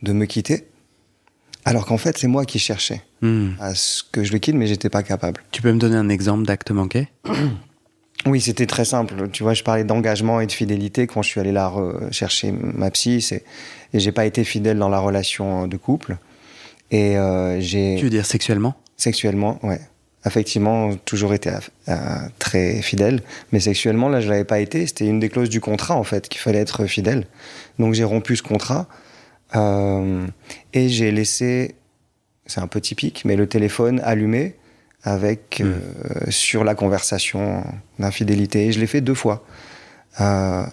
de 0.01 0.13
me 0.13 0.25
quitter, 0.25 0.67
alors 1.63 1.85
qu'en 1.85 1.97
fait, 1.97 2.17
c'est 2.17 2.27
moi 2.27 2.45
qui 2.45 2.59
cherchais 2.59 3.01
Hmm. 3.23 3.49
à 3.59 3.75
ce 3.75 4.01
que 4.03 4.23
je 4.23 4.31
le 4.31 4.39
quitte, 4.39 4.55
mais 4.55 4.65
j'étais 4.65 4.89
pas 4.89 5.03
capable. 5.03 5.43
Tu 5.51 5.61
peux 5.61 5.71
me 5.71 5.77
donner 5.77 5.95
un 5.95 6.09
exemple 6.09 6.43
d'acte 6.43 6.71
manqué 6.71 7.07
Oui, 8.25 8.41
c'était 8.41 8.65
très 8.65 8.83
simple. 8.83 9.29
Tu 9.31 9.43
vois, 9.43 9.53
je 9.53 9.61
parlais 9.63 9.83
d'engagement 9.83 10.41
et 10.41 10.47
de 10.47 10.51
fidélité 10.51 11.05
quand 11.05 11.21
je 11.21 11.29
suis 11.29 11.39
allé 11.39 11.51
là 11.51 11.71
chercher 12.09 12.51
ma 12.51 12.89
psy. 12.89 13.23
Et 13.93 13.99
j'ai 13.99 14.11
pas 14.11 14.25
été 14.25 14.43
fidèle 14.43 14.79
dans 14.79 14.89
la 14.89 14.97
relation 14.97 15.67
de 15.67 15.77
couple. 15.77 16.17
Et 16.89 17.15
euh, 17.15 17.59
j'ai 17.61 17.95
Tu 17.99 18.05
veux 18.05 18.09
dire 18.09 18.25
sexuellement? 18.25 18.73
Sexuellement, 18.97 19.59
ouais, 19.61 19.81
effectivement 20.25 20.95
toujours 20.95 21.33
été 21.33 21.51
euh, 21.87 21.95
très 22.39 22.81
fidèle, 22.81 23.21
mais 23.51 23.59
sexuellement 23.59 24.09
là 24.09 24.21
je 24.21 24.29
l'avais 24.29 24.43
pas 24.43 24.59
été. 24.59 24.85
C'était 24.87 25.07
une 25.07 25.19
des 25.19 25.29
clauses 25.29 25.49
du 25.49 25.61
contrat 25.61 25.95
en 25.95 26.03
fait 26.03 26.29
qu'il 26.29 26.41
fallait 26.41 26.59
être 26.59 26.85
fidèle. 26.85 27.27
Donc 27.79 27.93
j'ai 27.93 28.03
rompu 28.03 28.35
ce 28.35 28.43
contrat 28.43 28.87
euh, 29.55 30.25
et 30.73 30.89
j'ai 30.89 31.11
laissé, 31.11 31.75
c'est 32.45 32.61
un 32.61 32.67
peu 32.67 32.81
typique, 32.81 33.23
mais 33.25 33.35
le 33.35 33.47
téléphone 33.47 33.99
allumé 34.03 34.55
avec 35.03 35.61
euh, 35.61 35.79
sur 36.29 36.63
la 36.63 36.75
conversation 36.75 37.63
d'infidélité. 37.99 38.71
Je 38.71 38.79
l'ai 38.79 38.87
fait 38.87 39.01
deux 39.01 39.15
fois. 39.15 39.43
Euh, 40.19 40.63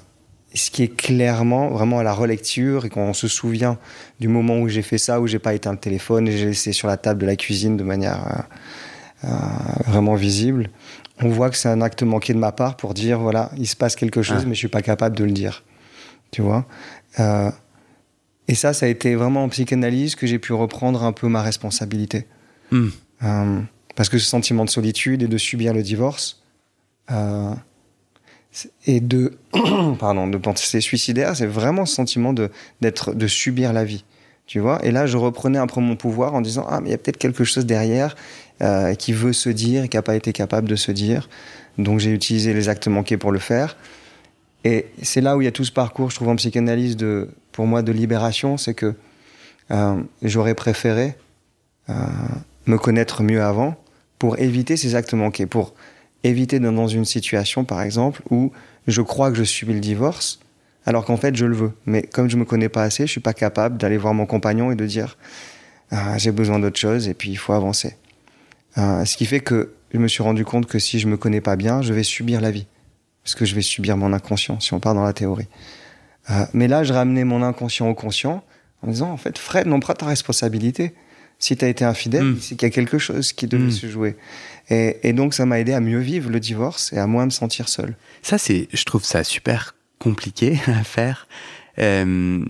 ce 0.54 0.70
qui 0.70 0.82
est 0.82 0.96
clairement 0.96 1.68
vraiment 1.68 1.98
à 1.98 2.02
la 2.02 2.12
relecture 2.12 2.87
et 2.87 2.88
quand 2.88 3.02
on 3.02 3.12
se 3.12 3.28
souvient 3.28 3.78
du 4.18 4.28
moment 4.28 4.58
où 4.58 4.68
j'ai 4.68 4.82
fait 4.82 4.98
ça, 4.98 5.20
où 5.20 5.26
j'ai 5.26 5.38
pas 5.38 5.54
éteint 5.54 5.72
le 5.72 5.78
téléphone 5.78 6.26
et 6.26 6.37
j'ai 6.37 6.46
laissé 6.46 6.72
sur 6.72 6.88
la 6.88 6.96
table 6.96 7.20
de 7.20 7.26
la 7.26 7.37
cuisine 7.37 7.76
de 7.76 7.84
manière 7.84 8.26
euh, 8.26 8.42
vraiment 9.22 10.14
visible, 10.14 10.70
on 11.20 11.28
voit 11.28 11.50
que 11.50 11.57
c'est 11.57 11.68
un 11.68 11.81
acte 11.81 12.02
manqué 12.02 12.33
de 12.33 12.38
ma 12.38 12.52
part 12.52 12.76
pour 12.76 12.94
dire 12.94 13.18
voilà, 13.18 13.50
il 13.57 13.66
se 13.66 13.76
passe 13.76 13.96
quelque 13.96 14.22
chose, 14.22 14.46
mais 14.46 14.54
je 14.54 14.59
suis 14.59 14.68
pas 14.68 14.83
capable 14.83 15.16
de 15.16 15.24
le 15.24 15.33
dire. 15.33 15.64
Tu 16.31 16.42
vois? 16.42 16.66
Euh, 17.18 17.50
Et 18.46 18.54
ça, 18.54 18.72
ça 18.72 18.87
a 18.87 18.88
été 18.88 19.14
vraiment 19.14 19.44
en 19.44 19.48
psychanalyse 19.48 20.14
que 20.14 20.26
j'ai 20.26 20.38
pu 20.38 20.52
reprendre 20.52 21.02
un 21.02 21.12
peu 21.12 21.28
ma 21.28 21.42
responsabilité. 21.42 22.26
Hmm. 22.70 22.88
Euh, 23.24 23.61
parce 23.96 24.09
que 24.09 24.18
ce 24.18 24.26
sentiment 24.26 24.64
de 24.64 24.70
solitude 24.70 25.22
et 25.22 25.28
de 25.28 25.38
subir 25.38 25.74
le 25.74 25.83
divorce 25.83 26.42
et 28.87 29.00
de 29.00 29.38
pardon 29.98 30.28
de 30.28 30.38
penser 30.38 30.81
suicidaire, 30.81 31.37
c'est 31.37 31.46
vraiment 31.46 31.87
ce 31.87 31.94
sentiment 31.94 32.33
de 32.33 32.50
d'être 32.81 33.14
de 33.14 33.26
subir 33.26 33.72
la 33.72 33.85
vie, 33.85 34.04
tu 34.46 34.61
vois? 34.61 34.85
Et 34.85 34.90
là, 34.90 35.07
je 35.07 35.16
reprenais 35.16 35.59
un 35.59 35.66
peu 35.66 35.81
mon 35.81 35.96
pouvoir 35.96 36.35
en 36.35 36.40
disant 36.40 36.66
ah 36.68 36.81
mais 36.81 36.88
il 36.88 36.92
y 36.92 36.94
a 36.94 36.98
peut-être 36.98 37.18
quelque 37.18 37.44
chose 37.44 37.66
derrière 37.66 38.14
euh, 38.62 38.94
qui 38.94 39.12
veut 39.12 39.32
se 39.32 39.48
dire 39.48 39.84
et 39.84 39.88
qui 39.88 39.96
n'a 39.96 40.02
pas 40.02 40.16
été 40.16 40.32
capable 40.32 40.68
de 40.68 40.76
se 40.76 40.92
dire. 40.92 41.28
Donc 41.78 42.00
j'ai 42.00 42.10
utilisé 42.10 42.52
les 42.54 42.68
actes 42.68 42.88
manqués 42.88 43.16
pour 43.16 43.32
le 43.32 43.38
faire. 43.38 43.76
Et 44.64 44.86
c'est 45.02 45.20
là 45.20 45.36
où 45.36 45.40
il 45.40 45.44
y 45.44 45.48
a 45.48 45.52
tout 45.52 45.64
ce 45.64 45.72
parcours, 45.72 46.10
je 46.10 46.16
trouve 46.16 46.28
en 46.28 46.36
psychanalyse 46.36 46.96
de 46.96 47.28
pour 47.52 47.66
moi 47.66 47.82
de 47.82 47.92
libération, 47.92 48.56
c'est 48.56 48.74
que 48.74 48.94
euh, 49.70 50.00
j'aurais 50.22 50.54
préféré 50.54 51.14
euh, 51.90 51.94
me 52.66 52.78
connaître 52.78 53.22
mieux 53.22 53.42
avant 53.42 53.76
pour 54.18 54.38
éviter 54.38 54.76
ces 54.76 54.94
actes 54.94 55.14
manqués, 55.14 55.46
pour 55.46 55.74
éviter 56.24 56.58
d'être 56.58 56.74
dans 56.74 56.88
une 56.88 57.04
situation, 57.04 57.64
par 57.64 57.82
exemple, 57.82 58.22
où 58.30 58.52
je 58.86 59.02
crois 59.02 59.30
que 59.30 59.36
je 59.36 59.44
subis 59.44 59.74
le 59.74 59.80
divorce, 59.80 60.40
alors 60.86 61.04
qu'en 61.04 61.16
fait, 61.16 61.36
je 61.36 61.46
le 61.46 61.54
veux. 61.54 61.72
Mais 61.86 62.02
comme 62.02 62.28
je 62.28 62.36
me 62.36 62.44
connais 62.44 62.68
pas 62.68 62.82
assez, 62.82 63.06
je 63.06 63.12
suis 63.12 63.20
pas 63.20 63.34
capable 63.34 63.78
d'aller 63.78 63.98
voir 63.98 64.14
mon 64.14 64.26
compagnon 64.26 64.72
et 64.72 64.74
de 64.74 64.86
dire 64.86 65.16
ah, 65.90 66.18
j'ai 66.18 66.32
besoin 66.32 66.58
d'autre 66.58 66.78
chose 66.78 67.08
et 67.08 67.14
puis 67.14 67.30
il 67.30 67.38
faut 67.38 67.52
avancer. 67.52 67.96
Euh, 68.78 69.04
ce 69.04 69.16
qui 69.16 69.26
fait 69.26 69.40
que 69.40 69.72
je 69.92 69.98
me 69.98 70.08
suis 70.08 70.22
rendu 70.22 70.44
compte 70.44 70.66
que 70.66 70.78
si 70.78 70.98
je 70.98 71.08
me 71.08 71.16
connais 71.16 71.40
pas 71.40 71.56
bien, 71.56 71.82
je 71.82 71.92
vais 71.92 72.02
subir 72.02 72.40
la 72.40 72.50
vie. 72.50 72.66
Parce 73.24 73.34
que 73.34 73.44
je 73.44 73.54
vais 73.54 73.62
subir 73.62 73.96
mon 73.96 74.12
inconscient, 74.12 74.60
si 74.60 74.72
on 74.72 74.80
part 74.80 74.94
dans 74.94 75.04
la 75.04 75.12
théorie. 75.12 75.48
Euh, 76.30 76.44
mais 76.52 76.68
là, 76.68 76.84
je 76.84 76.92
ramenais 76.92 77.24
mon 77.24 77.42
inconscient 77.42 77.88
au 77.88 77.94
conscient 77.94 78.44
en 78.82 78.90
disant, 78.90 79.10
en 79.10 79.16
fait, 79.16 79.38
Fred, 79.38 79.66
non 79.66 79.80
pas 79.80 79.94
ta 79.94 80.06
responsabilité 80.06 80.94
si 81.38 81.56
tu 81.56 81.64
as 81.64 81.68
été 81.68 81.84
infidèle, 81.84 82.24
hmm. 82.24 82.38
c'est 82.40 82.56
qu'il 82.56 82.66
y 82.66 82.70
a 82.70 82.74
quelque 82.74 82.98
chose 82.98 83.32
qui 83.32 83.46
devait 83.46 83.68
hmm. 83.68 83.70
se 83.70 83.88
jouer. 83.88 84.16
Et, 84.70 85.12
donc, 85.12 85.34
ça 85.34 85.46
m'a 85.46 85.60
aidé 85.60 85.72
à 85.72 85.80
mieux 85.80 86.00
vivre 86.00 86.30
le 86.30 86.40
divorce 86.40 86.92
et 86.92 86.98
à 86.98 87.06
moins 87.06 87.24
me 87.24 87.30
sentir 87.30 87.68
seul. 87.68 87.96
Ça, 88.22 88.36
c'est, 88.38 88.68
je 88.72 88.84
trouve 88.84 89.04
ça 89.04 89.24
super 89.24 89.74
compliqué 89.98 90.58
à 90.66 90.84
faire. 90.84 91.26
Euh, 91.78 92.44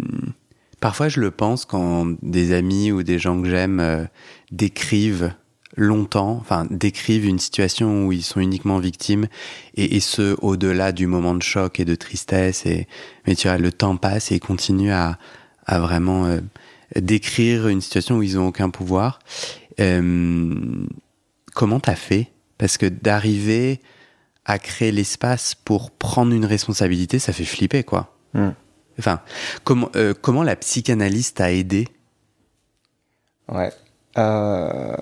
parfois, 0.81 1.09
je 1.09 1.21
le 1.21 1.31
pense 1.31 1.65
quand 1.65 2.15
des 2.23 2.53
amis 2.53 2.91
ou 2.91 3.03
des 3.03 3.19
gens 3.19 3.41
que 3.41 3.49
j'aime 3.49 3.79
euh, 3.79 4.05
décrivent 4.51 5.33
longtemps, 5.79 6.37
enfin 6.41 6.67
décrivent 6.71 7.25
une 7.25 7.39
situation 7.39 8.07
où 8.07 8.13
ils 8.13 8.25
sont 8.25 8.41
uniquement 8.41 8.79
victimes 8.79 9.29
et, 9.75 9.97
et 9.97 10.01
ce 10.01 10.37
au-delà 10.43 10.93
du 10.93 11.07
moment 11.07 11.35
de 11.35 11.43
choc 11.43 11.81
et 11.81 11.87
de 11.87 11.95
tristesse. 11.95 12.67
Et 12.67 12.87
mais 13.27 13.35
tu 13.35 13.49
vois, 13.49 13.57
le 13.57 13.73
temps 13.73 13.97
passe 13.97 14.31
et 14.33 14.35
ils 14.35 14.41
continuent 14.41 14.93
à, 14.93 15.19
à 15.65 15.79
vraiment 15.79 16.27
euh, 16.27 16.41
décrire 16.97 17.69
une 17.69 17.81
situation 17.81 18.19
où 18.19 18.23
ils 18.23 18.39
ont 18.39 18.49
aucun 18.49 18.71
pouvoir. 18.71 19.21
Euh, 19.81 20.55
comment 21.55 21.81
t'as 21.81 21.95
fait? 21.95 22.33
Parce 22.59 22.77
que 22.77 22.87
d'arriver 22.87 23.81
à 24.45 24.59
créer 24.59 24.93
l'espace 24.93 25.55
pour 25.55 25.91
prendre 25.91 26.33
une 26.33 26.47
responsabilité, 26.47 27.19
ça 27.19 27.33
fait 27.33 27.45
flipper, 27.45 27.85
quoi. 27.85 28.17
Hmm. 28.35 28.51
Enfin, 28.99 29.21
comment, 29.63 29.91
euh, 29.95 30.15
comment 30.21 30.43
la 30.43 30.57
psychanalyse 30.57 31.35
t'a 31.35 31.53
aidé? 31.53 31.87
Ouais. 33.49 33.71
Euh, 34.17 34.97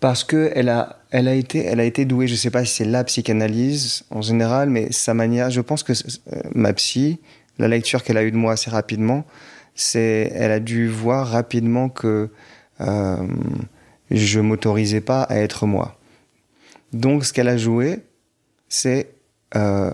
parce 0.00 0.24
que 0.24 0.50
elle 0.54 0.70
a, 0.70 1.00
elle 1.10 1.28
a 1.28 1.34
été, 1.34 1.64
elle 1.64 1.78
a 1.80 1.84
été 1.84 2.04
douée. 2.06 2.26
Je 2.26 2.34
sais 2.34 2.50
pas 2.50 2.64
si 2.64 2.76
c'est 2.76 2.84
la 2.84 3.04
psychanalyse 3.04 4.04
en 4.10 4.22
général, 4.22 4.70
mais 4.70 4.90
sa 4.92 5.14
manière. 5.14 5.50
Je 5.50 5.60
pense 5.60 5.82
que 5.82 5.92
euh, 5.92 6.40
ma 6.54 6.72
psy, 6.72 7.20
la 7.58 7.68
lecture 7.68 8.02
qu'elle 8.02 8.16
a 8.16 8.24
eue 8.24 8.32
de 8.32 8.36
moi 8.36 8.54
assez 8.54 8.70
rapidement, 8.70 9.24
c'est, 9.74 10.32
elle 10.34 10.50
a 10.50 10.60
dû 10.60 10.88
voir 10.88 11.28
rapidement 11.28 11.88
que 11.88 12.30
euh, 12.80 13.16
je 14.10 14.40
m'autorisais 14.40 15.00
pas 15.00 15.22
à 15.22 15.36
être 15.36 15.66
moi. 15.66 15.98
Donc, 16.92 17.24
ce 17.24 17.32
qu'elle 17.32 17.48
a 17.48 17.56
joué, 17.56 18.00
c'est, 18.68 19.14
euh, 19.54 19.92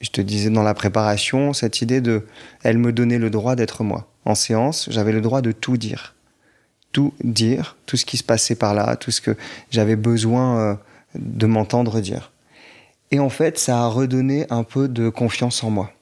je 0.00 0.10
te 0.10 0.20
disais 0.20 0.50
dans 0.50 0.62
la 0.62 0.74
préparation, 0.74 1.52
cette 1.52 1.82
idée 1.82 2.00
de, 2.00 2.26
elle 2.62 2.78
me 2.78 2.92
donnait 2.92 3.18
le 3.18 3.30
droit 3.30 3.54
d'être 3.54 3.84
moi. 3.84 4.08
En 4.24 4.34
séance, 4.34 4.88
j'avais 4.90 5.12
le 5.12 5.20
droit 5.20 5.40
de 5.40 5.52
tout 5.52 5.76
dire, 5.76 6.14
tout 6.92 7.12
dire, 7.22 7.76
tout 7.86 7.96
ce 7.96 8.04
qui 8.04 8.16
se 8.16 8.24
passait 8.24 8.54
par 8.54 8.74
là, 8.74 8.96
tout 8.96 9.10
ce 9.10 9.20
que 9.20 9.36
j'avais 9.70 9.96
besoin 9.96 10.58
euh, 10.58 10.74
de 11.14 11.46
m'entendre 11.46 12.00
dire. 12.00 12.32
Et 13.10 13.18
en 13.18 13.30
fait, 13.30 13.58
ça 13.58 13.80
a 13.80 13.86
redonné 13.88 14.46
un 14.50 14.62
peu 14.62 14.88
de 14.88 15.08
confiance 15.08 15.64
en 15.64 15.70
moi 15.70 15.92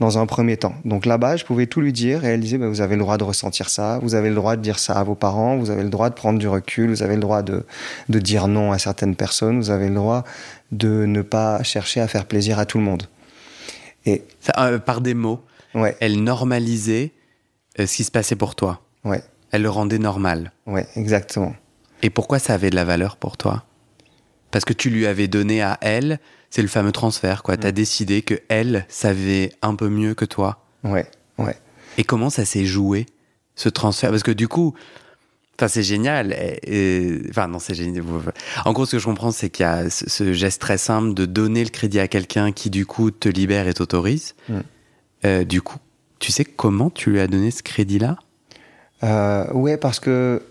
dans 0.00 0.18
un 0.18 0.26
premier 0.26 0.56
temps. 0.56 0.74
Donc 0.84 1.06
là-bas, 1.06 1.36
je 1.36 1.44
pouvais 1.44 1.66
tout 1.66 1.80
lui 1.80 1.92
dire 1.92 2.24
et 2.24 2.28
elle 2.28 2.40
disait, 2.40 2.58
bah, 2.58 2.68
vous 2.68 2.80
avez 2.80 2.94
le 2.94 3.02
droit 3.02 3.18
de 3.18 3.24
ressentir 3.24 3.68
ça, 3.68 3.98
vous 4.00 4.14
avez 4.14 4.28
le 4.28 4.34
droit 4.36 4.56
de 4.56 4.62
dire 4.62 4.78
ça 4.78 4.94
à 4.94 5.02
vos 5.02 5.14
parents, 5.14 5.56
vous 5.56 5.70
avez 5.70 5.82
le 5.82 5.88
droit 5.88 6.08
de 6.08 6.14
prendre 6.14 6.38
du 6.38 6.46
recul, 6.46 6.90
vous 6.90 7.02
avez 7.02 7.14
le 7.14 7.20
droit 7.20 7.42
de, 7.42 7.64
de 8.08 8.18
dire 8.20 8.46
non 8.46 8.70
à 8.72 8.78
certaines 8.78 9.16
personnes, 9.16 9.58
vous 9.58 9.70
avez 9.70 9.88
le 9.88 9.94
droit 9.94 10.24
de 10.70 11.04
ne 11.06 11.22
pas 11.22 11.62
chercher 11.62 12.00
à 12.00 12.06
faire 12.06 12.26
plaisir 12.26 12.58
à 12.58 12.66
tout 12.66 12.78
le 12.78 12.84
monde. 12.84 13.08
Et 14.06 14.22
euh, 14.58 14.78
par 14.78 15.00
des 15.00 15.14
mots, 15.14 15.42
ouais. 15.74 15.96
elle 16.00 16.22
normalisait 16.22 17.12
euh, 17.80 17.86
ce 17.86 17.96
qui 17.96 18.04
se 18.04 18.10
passait 18.10 18.36
pour 18.36 18.54
toi. 18.54 18.80
Ouais. 19.04 19.22
Elle 19.50 19.62
le 19.62 19.70
rendait 19.70 19.98
normal. 19.98 20.52
Ouais, 20.66 20.86
exactement. 20.96 21.54
Et 22.02 22.10
pourquoi 22.10 22.38
ça 22.38 22.54
avait 22.54 22.70
de 22.70 22.76
la 22.76 22.84
valeur 22.84 23.16
pour 23.16 23.36
toi? 23.36 23.64
Parce 24.50 24.64
que 24.64 24.72
tu 24.72 24.90
lui 24.90 25.06
avais 25.06 25.28
donné 25.28 25.62
à 25.62 25.78
elle 25.80 26.20
c'est 26.50 26.62
le 26.62 26.68
fameux 26.68 26.92
transfert, 26.92 27.42
quoi. 27.42 27.56
T'as 27.56 27.68
mm. 27.68 27.72
décidé 27.72 28.22
que 28.22 28.34
elle 28.48 28.86
savait 28.88 29.52
un 29.62 29.74
peu 29.74 29.88
mieux 29.88 30.14
que 30.14 30.24
toi. 30.24 30.64
Ouais, 30.84 31.06
ouais. 31.38 31.56
Et 31.96 32.04
comment 32.04 32.30
ça 32.30 32.44
s'est 32.44 32.64
joué, 32.64 33.06
ce 33.54 33.68
transfert? 33.68 34.10
Parce 34.10 34.22
que 34.22 34.30
du 34.30 34.48
coup, 34.48 34.74
enfin, 35.58 35.68
c'est 35.68 35.82
génial. 35.82 36.34
enfin, 37.30 37.48
non, 37.48 37.58
c'est 37.58 37.74
génial. 37.74 38.04
En 38.64 38.72
gros, 38.72 38.86
ce 38.86 38.92
que 38.92 38.98
je 38.98 39.04
comprends, 39.04 39.30
c'est 39.30 39.50
qu'il 39.50 39.64
y 39.64 39.66
a 39.66 39.90
ce 39.90 40.32
geste 40.32 40.60
très 40.60 40.78
simple 40.78 41.14
de 41.14 41.26
donner 41.26 41.64
le 41.64 41.70
crédit 41.70 42.00
à 42.00 42.08
quelqu'un 42.08 42.52
qui, 42.52 42.70
du 42.70 42.86
coup, 42.86 43.10
te 43.10 43.28
libère 43.28 43.68
et 43.68 43.74
t'autorise. 43.74 44.34
Mm. 44.48 44.58
Euh, 45.24 45.44
du 45.44 45.60
coup, 45.60 45.78
tu 46.18 46.32
sais 46.32 46.44
comment 46.44 46.90
tu 46.90 47.10
lui 47.10 47.20
as 47.20 47.26
donné 47.26 47.50
ce 47.50 47.62
crédit-là? 47.62 48.16
Euh, 49.04 49.50
Ouais, 49.52 49.76
parce 49.76 50.00
que 50.00 50.42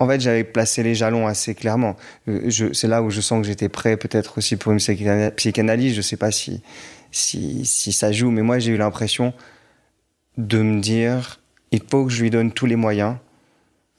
en 0.00 0.08
fait, 0.08 0.18
j'avais 0.18 0.44
placé 0.44 0.82
les 0.82 0.94
jalons 0.94 1.26
assez 1.26 1.54
clairement. 1.54 1.94
Euh, 2.26 2.50
c'est 2.72 2.88
là 2.88 3.02
où 3.02 3.10
je 3.10 3.20
sens 3.20 3.42
que 3.42 3.46
j'étais 3.46 3.68
prêt, 3.68 3.98
peut-être 3.98 4.38
aussi 4.38 4.56
pour 4.56 4.72
une 4.72 4.78
psychanalyse. 5.36 5.94
Je 5.94 6.00
sais 6.00 6.16
pas 6.16 6.30
si, 6.30 6.62
si, 7.12 7.66
si 7.66 7.92
ça 7.92 8.10
joue, 8.10 8.30
mais 8.30 8.40
moi, 8.40 8.58
j'ai 8.58 8.72
eu 8.72 8.78
l'impression 8.78 9.34
de 10.38 10.62
me 10.62 10.80
dire, 10.80 11.40
il 11.70 11.82
faut 11.86 12.06
que 12.06 12.10
je 12.10 12.22
lui 12.22 12.30
donne 12.30 12.50
tous 12.50 12.64
les 12.64 12.76
moyens 12.76 13.16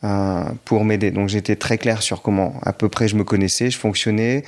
euh, 0.04 0.44
pour 0.66 0.86
m'aider. 0.86 1.12
Donc, 1.12 1.30
j'étais 1.30 1.56
très 1.56 1.78
clair 1.78 2.02
sur 2.02 2.24
comment, 2.24 2.56
à 2.64 2.74
peu 2.74 2.90
près, 2.90 3.08
je 3.08 3.16
me 3.16 3.24
connaissais, 3.24 3.70
je 3.70 3.78
fonctionnais, 3.78 4.44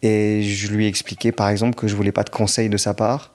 et 0.00 0.42
je 0.42 0.72
lui 0.72 0.86
expliquais, 0.86 1.32
par 1.32 1.50
exemple, 1.50 1.74
que 1.74 1.86
je 1.86 1.94
voulais 1.94 2.12
pas 2.12 2.24
de 2.24 2.30
conseils 2.30 2.70
de 2.70 2.78
sa 2.78 2.94
part. 2.94 3.34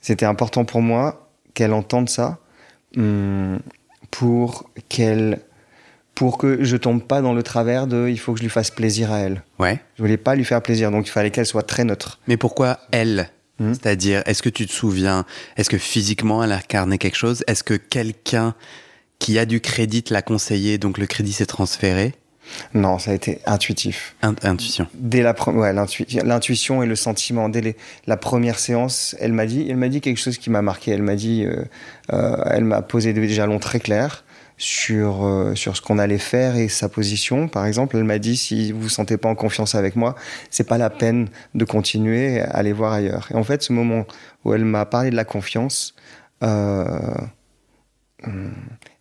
C'était 0.00 0.26
important 0.26 0.64
pour 0.64 0.82
moi 0.82 1.28
qu'elle 1.54 1.72
entende 1.72 2.08
ça, 2.08 2.38
hum, 2.96 3.58
pour 4.12 4.70
qu'elle 4.88 5.40
pour 6.14 6.38
que 6.38 6.62
je 6.62 6.76
tombe 6.76 7.02
pas 7.02 7.22
dans 7.22 7.32
le 7.32 7.42
travers 7.42 7.88
de 7.88 8.08
il 8.08 8.18
faut 8.18 8.32
que 8.34 8.38
je 8.38 8.44
lui 8.44 8.50
fasse 8.50 8.70
plaisir 8.70 9.10
à 9.10 9.18
elle. 9.18 9.42
Ouais. 9.58 9.80
Je 9.96 10.02
voulais 10.02 10.18
pas 10.18 10.36
lui 10.36 10.44
faire 10.44 10.62
plaisir, 10.62 10.92
donc 10.92 11.08
il 11.08 11.10
fallait 11.10 11.30
qu'elle 11.30 11.46
soit 11.46 11.64
très 11.64 11.84
neutre. 11.84 12.20
Mais 12.28 12.36
pourquoi 12.36 12.78
elle? 12.92 13.30
Hmm? 13.58 13.72
C'est-à-dire, 13.72 14.22
est-ce 14.26 14.42
que 14.42 14.50
tu 14.50 14.66
te 14.66 14.72
souviens, 14.72 15.24
est-ce 15.56 15.70
que 15.70 15.78
physiquement 15.78 16.44
elle 16.44 16.52
a 16.52 16.56
incarné 16.56 16.98
quelque 16.98 17.16
chose? 17.16 17.42
Est-ce 17.46 17.64
que 17.64 17.74
quelqu'un 17.74 18.54
qui 19.18 19.38
a 19.38 19.46
du 19.46 19.60
crédit 19.60 20.04
l'a 20.10 20.20
conseillé, 20.20 20.76
donc 20.76 20.98
le 20.98 21.06
crédit 21.06 21.32
s'est 21.32 21.46
transféré? 21.46 22.12
Non, 22.74 22.98
ça 22.98 23.12
a 23.12 23.14
été 23.14 23.40
intuitif. 23.46 24.14
intuition. 24.22 24.86
Dès 24.94 25.22
la 25.22 25.34
ouais, 25.48 25.72
l'intuition 25.72 26.82
et 26.82 26.86
le 26.86 26.96
sentiment. 26.96 27.48
Dès 27.48 27.76
la 28.06 28.16
première 28.16 28.58
séance, 28.58 29.16
elle 29.20 29.32
m'a 29.32 29.46
dit, 29.46 29.66
elle 29.68 29.76
m'a 29.76 29.88
dit 29.88 30.00
quelque 30.00 30.18
chose 30.18 30.38
qui 30.38 30.50
m'a 30.50 30.62
marqué. 30.62 30.90
Elle 30.90 31.02
m'a 31.02 31.16
dit, 31.16 31.44
euh, 31.44 31.64
euh, 32.12 32.36
elle 32.46 32.64
m'a 32.64 32.82
posé 32.82 33.12
des 33.12 33.28
jalons 33.28 33.58
très 33.58 33.80
clairs 33.80 34.24
sur, 34.58 35.24
euh, 35.24 35.54
sur 35.54 35.76
ce 35.76 35.82
qu'on 35.82 35.98
allait 35.98 36.18
faire 36.18 36.56
et 36.56 36.68
sa 36.68 36.88
position. 36.88 37.48
Par 37.48 37.66
exemple, 37.66 37.96
elle 37.96 38.04
m'a 38.04 38.18
dit 38.18 38.36
si 38.36 38.72
vous 38.72 38.82
vous 38.82 38.88
sentez 38.88 39.16
pas 39.16 39.28
en 39.28 39.34
confiance 39.34 39.74
avec 39.74 39.96
moi, 39.96 40.14
c'est 40.50 40.66
pas 40.66 40.78
la 40.78 40.90
peine 40.90 41.28
de 41.54 41.64
continuer, 41.64 42.40
à 42.40 42.50
aller 42.50 42.72
voir 42.72 42.92
ailleurs. 42.92 43.28
Et 43.32 43.34
en 43.34 43.44
fait, 43.44 43.62
ce 43.62 43.72
moment 43.72 44.04
où 44.44 44.54
elle 44.54 44.64
m'a 44.64 44.86
parlé 44.86 45.10
de 45.10 45.16
la 45.16 45.24
confiance, 45.24 45.94
hum, 46.40 47.30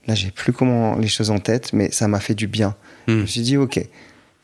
là, 0.07 0.15
j'ai 0.15 0.31
plus 0.31 0.53
comment 0.53 0.95
les 0.97 1.07
choses 1.07 1.31
en 1.31 1.39
tête, 1.39 1.73
mais 1.73 1.91
ça 1.91 2.07
m'a 2.07 2.19
fait 2.19 2.35
du 2.35 2.47
bien. 2.47 2.75
Hmm. 3.07 3.11
Je 3.11 3.21
me 3.21 3.25
suis 3.25 3.41
dit, 3.41 3.57
ok, 3.57 3.79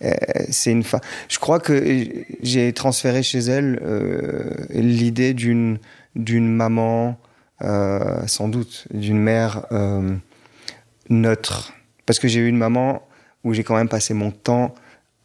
euh, 0.04 0.14
c'est 0.50 0.72
une 0.72 0.84
fa... 0.84 1.02
Je 1.28 1.40
crois 1.40 1.60
que 1.60 2.08
j'ai 2.42 2.74
transféré 2.74 3.24
chez 3.24 3.40
elle 3.40 3.80
euh, 3.84 4.54
l'idée 4.70 5.34
d'une 5.34 5.80
d'une 6.16 6.48
maman, 6.48 7.20
euh, 7.62 8.26
sans 8.26 8.48
doute, 8.48 8.88
d'une 8.92 9.20
mère 9.20 9.68
euh, 9.72 10.16
neutre. 11.10 11.74
Parce 12.08 12.18
que 12.18 12.28
j'ai 12.28 12.40
eu 12.40 12.48
une 12.48 12.58
maman 12.58 13.08
où 13.44 13.54
j'ai 13.54 13.64
quand 13.64 13.76
même 13.76 13.90
passé 13.90 14.16
mon 14.16 14.32
temps 14.32 14.74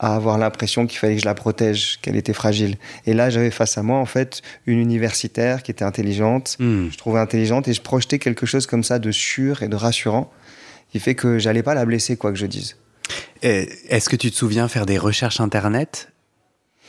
à 0.03 0.17
avoir 0.17 0.37
l'impression 0.37 0.87
qu'il 0.89 0.99
fallait 0.99 1.15
que 1.15 1.21
je 1.21 1.27
la 1.27 1.35
protège, 1.35 2.01
qu'elle 2.03 2.17
était 2.17 2.33
fragile. 2.33 2.77
Et 3.07 3.15
là, 3.15 3.31
j'avais 3.31 3.53
face 3.53 3.79
à 3.79 3.85
moi, 3.85 3.99
en 3.99 4.05
fait, 4.05 4.43
une 4.67 4.81
universitaire 4.81 5.63
qui 5.63 5.71
était 5.71 5.85
intelligente. 5.85 6.57
Hmm. 6.59 6.89
Je 6.91 6.99
trouvais 6.99 7.21
intelligente 7.21 7.69
et 7.69 7.73
je 7.73 7.81
projetais 7.81 8.19
quelque 8.19 8.45
chose 8.45 8.67
comme 8.67 8.83
ça 8.83 8.99
de 8.99 9.13
sûr 9.13 9.63
et 9.63 9.69
de 9.69 9.77
rassurant, 9.77 10.33
qui 10.91 10.99
fait 10.99 11.15
que 11.15 11.39
j'allais 11.39 11.63
pas 11.63 11.75
la 11.75 11.87
blesser, 11.87 12.17
quoi 12.17 12.33
que 12.33 12.39
je 12.39 12.47
dise. 12.47 12.77
Est-ce 13.43 14.09
que 14.09 14.17
tu 14.17 14.33
te 14.33 14.37
souviens 14.37 14.67
faire 14.67 14.87
des 14.87 14.99
recherches 14.99 15.41
internet 15.41 16.09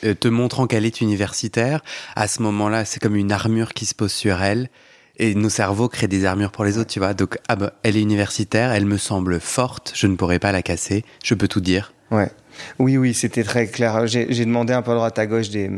euh, 0.03 0.15
te 0.15 0.27
montrant 0.27 0.65
qu'elle 0.65 0.85
est 0.85 0.99
universitaire? 0.99 1.83
À 2.15 2.27
ce 2.27 2.41
moment-là, 2.41 2.83
c'est 2.83 2.99
comme 2.99 3.15
une 3.15 3.31
armure 3.31 3.73
qui 3.73 3.85
se 3.85 3.93
pose 3.93 4.11
sur 4.11 4.41
elle. 4.41 4.69
Et 5.17 5.35
nos 5.35 5.49
cerveaux 5.49 5.87
créent 5.87 6.07
des 6.07 6.25
armures 6.25 6.51
pour 6.51 6.65
les 6.65 6.79
autres, 6.79 6.89
tu 6.89 6.97
vois. 6.97 7.13
Donc, 7.13 7.37
ah 7.47 7.55
bah, 7.55 7.73
elle 7.83 7.95
est 7.95 8.01
universitaire, 8.01 8.71
elle 8.71 8.85
me 8.85 8.97
semble 8.97 9.39
forte, 9.39 9.93
je 9.95 10.07
ne 10.07 10.15
pourrais 10.15 10.39
pas 10.39 10.51
la 10.51 10.63
casser, 10.63 11.05
je 11.23 11.35
peux 11.35 11.47
tout 11.47 11.61
dire. 11.61 11.93
Ouais. 12.09 12.31
Oui, 12.79 12.97
oui, 12.97 13.13
c'était 13.13 13.43
très 13.43 13.67
clair. 13.67 14.07
J'ai 14.07 14.45
demandé 14.45 14.73
un 14.73 14.81
peu 14.81 14.91
à 14.91 14.95
droite 14.95 15.19
à 15.19 15.25
gauche 15.25 15.49
des, 15.49 15.69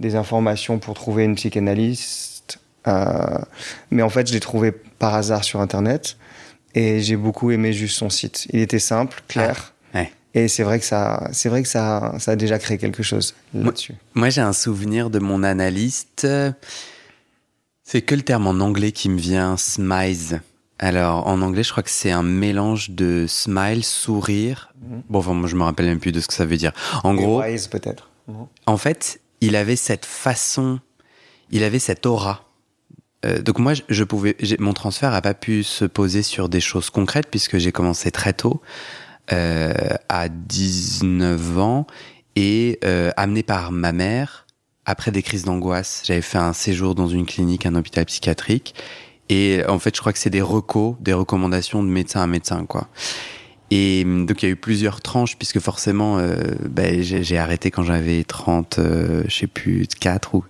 des 0.00 0.14
informations 0.14 0.78
pour 0.78 0.94
trouver 0.94 1.24
une 1.24 1.34
psychanalyste. 1.34 2.58
Euh, 2.86 3.38
mais 3.90 4.02
en 4.02 4.08
fait, 4.08 4.28
je 4.28 4.32
l'ai 4.32 4.40
trouvé 4.40 4.72
par 4.72 5.14
hasard 5.14 5.44
sur 5.44 5.60
Internet. 5.60 6.16
Et 6.74 7.00
j'ai 7.00 7.16
beaucoup 7.16 7.50
aimé 7.50 7.72
juste 7.72 7.96
son 7.96 8.10
site. 8.10 8.46
Il 8.52 8.60
était 8.60 8.78
simple, 8.78 9.22
clair. 9.28 9.72
Ah, 9.94 9.98
ouais. 9.98 10.12
Et 10.34 10.48
c'est 10.48 10.62
vrai 10.62 10.78
que 10.78 10.84
ça, 10.84 11.30
c'est 11.32 11.48
vrai 11.48 11.62
que 11.62 11.68
ça, 11.68 12.14
ça 12.18 12.32
a 12.32 12.36
déjà 12.36 12.58
créé 12.58 12.76
quelque 12.76 13.02
chose 13.02 13.34
là-dessus. 13.54 13.94
Moi, 14.14 14.28
j'ai 14.28 14.42
un 14.42 14.52
souvenir 14.52 15.08
de 15.08 15.18
mon 15.18 15.42
analyste. 15.42 16.26
C'est 17.82 18.02
que 18.02 18.14
le 18.14 18.22
terme 18.22 18.46
en 18.46 18.60
anglais 18.60 18.92
qui 18.92 19.08
me 19.08 19.18
vient, 19.18 19.56
smize. 19.56 20.40
Alors, 20.78 21.26
en 21.26 21.40
anglais, 21.40 21.62
je 21.62 21.70
crois 21.70 21.82
que 21.82 21.90
c'est 21.90 22.10
un 22.10 22.22
mélange 22.22 22.90
de 22.90 23.24
smile, 23.28 23.82
sourire. 23.84 24.72
Mhm. 24.82 25.02
Bon, 25.08 25.18
enfin, 25.20 25.32
moi, 25.32 25.48
je 25.48 25.56
me 25.56 25.62
rappelle 25.62 25.86
même 25.86 26.00
plus 26.00 26.12
de 26.12 26.20
ce 26.20 26.26
que 26.28 26.34
ça 26.34 26.44
veut 26.44 26.56
dire. 26.58 26.72
En 27.02 27.14
Et 27.16 27.22
gros, 27.22 27.40
Wise, 27.42 27.68
peut-être. 27.68 28.10
Non 28.28 28.48
en 28.66 28.76
fait, 28.76 29.20
il 29.40 29.54
avait 29.56 29.76
cette 29.76 30.04
façon, 30.04 30.80
il 31.50 31.62
avait 31.62 31.78
cette 31.78 32.04
aura. 32.06 32.44
Euh, 33.24 33.40
donc 33.40 33.58
moi, 33.58 33.72
je- 33.88 34.04
pouvais, 34.04 34.36
mon 34.58 34.72
transfert 34.72 35.14
a 35.14 35.22
pas 35.22 35.32
pu 35.34 35.62
se 35.62 35.84
poser 35.84 36.22
sur 36.22 36.48
des 36.48 36.60
choses 36.60 36.90
concrètes 36.90 37.28
puisque 37.30 37.56
j'ai 37.58 37.70
commencé 37.72 38.10
très 38.10 38.32
tôt, 38.32 38.60
euh, 39.32 39.72
à 40.08 40.28
19 40.28 41.58
ans, 41.58 41.86
et 42.34 42.78
euh, 42.84 43.10
amené 43.16 43.42
par 43.42 43.72
ma 43.72 43.92
mère 43.92 44.46
après 44.84 45.10
des 45.10 45.22
crises 45.22 45.44
d'angoisse. 45.44 46.02
J'avais 46.04 46.20
fait 46.22 46.38
un 46.38 46.52
séjour 46.52 46.94
dans 46.94 47.08
une 47.08 47.24
clinique, 47.26 47.64
un 47.64 47.74
hôpital 47.74 48.04
psychiatrique, 48.06 48.74
et 49.28 49.62
en 49.66 49.78
fait, 49.78 49.94
je 49.94 50.00
crois 50.00 50.12
que 50.12 50.18
c'est 50.18 50.30
des 50.30 50.42
recos, 50.42 50.94
des 51.00 51.12
recommandations 51.12 51.82
de 51.82 51.88
médecin 51.88 52.22
à 52.22 52.26
médecin, 52.26 52.64
quoi. 52.66 52.88
Et 53.70 54.02
hum, 54.04 54.26
donc 54.26 54.42
il 54.42 54.46
y 54.46 54.48
a 54.48 54.52
eu 54.52 54.56
plusieurs 54.56 55.00
tranches 55.00 55.36
puisque 55.36 55.60
forcément 55.60 56.18
ben, 56.68 57.02
j'ai 57.02 57.38
arrêté 57.38 57.70
quand 57.70 57.82
j'avais 57.82 58.24
30, 58.24 58.78
euh, 58.78 59.22
je 59.26 59.34
sais 59.34 59.46
plus, 59.46 59.86
4 60.00 60.34
ou... 60.34 60.44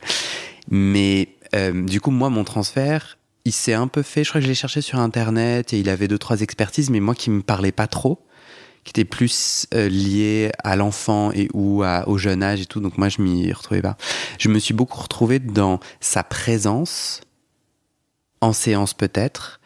Mais 0.70 1.28
euh, 1.54 1.84
du 1.84 2.00
coup 2.00 2.10
moi 2.10 2.28
mon 2.28 2.44
transfert, 2.44 3.18
il 3.44 3.52
s'est 3.52 3.74
un 3.74 3.86
peu 3.86 4.02
fait, 4.02 4.24
je 4.24 4.30
crois 4.30 4.40
que 4.40 4.44
je 4.44 4.48
l'ai 4.48 4.56
cherché 4.56 4.80
sur 4.80 4.98
internet 4.98 5.72
et 5.72 5.78
il 5.78 5.88
avait 5.88 6.08
deux 6.08 6.18
trois 6.18 6.40
expertises 6.40 6.90
mais 6.90 7.00
moi 7.00 7.14
qui 7.14 7.30
me 7.30 7.42
parlait 7.42 7.72
pas 7.72 7.86
trop, 7.86 8.26
qui 8.84 8.90
était 8.90 9.04
plus 9.04 9.66
euh, 9.74 9.88
lié 9.88 10.50
à 10.62 10.76
l'enfant 10.76 11.30
et 11.32 11.48
ou 11.54 11.84
au 11.84 12.18
jeune 12.18 12.42
âge 12.42 12.60
et 12.60 12.66
tout 12.66 12.80
donc 12.80 12.98
moi 12.98 13.08
je 13.08 13.22
m'y 13.22 13.50
retrouvais 13.52 13.82
pas. 13.82 13.96
Je 14.38 14.48
me 14.48 14.58
suis 14.58 14.74
beaucoup 14.74 15.00
retrouvé 15.00 15.38
dans 15.38 15.80
sa 16.00 16.22
présence 16.22 17.22
en 18.40 18.52
séance 18.52 18.94
peut-être 18.94 19.60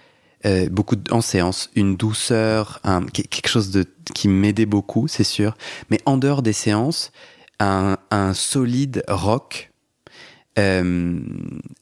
euh, 0.46 0.70
beaucoup 0.70 0.96
de- 0.96 1.12
en 1.12 1.20
séance, 1.20 1.68
une 1.74 1.96
douceur, 1.96 2.80
un, 2.82 3.02
que- 3.04 3.20
quelque 3.22 3.48
chose 3.48 3.70
de, 3.70 3.84
qui 4.14 4.26
m'aidait 4.26 4.64
beaucoup, 4.66 5.06
c'est 5.06 5.22
sûr. 5.24 5.54
Mais 5.90 6.00
en 6.06 6.16
dehors 6.16 6.40
des 6.40 6.54
séances, 6.54 7.12
un, 7.58 7.98
un 8.10 8.32
solide 8.32 9.04
rock 9.06 9.70
euh, 10.58 11.20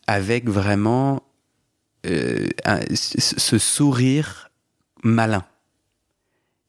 avec 0.09 0.49
vraiment 0.49 1.23
euh, 2.07 2.49
ce 2.95 3.59
sourire 3.59 4.51
malin. 5.05 5.45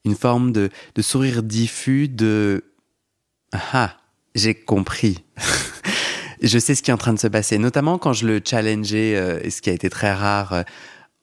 Une 0.06 0.16
forme 0.16 0.52
de, 0.52 0.70
de 0.96 1.02
sourire 1.02 1.42
diffus 1.42 2.08
de 2.08 2.64
Ah, 3.52 3.98
j'ai 4.36 4.54
compris. 4.54 5.24
je 6.42 6.60
sais 6.60 6.76
ce 6.76 6.82
qui 6.84 6.92
est 6.92 6.94
en 6.94 6.98
train 6.98 7.14
de 7.14 7.20
se 7.20 7.28
passer, 7.28 7.58
notamment 7.58 7.98
quand 7.98 8.14
je 8.14 8.26
le 8.28 8.42
challengeais, 8.44 9.16
euh, 9.16 9.50
ce 9.50 9.62
qui 9.62 9.70
a 9.70 9.74
été 9.74 9.90
très 9.90 10.14
rare. 10.14 10.54
euh, 10.54 10.64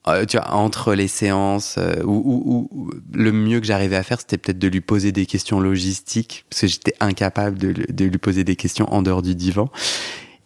euh, 0.08 0.24
tu 0.24 0.36
vois, 0.36 0.52
entre 0.54 0.94
les 0.94 1.08
séances, 1.08 1.74
euh, 1.78 2.00
où, 2.04 2.12
où- 2.24 2.68
où 2.70 2.90
le 3.12 3.32
mieux 3.32 3.58
que 3.58 3.66
j'arrivais 3.66 3.96
à 3.96 4.04
faire, 4.04 4.20
c'était 4.20 4.38
peut-être 4.38 4.58
de 4.58 4.68
lui 4.68 4.80
poser 4.80 5.10
des 5.10 5.26
questions 5.26 5.58
logistiques, 5.58 6.44
parce 6.48 6.60
que 6.60 6.66
j'étais 6.68 6.94
incapable 7.00 7.58
de, 7.58 7.72
de 7.92 8.04
lui 8.04 8.18
poser 8.18 8.44
des 8.44 8.54
questions 8.54 8.86
en 8.94 9.02
dehors 9.02 9.20
du 9.22 9.34
divan. 9.34 9.68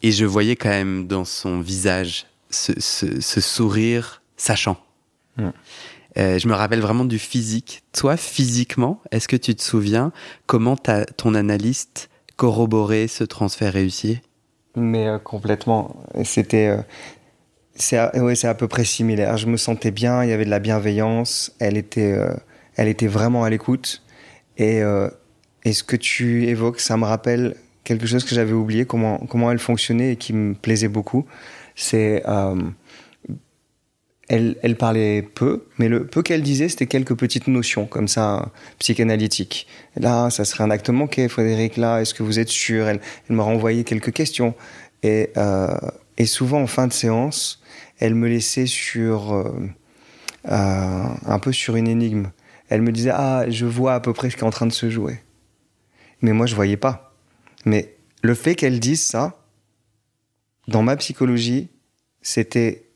Et 0.02 0.12
je 0.12 0.24
voyais 0.24 0.56
quand 0.56 0.70
même 0.70 1.06
dans 1.06 1.26
son 1.26 1.60
visage 1.60 2.24
ce, 2.48 2.72
ce- 2.78 3.20
ce 3.20 3.40
sourire 3.42 4.22
sachant. 4.38 4.78
Mm. 5.36 5.48
Euh, 6.16 6.38
je 6.38 6.48
me 6.48 6.54
rappelle 6.54 6.80
vraiment 6.80 7.04
du 7.04 7.18
physique. 7.18 7.82
Toi, 7.92 8.16
physiquement, 8.16 9.02
est-ce 9.10 9.28
que 9.28 9.36
tu 9.36 9.54
te 9.54 9.62
souviens 9.62 10.10
comment 10.46 10.76
ton 11.18 11.34
analyste 11.34 12.08
corroborait 12.36 13.08
ce 13.08 13.24
transfert 13.24 13.74
réussi? 13.74 14.20
Mais 14.76 15.06
euh, 15.06 15.18
complètement. 15.18 15.96
C'était. 16.24 16.68
euh, 16.68 16.82
c'est 17.74 17.96
à, 17.96 18.54
peu 18.54 18.68
près 18.68 18.84
similaire. 18.84 19.36
Je 19.36 19.46
me 19.46 19.56
sentais 19.56 19.90
bien, 19.90 20.22
il 20.22 20.30
y 20.30 20.32
avait 20.32 20.44
de 20.44 20.50
la 20.50 20.58
bienveillance, 20.58 21.54
elle 21.60 21.78
était, 21.78 22.12
euh, 22.12 22.34
elle 22.76 22.88
était 22.88 23.06
vraiment 23.06 23.44
à 23.44 23.50
l'écoute. 23.50 24.02
Et, 24.58 24.82
et 25.64 25.72
ce 25.72 25.82
que 25.82 25.96
tu 25.96 26.46
évoques, 26.48 26.80
ça 26.80 26.98
me 26.98 27.06
rappelle 27.06 27.56
quelque 27.84 28.06
chose 28.06 28.24
que 28.24 28.34
j'avais 28.34 28.52
oublié, 28.52 28.84
comment, 28.84 29.16
comment 29.30 29.50
elle 29.50 29.58
fonctionnait 29.58 30.12
et 30.12 30.16
qui 30.16 30.34
me 30.34 30.52
plaisait 30.52 30.88
beaucoup? 30.88 31.24
C'est. 31.74 32.22
Elle, 34.30 34.56
elle 34.62 34.76
parlait 34.76 35.22
peu, 35.22 35.64
mais 35.78 35.88
le 35.88 36.06
peu 36.06 36.22
qu'elle 36.22 36.42
disait, 36.42 36.68
c'était 36.68 36.86
quelques 36.86 37.16
petites 37.16 37.48
notions 37.48 37.86
comme 37.86 38.06
ça, 38.06 38.52
psychanalytiques. 38.78 39.66
Là, 39.96 40.30
ça 40.30 40.44
serait 40.44 40.62
un 40.62 40.70
acte 40.70 40.88
manqué, 40.88 41.28
Frédéric. 41.28 41.76
Là, 41.76 42.00
est-ce 42.00 42.14
que 42.14 42.22
vous 42.22 42.38
êtes 42.38 42.48
sûr? 42.48 42.86
Elle, 42.86 43.00
elle 43.28 43.34
me 43.34 43.42
renvoyait 43.42 43.82
quelques 43.82 44.12
questions. 44.12 44.54
Et, 45.02 45.30
euh, 45.36 45.76
et 46.16 46.26
souvent, 46.26 46.60
en 46.60 46.68
fin 46.68 46.86
de 46.86 46.92
séance, 46.92 47.60
elle 47.98 48.14
me 48.14 48.28
laissait 48.28 48.66
sur 48.66 49.34
euh, 49.34 49.52
euh, 50.48 51.04
un 51.26 51.38
peu 51.40 51.50
sur 51.50 51.74
une 51.74 51.88
énigme. 51.88 52.30
Elle 52.68 52.82
me 52.82 52.92
disait 52.92 53.10
ah 53.12 53.46
je 53.48 53.66
vois 53.66 53.94
à 53.94 54.00
peu 54.00 54.12
près 54.12 54.30
ce 54.30 54.36
qui 54.36 54.42
est 54.42 54.46
en 54.46 54.50
train 54.50 54.66
de 54.66 54.72
se 54.72 54.88
jouer. 54.90 55.18
Mais 56.22 56.32
moi 56.32 56.46
je 56.46 56.54
voyais 56.54 56.76
pas. 56.76 57.16
Mais 57.64 57.96
le 58.22 58.34
fait 58.34 58.54
qu'elle 58.54 58.78
dise 58.78 59.02
ça, 59.02 59.44
dans 60.68 60.84
ma 60.84 60.94
psychologie, 60.96 61.68
c'était 62.22 62.89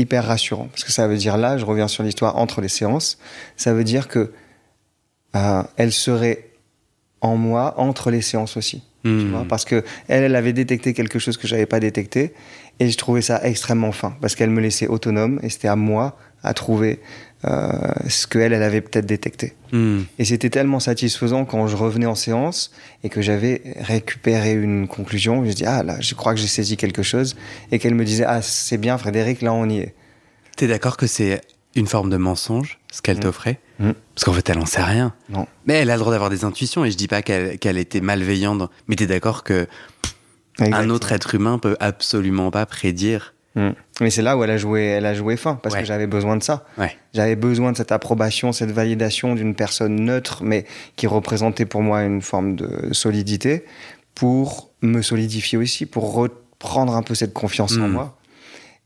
hyper 0.00 0.24
rassurant 0.26 0.68
parce 0.70 0.84
que 0.84 0.92
ça 0.92 1.06
veut 1.06 1.16
dire 1.16 1.36
là, 1.36 1.58
je 1.58 1.64
reviens 1.64 1.88
sur 1.88 2.02
l'histoire 2.02 2.36
entre 2.36 2.60
les 2.60 2.68
séances, 2.68 3.18
ça 3.56 3.72
veut 3.72 3.84
dire 3.84 4.08
que 4.08 4.32
euh, 5.36 5.62
elle 5.76 5.92
serait 5.92 6.50
en 7.20 7.36
moi 7.36 7.74
entre 7.76 8.10
les 8.10 8.22
séances 8.22 8.56
aussi. 8.56 8.82
tu 9.04 9.08
Hmm. 9.10 9.30
vois, 9.30 9.44
parce 9.48 9.64
que 9.64 9.84
elle, 10.08 10.24
elle 10.24 10.36
avait 10.36 10.52
détecté 10.52 10.92
quelque 10.92 11.18
chose 11.18 11.36
que 11.36 11.46
j'avais 11.46 11.66
pas 11.66 11.80
détecté 11.80 12.34
et 12.80 12.90
je 12.90 12.96
trouvais 12.98 13.22
ça 13.22 13.40
extrêmement 13.44 13.92
fin 13.92 14.14
parce 14.20 14.34
qu'elle 14.34 14.50
me 14.50 14.60
laissait 14.60 14.88
autonome 14.88 15.40
et 15.42 15.48
c'était 15.48 15.68
à 15.68 15.76
moi 15.76 16.16
à 16.42 16.52
trouver 16.54 17.00
ce 17.42 18.26
que 18.26 18.38
elle, 18.38 18.54
avait 18.54 18.80
peut-être 18.80 19.06
détecté. 19.06 19.54
Hmm. 19.72 20.00
Et 20.18 20.24
c'était 20.24 20.50
tellement 20.50 20.80
satisfaisant 20.80 21.44
quand 21.44 21.66
je 21.66 21.76
revenais 21.76 22.06
en 22.06 22.14
séance 22.14 22.72
et 23.02 23.08
que 23.08 23.22
j'avais 23.22 23.62
récupéré 23.80 24.52
une 24.52 24.88
conclusion. 24.88 25.44
Je 25.44 25.52
dis 25.52 25.64
ah 25.64 25.82
là, 25.82 25.96
je 26.00 26.14
crois 26.14 26.34
que 26.34 26.40
j'ai 26.40 26.48
saisi 26.48 26.76
quelque 26.76 27.02
chose 27.02 27.36
et 27.72 27.78
qu'elle 27.78 27.94
me 27.94 28.04
disait 28.04 28.24
ah 28.26 28.42
c'est 28.42 28.78
bien 28.78 28.98
Frédéric, 28.98 29.42
là 29.42 29.52
on 29.52 29.68
y 29.68 29.78
est. 29.78 29.94
T'es 30.56 30.66
d'accord 30.66 30.96
que 30.96 31.06
c'est 31.06 31.40
une 31.74 31.86
forme 31.86 32.10
de 32.10 32.16
mensonge, 32.16 32.78
ce 32.90 33.00
qu'elle 33.00 33.18
Mm. 33.18 33.20
t'offrait 33.20 33.60
Mm. 33.80 33.92
Parce 34.14 34.24
qu'en 34.24 34.32
fait, 34.34 34.48
elle 34.50 34.58
en 34.58 34.66
sait 34.66 34.82
rien. 34.82 35.14
Non. 35.30 35.46
Mais 35.66 35.74
elle 35.74 35.90
a 35.90 35.94
le 35.94 36.00
droit 36.00 36.12
d'avoir 36.12 36.28
des 36.28 36.44
intuitions, 36.44 36.84
et 36.84 36.90
je 36.90 36.96
dis 36.96 37.08
pas 37.08 37.22
qu'elle 37.22 37.58
qu'elle 37.58 37.78
était 37.78 38.02
malveillante. 38.02 38.70
Mais 38.86 38.96
t'es 38.96 39.06
d'accord 39.06 39.42
que 39.42 39.66
un 40.58 40.90
autre 40.90 41.12
être 41.12 41.34
humain 41.34 41.58
peut 41.58 41.76
absolument 41.80 42.50
pas 42.50 42.66
prédire 42.66 43.34
Mm. 43.54 43.70
Mais 44.00 44.10
c'est 44.10 44.22
là 44.22 44.36
où 44.36 44.44
elle 44.44 44.50
a 44.50 44.56
joué, 44.56 44.82
elle 44.84 45.06
a 45.06 45.14
joué 45.14 45.36
fin, 45.36 45.56
parce 45.56 45.74
que 45.74 45.84
j'avais 45.84 46.06
besoin 46.06 46.36
de 46.36 46.42
ça. 46.42 46.64
J'avais 47.12 47.36
besoin 47.36 47.72
de 47.72 47.76
cette 47.76 47.92
approbation, 47.92 48.52
cette 48.52 48.70
validation 48.70 49.34
d'une 49.34 49.54
personne 49.54 49.96
neutre, 49.96 50.42
mais 50.42 50.64
qui 50.96 51.06
représentait 51.06 51.66
pour 51.66 51.82
moi 51.82 52.02
une 52.02 52.22
forme 52.22 52.54
de 52.54 52.92
solidité, 52.92 53.64
pour 54.14 54.70
me 54.82 55.02
solidifier 55.02 55.58
aussi, 55.58 55.86
pour 55.86 56.14
reprendre 56.14 56.94
un 56.94 57.02
peu 57.02 57.14
cette 57.14 57.32
confiance 57.32 57.76
en 57.76 57.88
mm. 57.88 57.92
moi. 57.92 58.16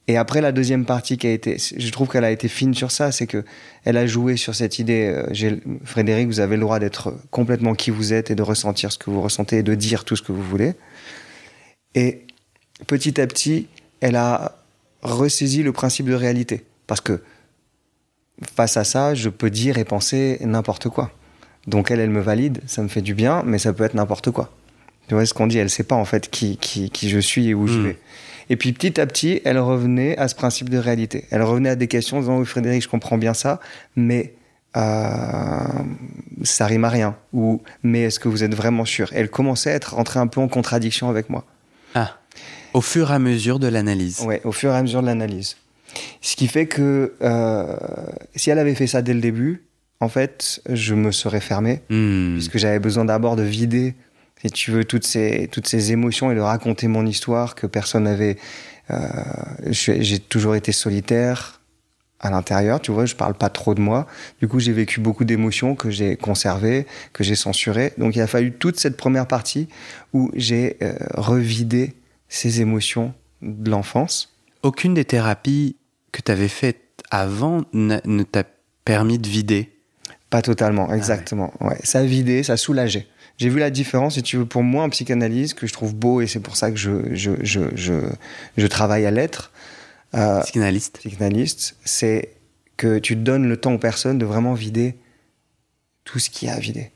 Et 0.07 0.19
après 0.19 0.43
la 0.43 0.53
deuxième 0.53 0.85
partie 0.85 1.17
qui 1.17 1.27
a 1.27 1.33
été, 1.33 1.57
je 1.59 1.91
trouve 1.91 2.09
qu'elle 2.09 2.25
a 2.25 2.31
été 2.31 2.49
fine 2.49 2.75
sur 2.75 2.91
ça, 2.91 3.11
c'est 3.11 3.27
que 3.27 3.43
elle 3.85 3.97
a 3.97 4.07
joué 4.07 4.37
sur 4.37 4.55
cette 4.55 4.79
idée. 4.79 5.07
Euh, 5.07 5.57
Frédéric, 5.85 6.27
vous 6.27 6.41
avez 6.41 6.57
le 6.57 6.63
droit 6.63 6.79
d'être 6.79 7.15
complètement 7.31 7.75
qui 7.75 7.91
vous 7.91 8.13
êtes 8.13 8.31
et 8.31 8.35
de 8.35 8.43
ressentir 8.43 8.93
ce 8.93 8.99
que 8.99 9.09
vous 9.09 9.23
ressentez 9.23 9.59
et 9.59 9.63
de 9.63 9.75
dire 9.75 10.05
tout 10.05 10.15
ce 10.15 10.21
que 10.21 10.33
vous 10.33 10.43
voulez. 10.43 10.75
Et 11.95 12.27
petit 12.87 13.19
à 13.19 13.27
petit, 13.27 13.69
elle 14.05 14.17
a 14.17 14.53
ressaisi 15.03 15.63
le 15.63 15.73
principe 15.73 16.07
de 16.07 16.15
réalité. 16.15 16.67
Parce 16.87 17.01
que 17.01 17.23
face 18.55 18.77
à 18.77 18.85
ça, 18.85 19.15
je 19.15 19.31
peux 19.31 19.49
dire 19.49 19.79
et 19.79 19.85
penser 19.85 20.37
n'importe 20.43 20.91
quoi. 20.91 21.11
Donc 21.67 21.91
elle, 21.91 22.01
elle 22.01 22.11
me 22.11 22.21
valide, 22.21 22.61
ça 22.67 22.83
me 22.83 22.89
fait 22.89 23.01
du 23.01 23.15
bien, 23.15 23.43
mais 23.47 23.57
ça 23.57 23.73
peut 23.73 23.83
être 23.83 23.95
n'importe 23.95 24.31
quoi. 24.31 24.53
Tu 25.09 25.15
vois 25.15 25.25
ce 25.25 25.33
qu'on 25.33 25.47
dit, 25.47 25.57
elle 25.57 25.71
sait 25.71 25.85
pas 25.85 25.95
en 25.95 26.05
fait 26.05 26.31
qui, 26.31 26.59
qui, 26.59 26.91
qui 26.91 27.09
je 27.09 27.19
suis 27.19 27.49
et 27.49 27.55
où 27.55 27.67
je 27.67 27.79
hmm. 27.79 27.85
vais. 27.85 27.99
Et 28.51 28.57
puis 28.57 28.75
petit 28.75 29.01
à 29.01 29.07
petit, 29.07 29.41
elle 29.47 29.59
revenait 29.59 30.19
à 30.19 30.29
ce 30.29 30.35
principe 30.35 30.69
de 30.69 30.77
réalité. 30.77 31.25
Elle 31.31 31.43
revenait 31.43 31.71
à 31.71 31.77
des 31.77 31.89
questions 31.89 32.19
en 32.19 32.21
disant 32.21 32.39
oui 32.39 32.45
Frédéric, 32.45 32.83
je 32.83 32.89
comprends 32.91 33.17
bien 33.17 33.33
ça, 33.33 33.59
mais 33.97 34.35
euh, 34.77 34.81
ça 36.43 36.67
rime 36.67 36.85
à 36.85 36.91
rien. 36.91 37.17
Ou 37.33 37.63
mais 37.83 38.03
est-ce 38.03 38.21
que 38.21 38.29
vous 38.29 38.45
êtes 38.45 38.55
vraiment 38.55 38.85
sûr? 38.85 39.09
Elle 39.15 39.31
commençait 39.31 39.71
à 39.71 39.75
être 39.75 39.95
rentrée 39.95 40.21
un 40.21 40.27
peu 40.27 40.43
en 40.43 40.49
contradiction 40.49 41.09
avec 41.09 41.31
moi. 41.31 41.47
Au 42.75 42.81
fur 42.81 43.11
et 43.11 43.15
à 43.15 43.19
mesure 43.19 43.59
de 43.59 43.69
l'analyse. 43.69 44.21
Ouais, 44.21 44.41
au 44.45 44.53
fur 44.53 44.73
et 44.73 44.77
à 44.77 44.83
mesure 44.83 45.01
de 45.01 45.07
l'analyse. 45.07 45.57
Ce 46.21 46.37
qui 46.37 46.49
fait 46.49 46.67
que 46.67 47.15
euh, 47.23 47.77
si 48.35 48.51
elle 48.51 48.59
avait 48.59 48.75
fait 48.75 48.89
ça 48.89 49.01
dès 49.01 49.15
le 49.15 49.21
début, 49.21 49.63
en 50.01 50.09
fait, 50.09 50.61
je 50.69 50.95
me 50.95 51.13
serais 51.13 51.41
fermé, 51.41 51.81
hmm. 51.89 52.35
puisque 52.35 52.59
j'avais 52.59 52.81
besoin 52.81 53.05
d'abord 53.05 53.37
de 53.37 53.43
vider, 53.43 53.95
si 54.43 54.51
tu 54.51 54.71
veux, 54.73 54.85
toutes 54.85 55.07
ces, 55.07 55.49
toutes 55.51 55.69
ces 55.69 55.93
émotions 55.93 56.31
et 56.31 56.35
de 56.35 56.41
raconter 56.41 56.89
mon 56.89 57.07
histoire 57.07 57.55
que 57.55 57.67
personne 57.67 58.05
n'avait. 58.05 58.37
Euh, 58.91 59.09
j'ai 59.71 60.19
toujours 60.19 60.57
été 60.57 60.73
solitaire 60.73 61.63
à 62.21 62.31
l'intérieur, 62.31 62.81
tu 62.81 62.91
vois, 62.91 63.07
je 63.07 63.15
parle 63.15 63.35
pas 63.35 63.51
trop 63.51 63.75
de 63.75 63.81
moi. 63.81 64.07
Du 64.41 64.49
coup, 64.49 64.59
j'ai 64.59 64.73
vécu 64.73 65.01
beaucoup 65.01 65.25
d'émotions 65.25 65.75
que 65.75 65.91
j'ai 65.91 66.17
conservées, 66.17 66.87
que 67.13 67.23
j'ai 67.23 67.35
censurées. 67.35 67.93
Donc, 67.99 68.17
il 68.17 68.21
a 68.21 68.27
fallu 68.27 68.53
toute 68.53 68.81
cette 68.81 68.97
première 68.97 69.27
partie 69.27 69.69
où 70.13 70.31
j'ai 70.35 70.77
euh, 70.83 70.95
revidé 71.15 71.95
ces 72.35 72.61
émotions 72.61 73.15
de 73.43 73.71
l'enfance. 73.71 74.35
Aucune 74.63 74.95
des 74.95 75.05
thérapies 75.05 75.77
que 76.11 76.21
tu 76.21 76.33
avais 76.33 76.49
faites 76.49 76.81
avant 77.11 77.63
ne 77.73 78.23
t'a 78.23 78.45
permis 78.85 79.19
de 79.19 79.29
vider? 79.29 79.71
Pas 80.31 80.43
totalement, 80.43 80.89
ah 80.91 80.97
exactement. 80.97 81.53
ouais. 81.61 81.79
Ça 81.85 82.05
vidait, 82.05 82.43
ça 82.43 82.57
soulageait. 82.57 83.07
J'ai 83.37 83.49
vu 83.49 83.59
la 83.61 83.71
différence, 83.71 84.15
si 84.15 84.23
tu 84.23 84.37
veux, 84.37 84.47
pour 84.47 84.63
moi 84.63 84.85
en 84.85 84.91
psychanalyse, 84.91 85.55
que 85.55 85.67
je 85.67 85.73
trouve 85.73 85.95
beau, 85.95 86.21
et 86.21 86.27
c'est 86.27 86.41
pour 86.41 86.57
ça 86.57 86.71
que 86.71 86.77
je, 86.77 87.15
je, 87.15 87.33
je, 87.43 87.61
je, 87.75 87.95
je 88.57 88.67
travaille 88.67 89.07
à 89.07 89.11
l'être. 89.11 89.53
Euh, 90.15 90.41
psychanalyste. 90.43 90.99
Psychanalyste, 90.99 91.77
c'est 91.85 92.37
que 92.77 92.99
tu 92.99 93.15
donnes 93.17 93.49
le 93.49 93.57
temps 93.57 93.75
aux 93.75 93.79
personnes 93.79 94.19
de 94.19 94.25
vraiment 94.25 94.55
vider 94.55 94.97
tout 96.05 96.19
ce 96.19 96.31
qu'il 96.31 96.49
y 96.49 96.51
a 96.51 96.55
à 96.55 96.59
vider 96.59 96.91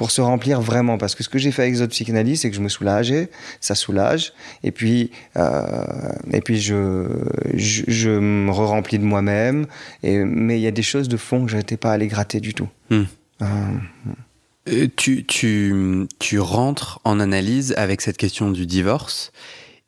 pour 0.00 0.10
se 0.10 0.22
remplir 0.22 0.62
vraiment. 0.62 0.96
Parce 0.96 1.14
que 1.14 1.22
ce 1.22 1.28
que 1.28 1.38
j'ai 1.38 1.52
fait 1.52 1.60
avec 1.60 1.74
les 1.74 1.82
autres 1.82 1.90
psychanalystes, 1.90 2.40
c'est 2.40 2.48
que 2.48 2.56
je 2.56 2.62
me 2.62 2.70
soulageais, 2.70 3.28
ça 3.60 3.74
soulage, 3.74 4.32
et 4.64 4.70
puis, 4.70 5.10
euh, 5.36 5.84
et 6.32 6.40
puis 6.40 6.58
je, 6.58 7.04
je, 7.52 8.08
me 8.08 8.50
re-remplis 8.50 8.98
de 8.98 9.04
moi-même. 9.04 9.66
Mais 10.02 10.58
il 10.58 10.62
y 10.62 10.66
a 10.66 10.70
des 10.70 10.80
choses 10.80 11.06
de 11.10 11.18
fond 11.18 11.44
que 11.44 11.50
je 11.50 11.58
n'étais 11.58 11.76
pas 11.76 11.92
allé 11.92 12.06
gratter 12.06 12.40
du 12.40 12.54
tout. 12.54 12.68
Hmm. 12.88 13.02
Euh, 13.42 13.46
euh, 14.70 14.86
tu, 14.96 15.26
tu, 15.26 16.06
tu 16.18 16.40
rentres 16.40 17.00
en 17.04 17.20
analyse 17.20 17.74
avec 17.76 18.00
cette 18.00 18.16
question 18.16 18.50
du 18.50 18.64
divorce, 18.64 19.32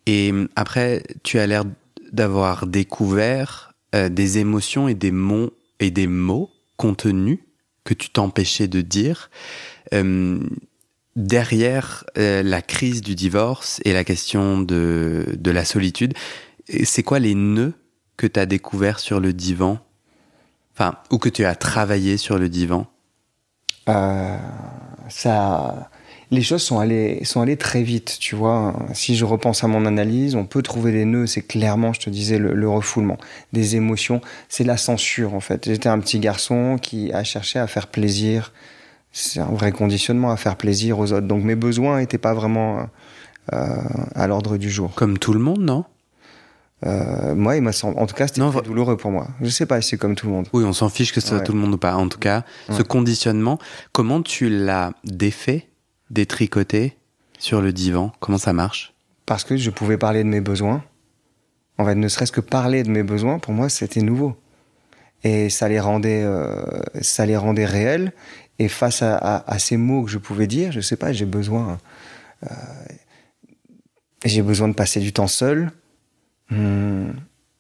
et 0.04 0.30
après, 0.56 1.04
tu 1.22 1.38
as 1.38 1.46
l'air 1.46 1.64
d'avoir 2.12 2.66
découvert 2.66 3.72
des 3.94 4.36
émotions 4.36 4.88
et 4.88 4.94
des 4.94 5.10
mots, 5.10 5.54
et 5.80 5.90
des 5.90 6.06
mots 6.06 6.50
contenus 6.76 7.38
que 7.84 7.94
tu 7.94 8.10
t'empêchais 8.10 8.68
de 8.68 8.82
dire. 8.82 9.30
Euh, 9.92 10.38
derrière 11.14 12.04
euh, 12.16 12.42
la 12.42 12.62
crise 12.62 13.02
du 13.02 13.14
divorce 13.14 13.80
et 13.84 13.92
la 13.92 14.04
question 14.04 14.60
de, 14.60 15.26
la 15.44 15.64
solitude, 15.64 16.14
c'est 16.84 17.02
quoi 17.02 17.18
les 17.18 17.34
nœuds 17.34 17.74
que 18.16 18.26
tu 18.26 18.40
as 18.40 18.46
découverts 18.46 18.98
sur 18.98 19.20
le 19.20 19.32
divan? 19.32 19.78
Enfin, 20.74 20.96
ou 21.10 21.18
que 21.18 21.28
tu 21.28 21.44
as 21.44 21.54
travaillé 21.54 22.16
sur 22.16 22.38
le 22.38 22.48
divan? 22.48 22.86
Euh, 23.88 24.38
ça, 25.10 25.90
les 26.30 26.40
choses 26.40 26.62
sont 26.62 26.78
allées, 26.78 27.22
sont 27.24 27.42
allées 27.42 27.58
très 27.58 27.82
vite, 27.82 28.16
tu 28.18 28.34
vois. 28.34 28.74
Si 28.94 29.16
je 29.16 29.26
repense 29.26 29.64
à 29.64 29.66
mon 29.66 29.84
analyse, 29.84 30.34
on 30.34 30.46
peut 30.46 30.62
trouver 30.62 30.92
des 30.92 31.04
nœuds. 31.04 31.26
C'est 31.26 31.42
clairement, 31.42 31.92
je 31.92 32.00
te 32.00 32.08
disais, 32.08 32.38
le, 32.38 32.54
le 32.54 32.68
refoulement 32.70 33.18
des 33.52 33.76
émotions. 33.76 34.22
C'est 34.48 34.64
la 34.64 34.78
censure, 34.78 35.34
en 35.34 35.40
fait. 35.40 35.66
J'étais 35.66 35.90
un 35.90 35.98
petit 35.98 36.20
garçon 36.20 36.78
qui 36.80 37.12
a 37.12 37.22
cherché 37.22 37.58
à 37.58 37.66
faire 37.66 37.88
plaisir 37.88 38.52
c'est 39.12 39.40
un 39.40 39.46
vrai 39.46 39.72
conditionnement 39.72 40.30
à 40.30 40.36
faire 40.36 40.56
plaisir 40.56 40.98
aux 40.98 41.12
autres. 41.12 41.26
Donc 41.26 41.44
mes 41.44 41.54
besoins 41.54 41.98
n'étaient 41.98 42.18
pas 42.18 42.34
vraiment 42.34 42.88
euh, 43.52 43.76
à 44.14 44.26
l'ordre 44.26 44.56
du 44.56 44.70
jour. 44.70 44.92
Comme 44.94 45.18
tout 45.18 45.32
le 45.32 45.40
monde, 45.40 45.60
non? 45.60 45.84
Euh, 46.84 47.34
moi, 47.34 47.56
il 47.56 47.62
m'a 47.62 47.70
en 47.82 48.06
tout 48.06 48.14
cas, 48.14 48.26
c'était 48.26 48.40
douloureux 48.64 48.96
pour 48.96 49.12
moi. 49.12 49.28
Je 49.40 49.48
sais 49.48 49.66
pas 49.66 49.80
si 49.80 49.90
c'est 49.90 49.98
comme 49.98 50.16
tout 50.16 50.26
le 50.26 50.32
monde. 50.32 50.48
Oui, 50.52 50.64
on 50.64 50.72
s'en 50.72 50.88
fiche 50.88 51.12
que 51.12 51.20
ce 51.20 51.28
soit 51.28 51.40
tout 51.40 51.52
le 51.52 51.58
monde 51.58 51.74
ou 51.74 51.78
pas. 51.78 51.94
En 51.94 52.08
tout 52.08 52.18
cas, 52.18 52.44
ce 52.70 52.82
conditionnement, 52.82 53.58
comment 53.92 54.22
tu 54.22 54.48
l'as 54.48 54.92
défait, 55.04 55.68
détricoté 56.10 56.96
sur 57.38 57.60
le 57.60 57.72
divan? 57.72 58.12
Comment 58.18 58.38
ça 58.38 58.52
marche? 58.52 58.94
Parce 59.26 59.44
que 59.44 59.56
je 59.56 59.70
pouvais 59.70 59.96
parler 59.96 60.24
de 60.24 60.28
mes 60.28 60.40
besoins. 60.40 60.82
En 61.78 61.84
fait, 61.84 61.94
ne 61.94 62.08
serait-ce 62.08 62.32
que 62.32 62.40
parler 62.40 62.82
de 62.82 62.90
mes 62.90 63.02
besoins, 63.04 63.38
pour 63.38 63.54
moi, 63.54 63.68
c'était 63.68 64.02
nouveau. 64.02 64.36
Et 65.24 65.50
ça 65.50 65.68
les 65.68 65.78
rendait, 65.78 66.22
euh, 66.24 66.64
ça 67.00 67.26
les 67.26 67.36
rendait 67.36 67.64
réels. 67.64 68.12
Et 68.62 68.68
face 68.68 69.02
à, 69.02 69.44
ces 69.58 69.76
mots 69.76 70.04
que 70.04 70.10
je 70.12 70.18
pouvais 70.18 70.46
dire, 70.46 70.70
je 70.70 70.80
sais 70.80 70.94
pas, 70.94 71.12
j'ai 71.12 71.24
besoin, 71.24 71.80
euh, 72.44 72.54
j'ai 74.24 74.40
besoin 74.40 74.68
de 74.68 74.72
passer 74.72 75.00
du 75.00 75.12
temps 75.12 75.26
seul. 75.26 75.72
Hmm, 76.48 77.10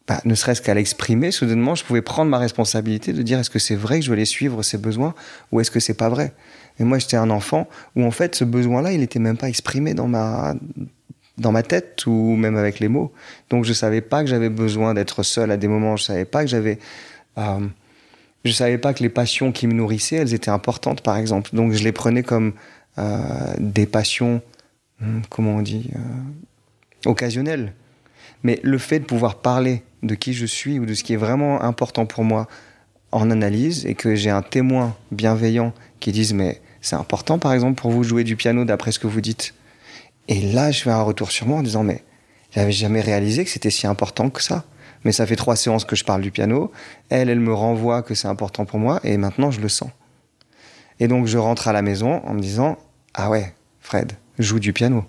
bah, 0.06 0.20
ne 0.24 0.36
serait-ce 0.36 0.62
qu'à 0.62 0.74
l'exprimer, 0.74 1.32
soudainement, 1.32 1.74
je 1.74 1.82
pouvais 1.82 2.02
prendre 2.02 2.30
ma 2.30 2.38
responsabilité 2.38 3.12
de 3.12 3.20
dire 3.22 3.40
est-ce 3.40 3.50
que 3.50 3.58
c'est 3.58 3.74
vrai 3.74 3.98
que 3.98 4.06
je 4.06 4.14
vais 4.14 4.24
suivre 4.24 4.62
ces 4.62 4.78
besoins 4.78 5.12
ou 5.50 5.60
est-ce 5.60 5.72
que 5.72 5.80
c'est 5.80 5.94
pas 5.94 6.08
vrai? 6.08 6.34
Et 6.78 6.84
moi, 6.84 7.00
j'étais 7.00 7.16
un 7.16 7.30
enfant 7.30 7.68
où 7.96 8.04
en 8.04 8.12
fait, 8.12 8.36
ce 8.36 8.44
besoin-là, 8.44 8.92
il 8.92 9.00
n'était 9.00 9.18
même 9.18 9.36
pas 9.36 9.48
exprimé 9.48 9.94
dans 9.94 10.06
ma 10.06 10.54
dans 11.36 11.50
ma 11.50 11.64
tête 11.64 12.06
ou 12.06 12.36
même 12.36 12.56
avec 12.56 12.78
les 12.78 12.86
mots. 12.86 13.12
Donc, 13.50 13.64
je 13.64 13.72
savais 13.72 14.02
pas 14.02 14.22
que 14.22 14.30
j'avais 14.30 14.50
besoin 14.50 14.94
d'être 14.94 15.24
seul 15.24 15.50
à 15.50 15.56
des 15.56 15.66
moments. 15.66 15.96
Je 15.96 16.04
savais 16.04 16.26
pas 16.26 16.42
que 16.42 16.48
j'avais 16.48 16.78
euh, 17.38 17.66
je 18.44 18.52
savais 18.52 18.78
pas 18.78 18.92
que 18.92 19.02
les 19.02 19.08
passions 19.08 19.52
qui 19.52 19.66
me 19.66 19.72
nourrissaient, 19.72 20.16
elles 20.16 20.34
étaient 20.34 20.50
importantes, 20.50 21.00
par 21.00 21.16
exemple. 21.16 21.50
Donc 21.54 21.72
je 21.72 21.84
les 21.84 21.92
prenais 21.92 22.22
comme 22.22 22.54
euh, 22.98 23.54
des 23.58 23.86
passions, 23.86 24.42
hmm, 25.00 25.20
comment 25.28 25.56
on 25.56 25.62
dit, 25.62 25.90
euh, 25.94 27.10
occasionnelles. 27.10 27.72
Mais 28.42 28.58
le 28.62 28.78
fait 28.78 28.98
de 28.98 29.04
pouvoir 29.04 29.36
parler 29.36 29.82
de 30.02 30.14
qui 30.14 30.32
je 30.32 30.46
suis 30.46 30.78
ou 30.78 30.86
de 30.86 30.94
ce 30.94 31.04
qui 31.04 31.12
est 31.12 31.18
vraiment 31.18 31.62
important 31.62 32.06
pour 32.06 32.24
moi 32.24 32.48
en 33.12 33.30
analyse 33.30 33.86
et 33.86 33.94
que 33.94 34.14
j'ai 34.14 34.30
un 34.30 34.42
témoin 34.42 34.96
bienveillant 35.12 35.72
qui 36.00 36.12
dise 36.12 36.32
mais 36.32 36.60
c'est 36.80 36.96
important 36.96 37.38
par 37.38 37.52
exemple 37.52 37.80
pour 37.80 37.92
vous 37.92 38.02
jouer 38.02 38.24
du 38.24 38.34
piano 38.36 38.64
d'après 38.64 38.90
ce 38.90 38.98
que 38.98 39.06
vous 39.06 39.20
dites. 39.20 39.54
Et 40.28 40.40
là 40.40 40.70
je 40.72 40.82
fais 40.82 40.90
un 40.90 41.02
retour 41.02 41.30
sur 41.30 41.46
moi 41.46 41.58
en 41.58 41.62
disant 41.62 41.84
mais 41.84 42.02
j'avais 42.50 42.72
jamais 42.72 43.00
réalisé 43.00 43.44
que 43.44 43.50
c'était 43.50 43.70
si 43.70 43.86
important 43.86 44.28
que 44.30 44.42
ça 44.42 44.64
mais 45.04 45.12
ça 45.12 45.26
fait 45.26 45.36
trois 45.36 45.56
séances 45.56 45.84
que 45.84 45.96
je 45.96 46.04
parle 46.04 46.22
du 46.22 46.30
piano. 46.30 46.70
Elle, 47.08 47.28
elle 47.28 47.40
me 47.40 47.54
renvoie 47.54 48.02
que 48.02 48.14
c'est 48.14 48.28
important 48.28 48.64
pour 48.64 48.78
moi, 48.78 49.00
et 49.04 49.16
maintenant 49.16 49.50
je 49.50 49.60
le 49.60 49.68
sens. 49.68 49.90
Et 51.00 51.08
donc 51.08 51.26
je 51.26 51.38
rentre 51.38 51.68
à 51.68 51.72
la 51.72 51.82
maison 51.82 52.22
en 52.24 52.34
me 52.34 52.40
disant 52.40 52.78
ah 53.14 53.30
ouais, 53.30 53.54
Fred, 53.80 54.12
joue 54.38 54.60
du 54.60 54.72
piano, 54.72 55.04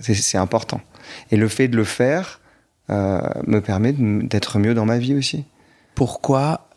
c'est 0.00 0.38
important. 0.38 0.80
Et 1.30 1.36
le 1.36 1.48
fait 1.48 1.68
de 1.68 1.76
le 1.76 1.84
faire 1.84 2.40
euh, 2.90 3.20
me 3.46 3.60
permet 3.60 3.92
d'être 3.92 4.58
mieux 4.58 4.74
dans 4.74 4.86
ma 4.86 4.98
vie 4.98 5.14
aussi. 5.14 5.44
Pourquoi, 5.94 6.68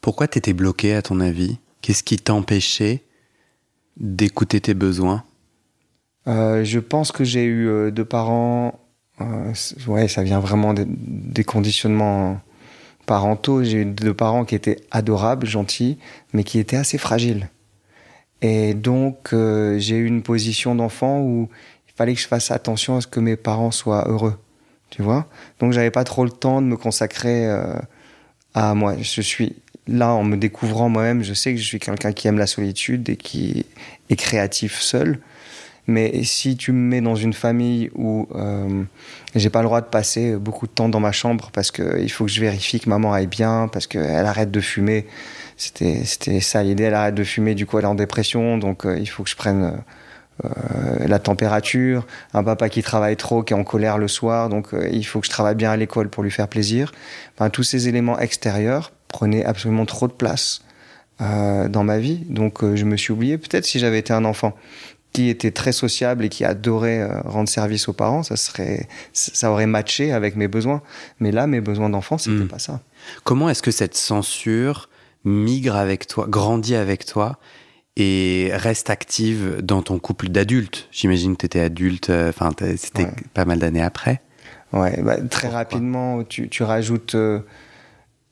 pourquoi 0.00 0.26
t'étais 0.28 0.52
bloqué 0.54 0.94
à 0.94 1.02
ton 1.02 1.20
avis? 1.20 1.58
Qu'est-ce 1.82 2.02
qui 2.02 2.16
t'empêchait 2.16 3.02
d'écouter 3.96 4.60
tes 4.60 4.74
besoins? 4.74 5.24
Euh, 6.26 6.64
Je 6.64 6.78
pense 6.78 7.12
que 7.12 7.24
j'ai 7.24 7.44
eu 7.44 7.68
euh, 7.68 7.90
deux 7.90 8.04
parents 8.04 8.79
euh, 9.20 9.52
ouais, 9.86 10.08
ça 10.08 10.22
vient 10.22 10.40
vraiment 10.40 10.74
des, 10.74 11.44
conditionnements 11.44 12.40
parentaux. 13.06 13.62
J'ai 13.62 13.78
eu 13.78 13.84
deux 13.84 14.14
parents 14.14 14.44
qui 14.44 14.54
étaient 14.54 14.80
adorables, 14.90 15.46
gentils, 15.46 15.98
mais 16.32 16.44
qui 16.44 16.58
étaient 16.58 16.76
assez 16.76 16.98
fragiles. 16.98 17.48
Et 18.42 18.72
donc, 18.72 19.34
j'ai 19.34 19.96
eu 19.96 20.06
une 20.06 20.22
position 20.22 20.74
d'enfant 20.74 21.20
où 21.20 21.48
il 21.90 21.92
fallait 21.96 22.14
que 22.14 22.20
je 22.20 22.26
fasse 22.26 22.50
attention 22.50 22.96
à 22.96 23.00
ce 23.00 23.06
que 23.06 23.20
mes 23.20 23.36
parents 23.36 23.70
soient 23.70 24.08
heureux. 24.08 24.38
tu 24.90 25.02
vois. 25.02 25.26
Donc 25.58 25.72
j'avais 25.72 25.90
pas 25.90 26.04
trop 26.04 26.24
le 26.24 26.30
temps 26.30 26.62
de 26.62 26.66
me 26.66 26.76
consacrer 26.76 27.46
euh, 27.46 27.74
à 28.54 28.74
moi. 28.74 28.96
Je 28.98 29.20
suis 29.20 29.56
là 29.86 30.12
en 30.12 30.24
me 30.24 30.36
découvrant 30.36 30.88
moi-même, 30.88 31.22
je 31.22 31.34
sais 31.34 31.52
que 31.52 31.60
je 31.60 31.64
suis 31.64 31.78
quelqu'un 31.78 32.12
qui 32.12 32.28
aime 32.28 32.38
la 32.38 32.46
solitude 32.46 33.08
et 33.08 33.16
qui 33.16 33.66
est 34.08 34.16
créatif 34.16 34.80
seul. 34.80 35.20
Mais 35.86 36.22
si 36.24 36.56
tu 36.56 36.72
me 36.72 36.78
mets 36.78 37.00
dans 37.00 37.16
une 37.16 37.32
famille 37.32 37.90
où 37.94 38.28
euh, 38.34 38.84
j'ai 39.34 39.50
pas 39.50 39.60
le 39.60 39.66
droit 39.66 39.80
de 39.80 39.86
passer 39.86 40.36
beaucoup 40.36 40.66
de 40.66 40.72
temps 40.72 40.88
dans 40.88 41.00
ma 41.00 41.12
chambre 41.12 41.50
parce 41.52 41.70
qu'il 41.70 42.10
faut 42.10 42.26
que 42.26 42.30
je 42.30 42.40
vérifie 42.40 42.80
que 42.80 42.88
maman 42.88 43.12
aille 43.12 43.26
bien, 43.26 43.68
parce 43.72 43.86
qu'elle 43.86 44.26
arrête 44.26 44.50
de 44.50 44.60
fumer, 44.60 45.06
c'était 45.56 46.04
ça 46.40 46.62
l'idée, 46.62 46.84
elle 46.84 46.94
arrête 46.94 47.14
de 47.14 47.24
fumer, 47.24 47.54
du 47.54 47.66
coup 47.66 47.78
elle 47.78 47.84
est 47.84 47.88
en 47.88 47.94
dépression, 47.94 48.58
donc 48.58 48.86
euh, 48.86 48.98
il 48.98 49.06
faut 49.06 49.24
que 49.24 49.30
je 49.30 49.36
prenne 49.36 49.82
euh, 50.44 51.06
la 51.06 51.18
température, 51.18 52.06
un 52.32 52.42
papa 52.42 52.68
qui 52.68 52.82
travaille 52.82 53.16
trop, 53.16 53.42
qui 53.42 53.52
est 53.52 53.56
en 53.56 53.64
colère 53.64 53.98
le 53.98 54.08
soir, 54.08 54.48
donc 54.48 54.72
euh, 54.72 54.88
il 54.90 55.04
faut 55.04 55.20
que 55.20 55.26
je 55.26 55.30
travaille 55.30 55.54
bien 55.54 55.70
à 55.70 55.76
l'école 55.76 56.08
pour 56.08 56.22
lui 56.22 56.30
faire 56.30 56.48
plaisir. 56.48 56.92
Enfin, 57.34 57.50
tous 57.50 57.62
ces 57.62 57.88
éléments 57.88 58.18
extérieurs 58.18 58.92
prenaient 59.08 59.44
absolument 59.44 59.84
trop 59.84 60.06
de 60.06 60.12
place 60.12 60.62
euh, 61.20 61.68
dans 61.68 61.84
ma 61.84 61.98
vie, 61.98 62.24
donc 62.28 62.64
je 62.74 62.84
me 62.84 62.96
suis 62.96 63.12
oublié. 63.12 63.38
Peut-être 63.38 63.66
si 63.66 63.78
j'avais 63.78 63.98
été 63.98 64.12
un 64.12 64.24
enfant 64.24 64.54
qui 65.12 65.28
était 65.28 65.50
très 65.50 65.72
sociable 65.72 66.24
et 66.24 66.28
qui 66.28 66.44
adorait 66.44 67.04
rendre 67.24 67.48
service 67.48 67.88
aux 67.88 67.92
parents, 67.92 68.22
ça 68.22 68.36
serait, 68.36 68.88
ça 69.12 69.50
aurait 69.50 69.66
matché 69.66 70.12
avec 70.12 70.36
mes 70.36 70.46
besoins. 70.46 70.82
Mais 71.18 71.32
là, 71.32 71.46
mes 71.46 71.60
besoins 71.60 71.90
d'enfant, 71.90 72.16
c'était 72.16 72.44
hmm. 72.44 72.48
pas 72.48 72.60
ça. 72.60 72.80
Comment 73.24 73.48
est-ce 73.50 73.62
que 73.62 73.72
cette 73.72 73.96
censure 73.96 74.88
migre 75.24 75.76
avec 75.76 76.06
toi, 76.06 76.26
grandit 76.28 76.74
avec 76.74 77.04
toi 77.04 77.38
et 77.96 78.50
reste 78.54 78.88
active 78.90 79.58
dans 79.62 79.82
ton 79.82 79.98
couple 79.98 80.28
d'adulte. 80.28 80.88
J'imagine 80.90 81.34
que 81.34 81.40
tu 81.40 81.46
étais 81.46 81.60
adulte, 81.60 82.10
euh, 82.10 82.30
enfin, 82.30 82.50
c'était 82.76 83.08
pas 83.34 83.44
mal 83.44 83.58
d'années 83.58 83.82
après. 83.82 84.22
Ouais, 84.72 85.02
bah, 85.02 85.20
très 85.20 85.48
rapidement, 85.48 86.22
tu, 86.22 86.48
tu 86.48 86.62
rajoutes, 86.62 87.16
euh, 87.16 87.40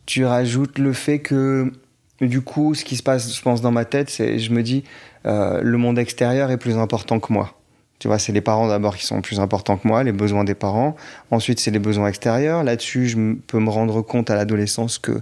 tu 0.06 0.24
rajoutes 0.24 0.78
le 0.78 0.92
fait 0.92 1.18
que, 1.18 1.72
du 2.20 2.40
coup, 2.40 2.74
ce 2.74 2.84
qui 2.84 2.96
se 2.96 3.02
passe, 3.02 3.34
je 3.34 3.42
pense, 3.42 3.60
dans 3.60 3.72
ma 3.72 3.84
tête, 3.84 4.10
c'est, 4.10 4.38
je 4.38 4.52
me 4.52 4.62
dis, 4.62 4.84
euh, 5.26 5.60
le 5.62 5.78
monde 5.78 5.98
extérieur 5.98 6.50
est 6.50 6.58
plus 6.58 6.76
important 6.76 7.20
que 7.20 7.32
moi. 7.32 7.54
Tu 7.98 8.06
vois, 8.06 8.18
c'est 8.18 8.32
les 8.32 8.40
parents 8.40 8.68
d'abord 8.68 8.96
qui 8.96 9.04
sont 9.04 9.20
plus 9.20 9.40
importants 9.40 9.76
que 9.76 9.88
moi, 9.88 10.04
les 10.04 10.12
besoins 10.12 10.44
des 10.44 10.54
parents. 10.54 10.94
Ensuite, 11.32 11.58
c'est 11.58 11.72
les 11.72 11.80
besoins 11.80 12.06
extérieurs. 12.06 12.62
Là-dessus, 12.62 13.08
je 13.08 13.34
peux 13.46 13.58
me 13.58 13.70
rendre 13.70 14.02
compte 14.02 14.30
à 14.30 14.36
l'adolescence 14.36 14.98
que, 14.98 15.20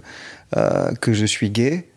que 1.01 1.13
je 1.13 1.25
suis 1.25 1.49
gay 1.49 1.87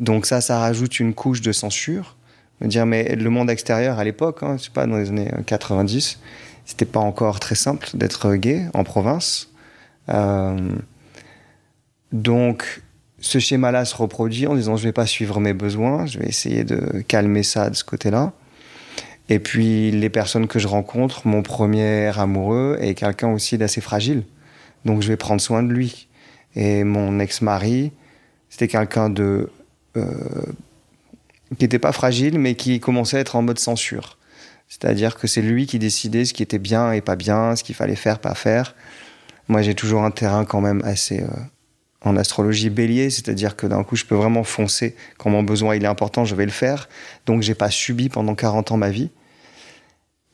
donc 0.00 0.26
ça, 0.26 0.40
ça 0.40 0.58
rajoute 0.58 1.00
une 1.00 1.14
couche 1.14 1.40
de 1.40 1.52
censure. 1.52 2.16
Me 2.60 2.68
dire, 2.68 2.86
mais 2.86 3.14
le 3.14 3.30
monde 3.30 3.50
extérieur 3.50 3.98
à 3.98 4.04
l'époque, 4.04 4.42
hein, 4.42 4.58
sais 4.58 4.70
pas, 4.70 4.86
dans 4.86 4.96
les 4.96 5.08
années 5.08 5.30
90, 5.46 6.20
c'était 6.64 6.84
pas 6.84 7.00
encore 7.00 7.40
très 7.40 7.54
simple 7.54 7.88
d'être 7.94 8.34
gay 8.34 8.66
en 8.74 8.84
province. 8.84 9.50
Euh, 10.08 10.56
donc 12.12 12.82
ce 13.24 13.38
schéma-là 13.38 13.86
se 13.86 13.96
reproduit 13.96 14.46
en 14.46 14.54
disant, 14.54 14.76
je 14.76 14.84
vais 14.84 14.92
pas 14.92 15.06
suivre 15.06 15.40
mes 15.40 15.54
besoins, 15.54 16.04
je 16.04 16.18
vais 16.18 16.26
essayer 16.26 16.62
de 16.62 17.00
calmer 17.08 17.42
ça 17.42 17.70
de 17.70 17.74
ce 17.74 17.82
côté-là. 17.82 18.34
Et 19.30 19.38
puis 19.38 19.90
les 19.90 20.10
personnes 20.10 20.46
que 20.46 20.58
je 20.58 20.68
rencontre, 20.68 21.26
mon 21.26 21.42
premier 21.42 22.12
amoureux 22.18 22.76
est 22.82 22.92
quelqu'un 22.92 23.32
aussi 23.32 23.56
d'assez 23.56 23.80
fragile. 23.80 24.24
Donc 24.84 25.00
je 25.00 25.08
vais 25.08 25.16
prendre 25.16 25.40
soin 25.40 25.62
de 25.62 25.72
lui. 25.72 26.06
Et 26.54 26.84
mon 26.84 27.18
ex-mari, 27.18 27.92
c'était 28.50 28.68
quelqu'un 28.68 29.08
de 29.08 29.48
euh, 29.96 30.04
qui 31.56 31.64
n'était 31.64 31.78
pas 31.78 31.92
fragile, 31.92 32.38
mais 32.38 32.56
qui 32.56 32.78
commençait 32.78 33.16
à 33.16 33.20
être 33.20 33.36
en 33.36 33.42
mode 33.42 33.58
censure. 33.58 34.18
C'est-à-dire 34.68 35.16
que 35.16 35.26
c'est 35.26 35.40
lui 35.40 35.66
qui 35.66 35.78
décidait 35.78 36.26
ce 36.26 36.34
qui 36.34 36.42
était 36.42 36.58
bien 36.58 36.92
et 36.92 37.00
pas 37.00 37.16
bien, 37.16 37.56
ce 37.56 37.64
qu'il 37.64 37.74
fallait 37.74 37.96
faire, 37.96 38.18
pas 38.18 38.34
faire. 38.34 38.74
Moi, 39.48 39.62
j'ai 39.62 39.74
toujours 39.74 40.02
un 40.02 40.10
terrain 40.10 40.44
quand 40.44 40.60
même 40.60 40.82
assez 40.84 41.22
euh, 41.22 41.28
en 42.04 42.16
astrologie 42.16 42.70
bélier, 42.70 43.10
c'est-à-dire 43.10 43.56
que 43.56 43.66
d'un 43.66 43.82
coup, 43.82 43.96
je 43.96 44.04
peux 44.04 44.14
vraiment 44.14 44.44
foncer. 44.44 44.94
Quand 45.18 45.30
mon 45.30 45.42
besoin 45.42 45.74
il 45.74 45.84
est 45.84 45.88
important, 45.88 46.24
je 46.24 46.34
vais 46.34 46.44
le 46.44 46.50
faire. 46.50 46.88
Donc, 47.26 47.42
j'ai 47.42 47.54
pas 47.54 47.70
subi 47.70 48.08
pendant 48.08 48.34
40 48.34 48.72
ans 48.72 48.76
ma 48.76 48.90
vie. 48.90 49.10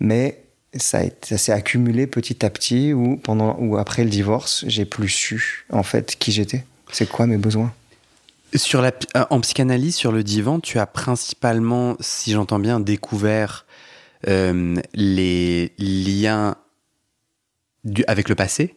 Mais 0.00 0.42
ça, 0.74 1.00
ça 1.22 1.38
s'est 1.38 1.52
accumulé 1.52 2.06
petit 2.06 2.44
à 2.44 2.50
petit 2.50 2.92
ou 2.92 3.16
pendant 3.16 3.56
ou 3.58 3.76
après 3.76 4.04
le 4.04 4.10
divorce, 4.10 4.64
j'ai 4.66 4.84
plus 4.84 5.08
su 5.08 5.66
en 5.70 5.82
fait 5.82 6.16
qui 6.18 6.32
j'étais. 6.32 6.64
C'est 6.92 7.08
quoi 7.08 7.26
mes 7.26 7.36
besoins? 7.36 7.72
Sur 8.54 8.82
la, 8.82 8.90
euh, 9.16 9.24
en 9.30 9.40
psychanalyse, 9.40 9.94
sur 9.94 10.10
le 10.10 10.24
divan, 10.24 10.58
tu 10.58 10.78
as 10.78 10.86
principalement, 10.86 11.96
si 12.00 12.32
j'entends 12.32 12.58
bien, 12.58 12.80
découvert 12.80 13.64
euh, 14.28 14.76
les 14.94 15.72
liens 15.78 16.56
avec 18.08 18.28
le 18.28 18.34
passé? 18.34 18.74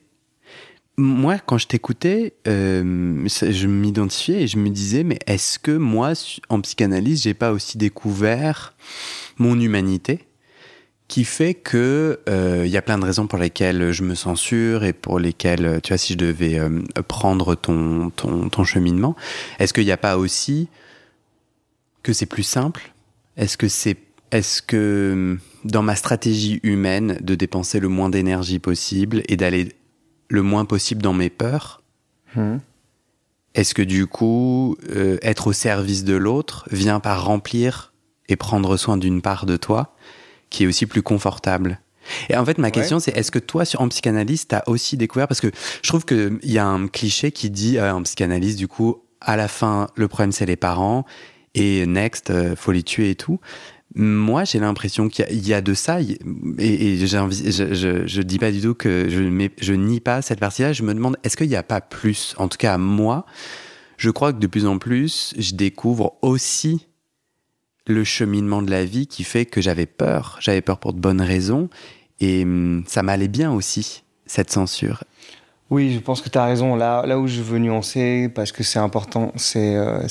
Moi, 0.98 1.40
quand 1.40 1.58
je 1.58 1.68
t'écoutais, 1.68 2.36
euh, 2.48 3.28
je 3.28 3.68
m'identifiais 3.68 4.44
et 4.44 4.48
je 4.48 4.58
me 4.58 4.70
disais, 4.70 5.04
mais 5.04 5.18
est-ce 5.26 5.58
que 5.58 5.72
moi, 5.72 6.14
en 6.50 6.62
psychanalyse, 6.62 7.24
j'ai 7.24 7.34
pas 7.34 7.52
aussi 7.52 7.80
découvert 7.80 8.76
mon 9.40 9.60
humanité 9.60 10.28
qui 11.08 11.26
fait 11.26 11.56
que 11.56 12.20
il 12.28 12.34
euh, 12.34 12.68
y 12.68 12.78
a 12.78 12.82
plein 12.84 13.00
de 13.00 13.06
raisons 13.06 13.26
pour 13.26 13.40
lesquelles 13.40 13.92
je 13.92 14.04
me 14.04 14.14
censure 14.14 14.84
et 14.84 14.94
pour 14.94 15.20
lesquelles, 15.20 15.80
tu 15.82 15.90
vois, 15.90 15.98
si 15.98 16.14
je 16.14 16.18
devais 16.20 16.60
euh, 16.60 16.82
prendre 17.08 17.56
ton, 17.56 18.12
ton, 18.12 18.50
ton 18.50 18.64
cheminement, 18.64 19.16
est-ce 19.58 19.74
qu'il 19.74 19.86
n'y 19.86 19.92
a 19.92 19.98
pas 19.98 20.18
aussi 20.18 20.70
que 22.04 22.14
c'est 22.14 22.28
plus 22.28 22.44
simple? 22.44 22.94
Est-ce 23.36 23.58
que 23.58 23.68
c'est 23.68 23.98
est-ce 24.32 24.64
que 24.64 25.38
dans 25.64 25.84
ma 25.84 25.96
stratégie 25.96 26.60
humaine 26.64 27.20
de 27.22 27.36
dépenser 27.36 27.80
le 27.80 27.88
moins 27.88 28.10
d'énergie 28.10 28.58
possible 28.58 29.22
et 29.28 29.38
d'aller 29.38 29.70
le 30.34 30.42
moins 30.42 30.66
possible 30.66 31.04
dans 31.04 31.14
mes 31.14 31.30
peurs, 31.30 31.84
hmm. 32.36 32.58
est-ce 33.54 33.76
que 33.76 33.84
du 33.84 34.08
coup, 34.08 34.76
euh, 34.90 35.18
être 35.22 35.46
au 35.46 35.54
service 35.54 36.04
de 36.04 36.16
l'autre 36.16 36.68
vient 36.72 37.00
par 37.00 37.24
remplir 37.26 37.94
et 38.30 38.36
prendre 38.36 38.76
soin 38.76 38.98
d'une 38.98 39.22
part 39.22 39.46
de 39.46 39.58
toi 39.58 39.96
qui 40.50 40.64
est 40.64 40.68
aussi 40.68 40.88
plus 40.88 41.04
confortable? 41.04 41.80
Et 42.30 42.36
en 42.36 42.44
fait, 42.44 42.58
ma 42.58 42.72
question, 42.72 43.00
c'est 43.00 43.16
est-ce 43.16 43.30
que 43.30 43.38
toi, 43.38 43.64
en 43.78 43.88
psychanalyse, 43.90 44.48
tu 44.48 44.56
as 44.56 44.68
aussi 44.68 44.98
découvert, 44.98 45.28
parce 45.28 45.40
que 45.40 45.52
je 45.84 45.88
trouve 45.88 46.04
qu'il 46.04 46.40
y 46.44 46.58
a 46.58 46.66
un 46.66 46.88
cliché 46.88 47.32
qui 47.32 47.52
dit 47.52 47.78
euh, 47.78 47.94
en 47.94 48.02
psychanalyse, 48.02 48.56
du 48.56 48.68
coup, 48.68 49.04
à 49.22 49.38
la 49.38 49.48
fin, 49.48 49.88
le 49.96 50.08
problème, 50.08 50.32
c'est 50.32 50.48
les 50.48 50.56
parents, 50.56 51.06
et 51.54 51.86
next, 51.86 52.32
euh, 52.32 52.56
faut 52.56 52.72
les 52.72 52.82
tuer 52.82 53.12
et 53.12 53.16
tout. 53.16 53.40
Moi, 53.96 54.44
j'ai 54.44 54.60
l'impression 54.60 55.08
qu'il 55.08 55.48
y, 55.48 55.54
a 55.54 55.62
de 55.62 55.74
ça, 55.76 56.02
et, 56.02 56.18
je, 56.98 57.06
je, 57.06 58.08
je, 58.08 58.22
dis 58.22 58.40
pas 58.40 58.52
du 58.52 58.60
tout 58.60 58.74
que 58.74 59.08
je, 59.08 59.50
je 59.62 59.74
nie 59.74 60.00
pas 60.00 60.24
cette 60.24 60.40
partie-là. 60.40 60.74
Je 60.74 60.82
me 60.82 60.96
demande, 60.96 61.16
est-ce 61.24 61.38
qu'il 61.38 61.48
n'y 61.48 61.56
a 61.56 61.64
pas 61.64 61.80
plus? 61.80 62.34
En 62.38 62.48
tout 62.48 62.58
cas, 62.58 62.80
moi, 62.80 63.26
je 63.98 64.10
crois 64.10 64.34
que 64.34 64.40
de 64.40 64.48
plus 64.48 64.66
en 64.66 64.80
plus, 64.80 65.36
je 65.38 65.54
découvre 65.54 66.18
aussi 66.24 66.88
le 67.86 68.04
cheminement 68.04 68.62
de 68.62 68.72
la 68.72 68.86
vie 68.86 69.08
qui 69.08 69.24
fait 69.24 69.46
que 69.46 69.62
j'avais 69.62 69.86
peur. 69.86 70.38
J'avais 70.40 70.62
peur 70.62 70.80
pour 70.80 70.94
de 70.94 71.00
bonnes 71.00 71.22
raisons. 71.22 71.70
Et 72.20 72.44
hum, 72.44 72.84
ça 72.88 73.04
m'allait 73.04 73.28
bien 73.28 73.52
aussi, 73.52 74.04
cette 74.26 74.52
censure. 74.52 75.04
Oui, 75.74 75.92
je 75.92 75.98
pense 75.98 76.22
que 76.22 76.30
tu 76.30 76.38
as 76.38 76.46
raison. 76.46 76.76
Là, 76.76 77.04
là 77.08 77.18
où 77.18 77.26
je 77.26 77.42
veux 77.42 77.58
nuancer, 77.58 78.30
parce 78.30 78.52
que 78.52 78.62
c'est 78.62 78.78
important, 78.78 79.32
c'est 79.38 79.76
euh, 79.76 80.08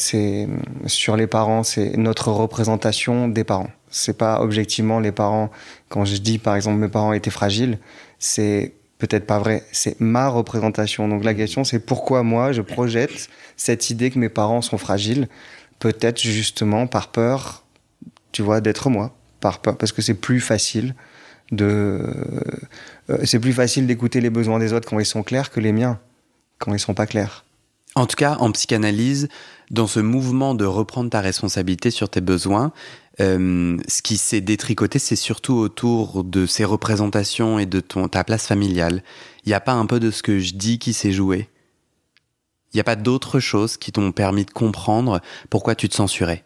sur 0.87 1.17
les 1.17 1.29
parents, 1.29 1.63
c'est 1.63 1.97
notre 1.97 2.33
représentation 2.33 3.29
des 3.29 3.45
parents. 3.45 3.71
C'est 3.89 4.19
pas 4.19 4.41
objectivement 4.41 4.99
les 4.99 5.13
parents. 5.13 5.53
Quand 5.89 6.05
je 6.05 6.17
dis, 6.17 6.39
par 6.39 6.57
exemple, 6.57 6.79
mes 6.79 6.89
parents 6.89 7.13
étaient 7.13 7.31
fragiles, 7.31 7.79
c'est 8.19 8.73
peut-être 8.99 9.25
pas 9.25 9.39
vrai. 9.39 9.63
C'est 9.71 10.01
ma 10.01 10.27
représentation. 10.27 11.07
Donc 11.07 11.23
la 11.23 11.33
question, 11.33 11.63
c'est 11.63 11.79
pourquoi 11.79 12.25
moi, 12.25 12.51
je 12.51 12.63
projette 12.63 13.29
cette 13.57 13.89
idée 13.89 14.11
que 14.11 14.19
mes 14.19 14.29
parents 14.29 14.63
sont 14.63 14.79
fragiles. 14.79 15.29
Peut-être 15.79 16.21
justement 16.21 16.89
par 16.89 17.13
peur 17.13 17.63
tu 18.33 18.43
vois, 18.43 18.61
d'être 18.61 18.91
moi, 18.91 19.15
par, 19.39 19.61
parce 19.61 19.93
que 19.93 20.03
c'est 20.03 20.15
plus 20.15 20.41
facile 20.41 20.97
de, 21.53 22.01
euh, 23.11 23.19
c'est 23.25 23.41
plus 23.41 23.53
facile 23.53 23.87
d'écouter 23.87 24.21
les 24.21 24.31
besoins 24.31 24.59
des 24.59 24.73
autres 24.73 24.89
quand 24.89 24.99
ils 24.99 25.07
sont 25.07 25.23
clairs 25.23 25.51
que 25.51 25.61
les 25.61 25.73
miens 25.73 25.99
quand 26.63 26.73
ils 26.73 26.81
sont 26.81 26.95
pas 26.95 27.07
clairs. 27.07 27.45
En 27.95 28.07
tout 28.07 28.17
cas, 28.17 28.37
en 28.39 28.51
psychanalyse, 28.53 29.29
dans 29.71 29.87
ce 29.87 30.01
mouvement 30.01 30.55
de 30.55 30.65
reprendre 30.65 31.11
ta 31.11 31.21
responsabilité 31.21 31.91
sur 31.91 32.09
tes 32.09 32.23
besoins, 32.23 32.73
euh, 33.21 33.77
ce 33.87 34.01
qui 34.01 34.17
s'est 34.17 34.41
détricoté, 34.41 34.99
c'est 34.99 35.17
surtout 35.17 35.55
autour 35.55 36.25
de 36.25 36.47
ces 36.47 36.65
représentations 36.65 37.59
et 37.59 37.67
de 37.67 37.81
ta 37.81 38.25
place 38.25 38.47
familiale. 38.47 39.03
Il 39.45 39.51
n'y 39.51 39.55
a 39.55 39.61
pas 39.61 39.73
un 39.73 39.85
peu 39.85 40.01
de 40.01 40.11
ce 40.11 40.23
que 40.23 40.39
je 40.39 40.55
dis 40.55 40.79
qui 40.79 40.95
s'est 40.95 41.13
joué? 41.13 41.49
Il 42.73 42.77
n'y 42.77 42.81
a 42.81 42.85
pas 42.85 42.97
d'autres 42.97 43.41
choses 43.41 43.77
qui 43.77 43.93
t'ont 43.93 44.13
permis 44.13 44.47
de 44.47 44.51
comprendre 44.51 45.21
pourquoi 45.51 45.75
tu 45.75 45.91
te 45.91 45.95
censurais? 45.95 46.45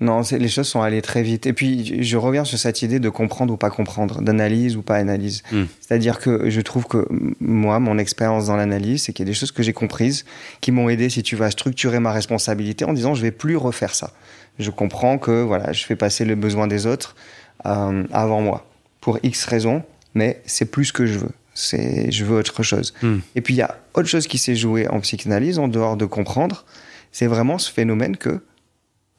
Non, 0.00 0.22
les 0.32 0.48
choses 0.48 0.66
sont 0.66 0.82
allées 0.82 1.02
très 1.02 1.22
vite. 1.22 1.46
Et 1.46 1.52
puis, 1.52 2.02
je 2.02 2.16
reviens 2.16 2.44
sur 2.44 2.58
cette 2.58 2.82
idée 2.82 2.98
de 2.98 3.08
comprendre 3.08 3.54
ou 3.54 3.56
pas 3.56 3.70
comprendre, 3.70 4.20
d'analyse 4.20 4.76
ou 4.76 4.82
pas 4.82 4.96
analyse. 4.96 5.42
Hmm. 5.52 5.64
C'est-à-dire 5.80 6.18
que 6.18 6.50
je 6.50 6.60
trouve 6.60 6.86
que 6.86 7.06
moi, 7.40 7.78
mon 7.78 7.98
expérience 7.98 8.46
dans 8.46 8.56
l'analyse, 8.56 9.04
c'est 9.04 9.12
qu'il 9.12 9.24
y 9.24 9.28
a 9.28 9.30
des 9.30 9.38
choses 9.38 9.52
que 9.52 9.62
j'ai 9.62 9.72
comprises 9.72 10.24
qui 10.60 10.72
m'ont 10.72 10.88
aidé, 10.88 11.08
si 11.10 11.22
tu 11.22 11.36
vas, 11.36 11.50
structurer 11.50 12.00
ma 12.00 12.12
responsabilité 12.12 12.84
en 12.84 12.92
disant 12.92 13.14
je 13.14 13.22
vais 13.22 13.30
plus 13.30 13.56
refaire 13.56 13.94
ça. 13.94 14.10
Je 14.58 14.70
comprends 14.70 15.16
que 15.18 15.42
voilà, 15.42 15.72
je 15.72 15.84
fais 15.84 15.96
passer 15.96 16.24
le 16.24 16.34
besoin 16.34 16.66
des 16.66 16.86
autres 16.86 17.14
euh, 17.64 18.04
avant 18.12 18.40
moi 18.40 18.66
pour 19.00 19.18
X 19.22 19.44
raisons, 19.44 19.84
mais 20.14 20.42
c'est 20.44 20.66
plus 20.66 20.86
ce 20.86 20.92
que 20.92 21.06
je 21.06 21.18
veux. 21.18 21.32
C'est, 21.54 22.10
je 22.10 22.24
veux 22.24 22.36
autre 22.36 22.64
chose. 22.64 22.94
Hmm. 23.00 23.18
Et 23.36 23.40
puis 23.40 23.54
il 23.54 23.58
y 23.58 23.62
a 23.62 23.78
autre 23.94 24.08
chose 24.08 24.26
qui 24.26 24.38
s'est 24.38 24.56
joué 24.56 24.88
en 24.88 24.98
psychanalyse, 25.00 25.60
en 25.60 25.68
dehors 25.68 25.96
de 25.96 26.04
comprendre, 26.04 26.64
c'est 27.12 27.28
vraiment 27.28 27.58
ce 27.58 27.70
phénomène 27.70 28.16
que 28.16 28.40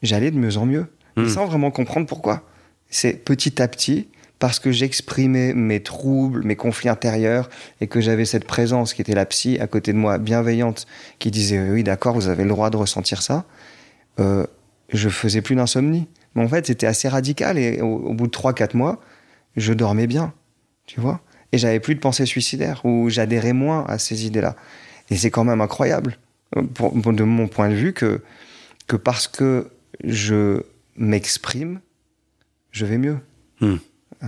j'allais 0.01 0.31
de 0.31 0.37
mieux 0.37 0.57
en 0.57 0.65
mieux, 0.65 0.87
mais 1.17 1.23
Hmm. 1.23 1.29
sans 1.29 1.45
vraiment 1.45 1.71
comprendre 1.71 2.05
pourquoi. 2.07 2.43
C'est 2.89 3.13
petit 3.13 3.61
à 3.61 3.67
petit, 3.67 4.07
parce 4.39 4.59
que 4.59 4.71
j'exprimais 4.71 5.53
mes 5.53 5.81
troubles, 5.81 6.43
mes 6.43 6.55
conflits 6.55 6.89
intérieurs, 6.89 7.49
et 7.81 7.87
que 7.87 8.01
j'avais 8.01 8.25
cette 8.25 8.45
présence 8.45 8.93
qui 8.93 9.01
était 9.01 9.15
la 9.15 9.25
psy 9.25 9.57
à 9.59 9.67
côté 9.67 9.93
de 9.93 9.97
moi, 9.97 10.17
bienveillante, 10.17 10.85
qui 11.19 11.31
disait 11.31 11.69
oui 11.69 11.83
d'accord, 11.83 12.15
vous 12.15 12.27
avez 12.27 12.43
le 12.43 12.49
droit 12.49 12.69
de 12.69 12.77
ressentir 12.77 13.21
ça. 13.21 13.45
Euh, 14.19 14.45
je 14.93 15.09
faisais 15.09 15.41
plus 15.41 15.55
d'insomnie. 15.55 16.07
Mais 16.35 16.43
en 16.43 16.47
fait, 16.49 16.67
c'était 16.67 16.85
assez 16.85 17.07
radical, 17.07 17.57
et 17.57 17.81
au, 17.81 17.87
au 17.95 18.13
bout 18.13 18.27
de 18.27 18.31
3-4 18.31 18.75
mois, 18.75 18.99
je 19.55 19.71
dormais 19.73 20.05
bien, 20.07 20.33
tu 20.85 20.99
vois. 20.99 21.21
Et 21.53 21.57
j'avais 21.57 21.79
plus 21.79 21.95
de 21.95 22.01
pensées 22.01 22.25
suicidaires, 22.25 22.81
ou 22.83 23.09
j'adhérais 23.09 23.53
moins 23.53 23.85
à 23.87 23.97
ces 23.99 24.25
idées-là. 24.25 24.57
Et 25.09 25.15
c'est 25.15 25.31
quand 25.31 25.45
même 25.45 25.61
incroyable, 25.61 26.17
euh, 26.57 26.61
pour- 26.61 26.91
pour- 27.01 27.13
de 27.13 27.23
mon 27.23 27.47
point 27.47 27.69
de 27.69 27.73
vue, 27.75 27.93
que, 27.93 28.21
que 28.87 28.97
parce 28.97 29.29
que 29.29 29.69
je 30.03 30.61
m'exprime, 30.95 31.79
je 32.71 32.85
vais 32.85 32.97
mieux. 32.97 33.17
Hmm. 33.61 33.75
Euh, 34.23 34.27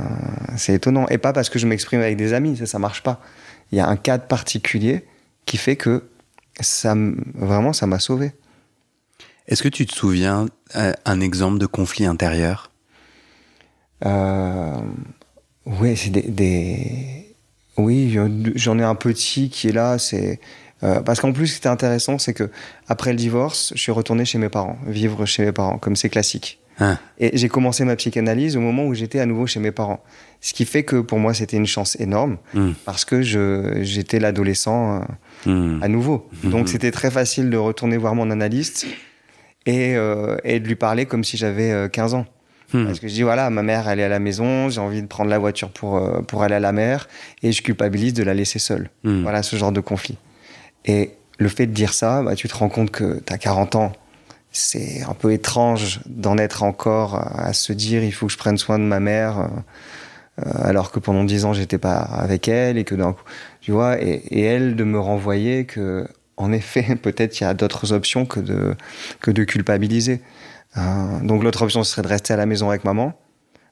c'est 0.57 0.74
étonnant. 0.74 1.07
Et 1.09 1.18
pas 1.18 1.34
parce 1.34 1.49
que 1.49 1.59
je 1.59 1.68
m'exprime 1.68 2.01
avec 2.01 2.18
des 2.18 2.34
amis, 2.34 2.57
ça, 2.57 2.65
ça 2.65 2.80
marche 2.80 3.03
pas. 3.03 3.22
Il 3.72 3.78
y 3.78 3.82
a 3.82 3.88
un 3.88 3.97
cadre 3.97 4.26
particulier 4.26 5.05
qui 5.45 5.57
fait 5.57 5.76
que 5.76 6.03
ça, 6.59 6.95
vraiment, 7.36 7.74
ça 7.74 7.88
m'a 7.88 7.99
sauvé. 7.99 8.32
Est-ce 9.47 9.63
que 9.63 9.70
tu 9.70 9.86
te 9.86 9.93
souviens 9.95 10.45
euh, 10.76 10.91
un 11.05 11.22
exemple 11.22 11.57
de 11.57 11.65
conflit 11.65 12.05
intérieur? 12.05 12.72
Euh, 14.05 14.76
ouais, 15.65 15.95
c'est 15.95 16.09
des, 16.09 16.22
des- 16.24 17.36
Oui, 17.78 18.18
j'en 18.55 18.80
ai 18.80 18.84
un 18.84 18.95
petit 18.95 19.49
qui 19.49 19.70
est 19.70 19.72
là. 19.72 19.97
C'est 19.97 20.39
euh, 20.84 21.01
parce 21.01 21.19
qu'en 21.19 21.32
plus, 21.34 21.47
ce 21.47 21.53
qui 21.53 21.57
était 21.59 21.69
intéressant, 21.69 22.17
c'est 22.19 22.34
que 22.34 22.49
après 22.88 23.11
le 23.11 23.17
divorce, 23.17 23.71
je 23.75 23.82
suis 23.82 23.91
retourné 23.91 24.25
chez 24.25 24.38
mes 24.38 24.49
parents, 24.49 24.78
vivre 24.86 25.25
chez 25.25 25.45
mes 25.45 25.51
parents, 25.51 25.78
comme 25.78 25.95
c'est 25.95 26.09
classique. 26.09 26.59
Hein 26.80 26.99
Et 27.17 27.36
j'ai 27.36 27.49
commencé 27.49 27.84
ma 27.86 27.95
psychanalyse 27.95 28.55
au 28.55 28.59
moment 28.59 28.86
où 28.86 28.93
j'étais 28.93 29.19
à 29.19 29.25
nouveau 29.25 29.47
chez 29.47 29.59
mes 29.59 29.71
parents. 29.71 30.03
Ce 30.41 30.53
qui 30.53 30.63
fait 30.65 30.84
que 30.84 30.97
pour 30.97 31.17
moi, 31.17 31.34
c'était 31.34 31.57
une 31.57 31.65
chance 31.65 31.99
énorme 31.99 32.38
Hmm. 32.53 32.73
parce 32.86 33.03
que 33.03 33.23
j'étais 33.23 34.19
l'adolescent 34.19 34.97
euh, 34.97 35.51
Hmm. 35.51 35.82
à 35.82 35.88
nouveau. 35.88 36.30
Mhm. 36.43 36.51
Donc 36.51 36.67
c'était 36.69 36.91
très 36.91 37.09
facile 37.09 37.49
de 37.49 37.57
retourner 37.57 37.97
voir 37.97 38.13
mon 38.13 38.30
analyste 38.30 38.86
et, 39.65 39.95
euh, 39.95 40.38
et 40.43 40.59
de 40.59 40.67
lui 40.67 40.75
parler 40.75 41.05
comme 41.07 41.23
si 41.23 41.36
j'avais 41.38 41.71
euh, 41.71 41.88
15 41.88 42.13
ans. 42.13 42.25
Hmm. 42.73 42.86
Parce 42.86 42.99
que 42.99 43.07
je 43.07 43.13
dis, 43.13 43.23
voilà, 43.23 43.49
ma 43.49 43.63
mère, 43.63 43.88
elle 43.89 43.99
est 43.99 44.03
à 44.03 44.09
la 44.09 44.19
maison, 44.19 44.69
j'ai 44.69 44.82
envie 44.82 45.01
de 45.01 45.07
prendre 45.07 45.30
la 45.32 45.39
voiture 45.39 45.69
pour, 45.69 45.99
pour 46.28 46.43
aller 46.43 46.55
à 46.55 46.59
la 46.59 46.73
mer, 46.73 47.07
et 47.41 47.51
je 47.53 47.61
culpabilise 47.63 48.13
de 48.13 48.23
la 48.23 48.34
laisser 48.34 48.59
seule. 48.59 48.89
Hmm. 49.03 49.21
Voilà, 49.23 49.41
ce 49.41 49.55
genre 49.55 49.71
de 49.71 49.80
conflit. 49.80 50.17
Et 50.88 51.12
le 51.38 51.50
fait 51.50 51.68
de 51.68 51.74
dire 51.74 51.94
ça, 51.94 52.24
bah, 52.24 52.36
tu 52.36 52.48
te 52.48 52.56
rends 52.56 52.70
compte 52.70 52.90
que 52.90 53.22
tu 53.26 53.32
as 53.32 53.38
40 53.38 53.76
ans. 53.76 53.92
C'est 54.52 55.04
un 55.04 55.14
peu 55.14 55.34
étrange 55.34 56.00
d'en 56.08 56.38
être 56.38 56.64
encore 56.64 57.16
à 57.16 57.54
se 57.54 57.74
dire, 57.74 58.04
il 58.04 58.12
faut 58.12 58.26
que 58.26 58.32
je 58.32 58.38
prenne 58.38 58.58
soin 58.58 58.80
de 58.80 58.84
ma 58.84 59.00
mère, 59.00 59.50
euh, 60.40 60.52
alors 60.64 60.92
que 60.92 61.00
pendant 61.00 61.24
10 61.24 61.46
ans, 61.46 61.54
j'étais 61.54 61.78
pas 61.78 61.98
avec 61.98 62.48
elle, 62.48 62.78
et 62.78 62.84
que 62.84 62.96
d'un 62.96 63.14
coup, 63.14 63.24
tu 63.62 63.72
vois, 63.72 64.02
et, 64.02 64.24
et 64.32 64.42
elle 64.42 64.76
de 64.76 64.84
me 64.84 65.00
renvoyer 65.00 65.66
que, 65.66 66.08
en 66.38 66.52
effet, 66.52 66.96
peut-être 67.02 67.40
il 67.40 67.44
y 67.44 67.48
a 67.48 67.54
d'autres 67.54 67.94
options 67.94 68.26
que 68.26 68.40
de, 68.40 68.76
que 69.20 69.30
de 69.30 69.44
culpabiliser. 69.44 70.22
Euh, 70.78 71.20
donc 71.22 71.44
l'autre 71.44 71.62
option 71.64 71.84
serait 71.84 72.02
de 72.02 72.08
rester 72.08 72.34
à 72.34 72.38
la 72.38 72.46
maison 72.46 72.70
avec 72.70 72.84
maman, 72.84 73.14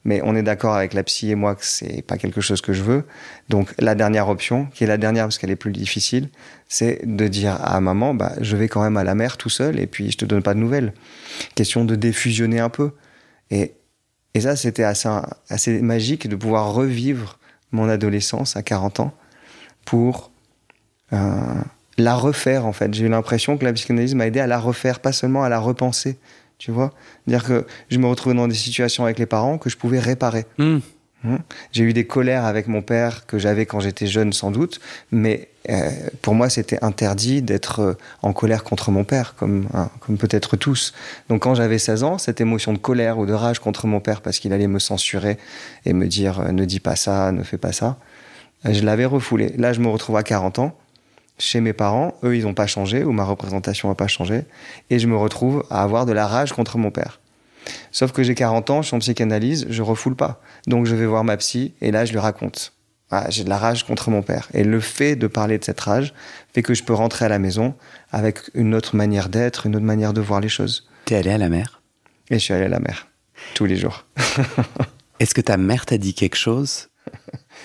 mais 0.05 0.21
on 0.23 0.35
est 0.35 0.43
d'accord 0.43 0.75
avec 0.75 0.93
la 0.93 1.03
psy 1.03 1.31
et 1.31 1.35
moi 1.35 1.55
que 1.55 1.65
c'est 1.65 2.03
pas 2.03 2.17
quelque 2.17 2.39
chose 2.39 2.61
que 2.61 2.73
je 2.73 2.83
veux. 2.83 3.03
Donc 3.49 3.73
la 3.79 3.95
dernière 3.95 4.29
option, 4.29 4.67
qui 4.67 4.83
est 4.83 4.87
la 4.87 4.97
dernière 4.97 5.25
parce 5.25 5.39
qu'elle 5.39 5.49
est 5.49 5.55
plus 5.55 5.71
difficile, 5.71 6.29
c'est 6.69 7.01
de 7.03 7.27
dire 7.27 7.57
à 7.61 7.81
maman, 7.81 8.13
bah 8.13 8.33
je 8.39 8.55
vais 8.55 8.67
quand 8.67 8.83
même 8.83 8.97
à 8.97 9.03
la 9.03 9.15
mer 9.15 9.35
tout 9.37 9.49
seul 9.49 9.79
et 9.79 9.87
puis 9.87 10.11
je 10.11 10.17
te 10.17 10.25
donne 10.25 10.43
pas 10.43 10.53
de 10.53 10.59
nouvelles. 10.59 10.93
Question 11.55 11.83
de 11.83 11.95
défusionner 11.95 12.59
un 12.59 12.69
peu. 12.69 12.91
Et 13.49 13.73
ça 14.39 14.55
c'était 14.55 14.83
assez 14.83 15.09
assez 15.49 15.81
magique 15.81 16.29
de 16.29 16.35
pouvoir 16.35 16.71
revivre 16.73 17.39
mon 17.71 17.89
adolescence 17.89 18.55
à 18.55 18.61
40 18.61 18.99
ans 18.99 19.13
pour 19.85 20.31
euh, 21.13 21.39
la 21.97 22.15
refaire 22.15 22.65
en 22.67 22.73
fait. 22.73 22.93
J'ai 22.93 23.05
eu 23.05 23.09
l'impression 23.09 23.57
que 23.57 23.65
la 23.65 23.73
psychanalyse 23.73 24.13
m'a 24.13 24.27
aidé 24.27 24.39
à 24.39 24.47
la 24.47 24.59
refaire, 24.59 24.99
pas 24.99 25.11
seulement 25.11 25.43
à 25.43 25.49
la 25.49 25.59
repenser. 25.59 26.17
Tu 26.57 26.71
vois 26.71 26.93
Dire 27.27 27.43
que 27.43 27.65
je 27.89 27.97
me 27.97 28.07
retrouvais 28.07 28.35
dans 28.35 28.47
des 28.47 28.55
situations 28.55 29.03
avec 29.03 29.19
les 29.19 29.25
parents 29.25 29.57
que 29.57 29.69
je 29.69 29.77
pouvais 29.77 29.99
réparer. 29.99 30.45
Hmm. 30.57 30.79
Hein 31.27 31.39
J'ai 31.71 31.83
eu 31.83 31.93
des 31.93 32.05
colères 32.05 32.45
avec 32.45 32.67
mon 32.67 32.81
père 32.81 33.25
que 33.25 33.39
j'avais 33.39 33.65
quand 33.65 33.79
j'étais 33.79 34.07
jeune 34.07 34.31
sans 34.33 34.51
doute, 34.51 34.79
mais 35.11 35.49
euh, 35.69 35.89
pour 36.21 36.35
moi 36.35 36.49
c'était 36.49 36.83
interdit 36.83 37.41
d'être 37.41 37.79
euh, 37.79 37.93
en 38.21 38.33
colère 38.33 38.63
contre 38.63 38.91
mon 38.91 39.03
père, 39.03 39.33
comme, 39.35 39.67
hein, 39.73 39.89
comme 40.01 40.17
peut-être 40.17 40.55
tous. 40.55 40.93
Donc 41.29 41.41
quand 41.43 41.55
j'avais 41.55 41.79
16 41.79 42.03
ans, 42.03 42.17
cette 42.17 42.41
émotion 42.41 42.73
de 42.73 42.77
colère 42.77 43.17
ou 43.17 43.25
de 43.25 43.33
rage 43.33 43.59
contre 43.59 43.87
mon 43.87 43.99
père 43.99 44.21
parce 44.21 44.39
qu'il 44.39 44.53
allait 44.53 44.67
me 44.67 44.79
censurer 44.79 45.37
et 45.85 45.93
me 45.93 46.07
dire 46.07 46.41
euh, 46.41 46.51
ne 46.51 46.65
dis 46.65 46.79
pas 46.79 46.95
ça, 46.95 47.31
ne 47.31 47.43
fais 47.43 47.57
pas 47.57 47.71
ça, 47.71 47.97
je 48.63 48.81
l'avais 48.83 49.05
refoulé. 49.05 49.53
Là 49.57 49.73
je 49.73 49.79
me 49.79 49.87
retrouve 49.87 50.17
à 50.17 50.23
40 50.23 50.59
ans 50.59 50.77
chez 51.37 51.61
mes 51.61 51.73
parents, 51.73 52.15
eux 52.23 52.35
ils 52.37 52.43
n'ont 52.43 52.53
pas 52.53 52.67
changé 52.67 53.03
ou 53.03 53.11
ma 53.11 53.23
représentation 53.23 53.89
n'a 53.89 53.95
pas 53.95 54.07
changé, 54.07 54.43
et 54.89 54.99
je 54.99 55.07
me 55.07 55.17
retrouve 55.17 55.65
à 55.69 55.83
avoir 55.83 56.05
de 56.05 56.11
la 56.11 56.27
rage 56.27 56.53
contre 56.53 56.77
mon 56.77 56.91
père. 56.91 57.19
Sauf 57.91 58.11
que 58.11 58.23
j'ai 58.23 58.35
40 58.35 58.69
ans, 58.69 58.81
je 58.81 58.87
suis 58.87 58.95
en 58.95 58.99
psychanalyse, 58.99 59.65
je 59.69 59.81
refoule 59.81 60.15
pas. 60.15 60.41
Donc 60.67 60.85
je 60.85 60.95
vais 60.95 61.05
voir 61.05 61.23
ma 61.23 61.37
psy 61.37 61.73
et 61.81 61.91
là 61.91 62.05
je 62.05 62.11
lui 62.11 62.19
raconte. 62.19 62.73
Ah, 63.11 63.27
j'ai 63.29 63.43
de 63.43 63.49
la 63.49 63.57
rage 63.57 63.83
contre 63.83 64.09
mon 64.09 64.21
père. 64.21 64.49
Et 64.53 64.63
le 64.63 64.79
fait 64.79 65.15
de 65.15 65.27
parler 65.27 65.57
de 65.57 65.63
cette 65.63 65.79
rage 65.79 66.13
fait 66.53 66.63
que 66.63 66.73
je 66.73 66.83
peux 66.83 66.93
rentrer 66.93 67.25
à 67.25 67.29
la 67.29 67.39
maison 67.39 67.75
avec 68.11 68.39
une 68.55 68.73
autre 68.73 68.95
manière 68.95 69.29
d'être, 69.29 69.67
une 69.67 69.75
autre 69.75 69.85
manière 69.85 70.13
de 70.13 70.21
voir 70.21 70.41
les 70.41 70.49
choses. 70.49 70.89
T'es 71.05 71.15
allé 71.15 71.29
à 71.29 71.37
la 71.37 71.49
mer? 71.49 71.81
Et 72.29 72.35
je 72.35 72.43
suis 72.43 72.53
allé 72.53 72.65
à 72.65 72.69
la 72.69 72.79
mer 72.79 73.07
tous 73.53 73.65
les 73.65 73.75
jours. 73.75 74.05
Est-ce 75.19 75.35
que 75.35 75.41
ta 75.41 75.57
mère 75.57 75.85
t'a 75.85 75.97
dit 75.97 76.13
quelque 76.13 76.35
chose 76.35 76.89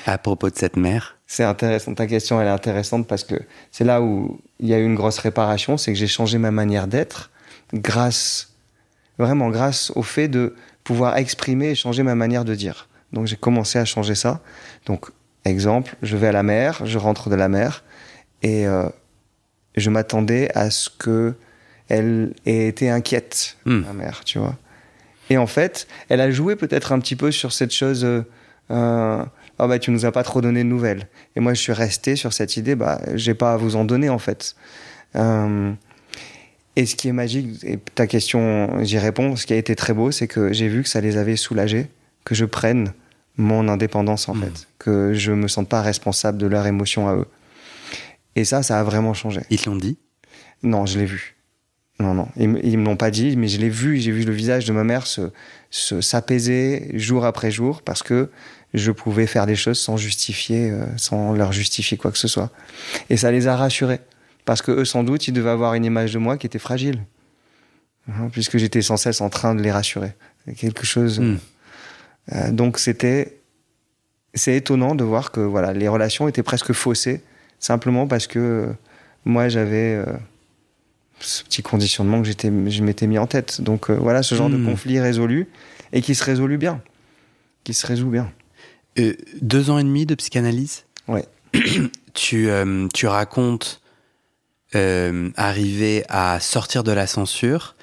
à 0.06 0.18
propos 0.18 0.50
de 0.50 0.56
cette 0.56 0.76
mer? 0.76 1.18
C'est 1.32 1.44
intéressant, 1.44 1.94
ta 1.94 2.08
question 2.08 2.40
elle 2.40 2.48
est 2.48 2.50
intéressante 2.50 3.06
parce 3.06 3.22
que 3.22 3.36
c'est 3.70 3.84
là 3.84 4.02
où 4.02 4.40
il 4.58 4.66
y 4.66 4.74
a 4.74 4.80
eu 4.80 4.84
une 4.84 4.96
grosse 4.96 5.20
réparation, 5.20 5.76
c'est 5.76 5.92
que 5.92 5.96
j'ai 5.96 6.08
changé 6.08 6.38
ma 6.38 6.50
manière 6.50 6.88
d'être 6.88 7.30
grâce, 7.72 8.54
vraiment 9.16 9.48
grâce 9.48 9.92
au 9.94 10.02
fait 10.02 10.26
de 10.26 10.56
pouvoir 10.82 11.18
exprimer 11.18 11.68
et 11.68 11.74
changer 11.76 12.02
ma 12.02 12.16
manière 12.16 12.44
de 12.44 12.56
dire. 12.56 12.88
Donc 13.12 13.28
j'ai 13.28 13.36
commencé 13.36 13.78
à 13.78 13.84
changer 13.84 14.16
ça. 14.16 14.40
Donc 14.86 15.06
exemple, 15.44 15.94
je 16.02 16.16
vais 16.16 16.26
à 16.26 16.32
la 16.32 16.42
mer, 16.42 16.84
je 16.84 16.98
rentre 16.98 17.30
de 17.30 17.36
la 17.36 17.48
mer 17.48 17.84
et 18.42 18.66
euh, 18.66 18.88
je 19.76 19.88
m'attendais 19.88 20.50
à 20.56 20.70
ce 20.70 20.90
que 20.90 21.34
elle 21.88 22.34
ait 22.44 22.66
été 22.66 22.90
inquiète, 22.90 23.56
Hmm. 23.66 23.82
ma 23.82 23.92
mère, 23.92 24.24
tu 24.24 24.40
vois. 24.40 24.56
Et 25.28 25.38
en 25.38 25.46
fait, 25.46 25.86
elle 26.08 26.22
a 26.22 26.32
joué 26.32 26.56
peut-être 26.56 26.90
un 26.90 26.98
petit 26.98 27.14
peu 27.14 27.30
sur 27.30 27.52
cette 27.52 27.72
chose. 27.72 28.04
Euh, 28.72 29.24
ah 29.60 29.68
bah 29.68 29.78
tu 29.78 29.90
nous 29.90 30.04
as 30.06 30.12
pas 30.12 30.22
trop 30.22 30.40
donné 30.40 30.62
de 30.64 30.68
nouvelles. 30.68 31.08
Et 31.36 31.40
moi 31.40 31.54
je 31.54 31.60
suis 31.60 31.72
resté 31.72 32.16
sur 32.16 32.32
cette 32.32 32.56
idée, 32.56 32.74
bah 32.74 33.00
j'ai 33.14 33.34
pas 33.34 33.52
à 33.52 33.56
vous 33.56 33.76
en 33.76 33.84
donner 33.84 34.08
en 34.08 34.18
fait. 34.18 34.54
Euh, 35.16 35.72
et 36.76 36.86
ce 36.86 36.94
qui 36.96 37.08
est 37.08 37.12
magique, 37.12 37.62
et 37.64 37.78
ta 37.78 38.06
question 38.06 38.82
j'y 38.82 38.98
réponds, 38.98 39.36
ce 39.36 39.46
qui 39.46 39.52
a 39.52 39.56
été 39.56 39.74
très 39.76 39.92
beau, 39.92 40.10
c'est 40.10 40.28
que 40.28 40.52
j'ai 40.52 40.68
vu 40.68 40.82
que 40.82 40.88
ça 40.88 41.00
les 41.00 41.16
avait 41.16 41.36
soulagés, 41.36 41.88
que 42.24 42.34
je 42.34 42.44
prenne 42.44 42.92
mon 43.36 43.68
indépendance 43.68 44.28
en 44.28 44.34
Mhm. 44.34 44.42
fait, 44.44 44.68
que 44.78 45.12
je 45.14 45.32
me 45.32 45.48
sente 45.48 45.68
pas 45.68 45.82
responsable 45.82 46.38
de 46.38 46.46
leurs 46.46 46.66
émotions 46.66 47.08
à 47.08 47.14
eux. 47.16 47.26
Et 48.36 48.44
ça, 48.44 48.62
ça 48.62 48.78
a 48.78 48.84
vraiment 48.84 49.14
changé. 49.14 49.40
Ils 49.50 49.60
te 49.60 49.68
l'ont 49.68 49.76
dit? 49.76 49.98
Non, 50.62 50.86
je 50.86 50.98
l'ai 50.98 51.06
vu. 51.06 51.36
Non, 51.98 52.14
non, 52.14 52.28
ils, 52.36 52.58
ils 52.62 52.78
me 52.78 52.84
l'ont 52.86 52.96
pas 52.96 53.10
dit, 53.10 53.36
mais 53.36 53.48
je 53.48 53.58
l'ai 53.58 53.68
vu, 53.68 53.98
j'ai 53.98 54.10
vu 54.12 54.24
le 54.24 54.32
visage 54.32 54.64
de 54.64 54.72
ma 54.72 54.84
mère 54.84 55.06
se- 55.06 55.30
s'apaiser 56.00 56.90
jour 56.94 57.24
après 57.26 57.50
jour 57.50 57.82
parce 57.82 58.02
que 58.02 58.30
je 58.74 58.92
pouvais 58.92 59.26
faire 59.26 59.46
des 59.46 59.56
choses 59.56 59.78
sans 59.78 59.96
justifier, 59.96 60.70
euh, 60.70 60.84
sans 60.96 61.32
leur 61.32 61.52
justifier 61.52 61.96
quoi 61.96 62.10
que 62.12 62.18
ce 62.18 62.28
soit. 62.28 62.50
Et 63.08 63.16
ça 63.16 63.30
les 63.30 63.48
a 63.48 63.56
rassurés 63.56 64.00
parce 64.44 64.62
que 64.62 64.72
eux, 64.72 64.84
sans 64.84 65.04
doute, 65.04 65.28
ils 65.28 65.32
devaient 65.32 65.50
avoir 65.50 65.74
une 65.74 65.84
image 65.84 66.12
de 66.12 66.18
moi 66.18 66.36
qui 66.36 66.46
était 66.46 66.58
fragile, 66.58 67.04
Hein, 68.08 68.28
puisque 68.32 68.56
j'étais 68.58 68.82
sans 68.82 68.96
cesse 68.96 69.20
en 69.20 69.28
train 69.28 69.54
de 69.54 69.62
les 69.62 69.70
rassurer. 69.70 70.14
Quelque 70.56 70.84
chose. 70.84 71.20
Hmm. 71.20 71.36
Euh, 72.32 72.50
donc 72.50 72.78
c'était, 72.78 73.40
c'est 74.34 74.56
étonnant 74.56 74.94
de 74.94 75.04
voir 75.04 75.32
que 75.32 75.40
voilà, 75.40 75.72
les 75.72 75.88
relations 75.88 76.28
étaient 76.28 76.42
presque 76.42 76.72
faussées 76.72 77.22
simplement 77.58 78.06
parce 78.06 78.26
que 78.26 78.38
euh, 78.38 78.72
moi 79.24 79.48
j'avais 79.48 79.94
euh, 79.94 80.06
ce 81.20 81.44
petit 81.44 81.62
conditionnement 81.62 82.20
que 82.22 82.26
j'étais, 82.26 82.48
je 82.48 82.82
m'étais 82.82 83.06
mis 83.06 83.18
en 83.18 83.26
tête. 83.26 83.60
Donc 83.60 83.90
euh, 83.90 83.94
voilà, 83.94 84.22
ce 84.22 84.34
genre 84.34 84.48
Hmm. 84.48 84.64
de 84.64 84.70
conflit 84.70 84.98
résolu 84.98 85.48
et 85.92 86.00
qui 86.00 86.14
se 86.14 86.24
résout 86.24 86.48
bien, 86.56 86.80
qui 87.64 87.74
se 87.74 87.86
résout 87.86 88.10
bien. 88.10 88.32
Euh, 88.98 89.14
Deux 89.40 89.70
ans 89.70 89.78
et 89.78 89.84
demi 89.84 90.06
de 90.06 90.14
psychanalyse 90.14 90.84
Ouais. 91.08 91.24
tu, 92.14 92.50
euh, 92.50 92.86
tu 92.94 93.06
racontes 93.06 93.80
euh, 94.74 95.30
arriver 95.36 96.04
à 96.08 96.38
sortir 96.40 96.84
de 96.84 96.92
la 96.92 97.06
censure 97.06 97.74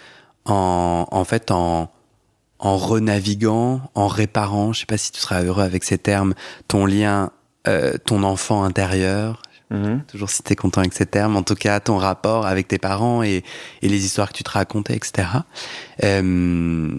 en, 0.45 1.07
en 1.11 1.23
fait 1.25 1.51
en, 1.51 1.91
en 2.59 2.77
renaviguant, 2.77 3.81
en 3.95 4.07
réparant, 4.07 4.71
je 4.73 4.81
sais 4.81 4.85
pas 4.85 4.97
si 4.97 5.11
tu 5.11 5.19
seras 5.19 5.43
heureux 5.43 5.63
avec 5.63 5.83
ces 5.83 5.97
termes, 5.97 6.33
ton 6.67 6.85
lien 6.85 7.31
euh, 7.67 7.93
ton 8.05 8.23
enfant 8.23 8.63
intérieur, 8.63 9.41
Mhm. 9.69 10.03
toujours 10.07 10.29
si 10.29 10.41
tu 10.43 10.53
es 10.53 10.55
content 10.55 10.79
avec 10.79 10.93
ces 10.93 11.05
termes, 11.05 11.35
en 11.35 11.43
tout 11.43 11.55
cas 11.55 11.81
ton 11.81 11.97
rapport 11.97 12.45
avec 12.45 12.69
tes 12.69 12.77
parents 12.77 13.21
et, 13.21 13.43
et 13.81 13.89
les 13.89 14.05
histoires 14.05 14.29
que 14.31 14.37
tu 14.37 14.43
te 14.43 14.49
racontais, 14.51 14.95
etc. 14.95 15.27
Euh, 16.05 16.97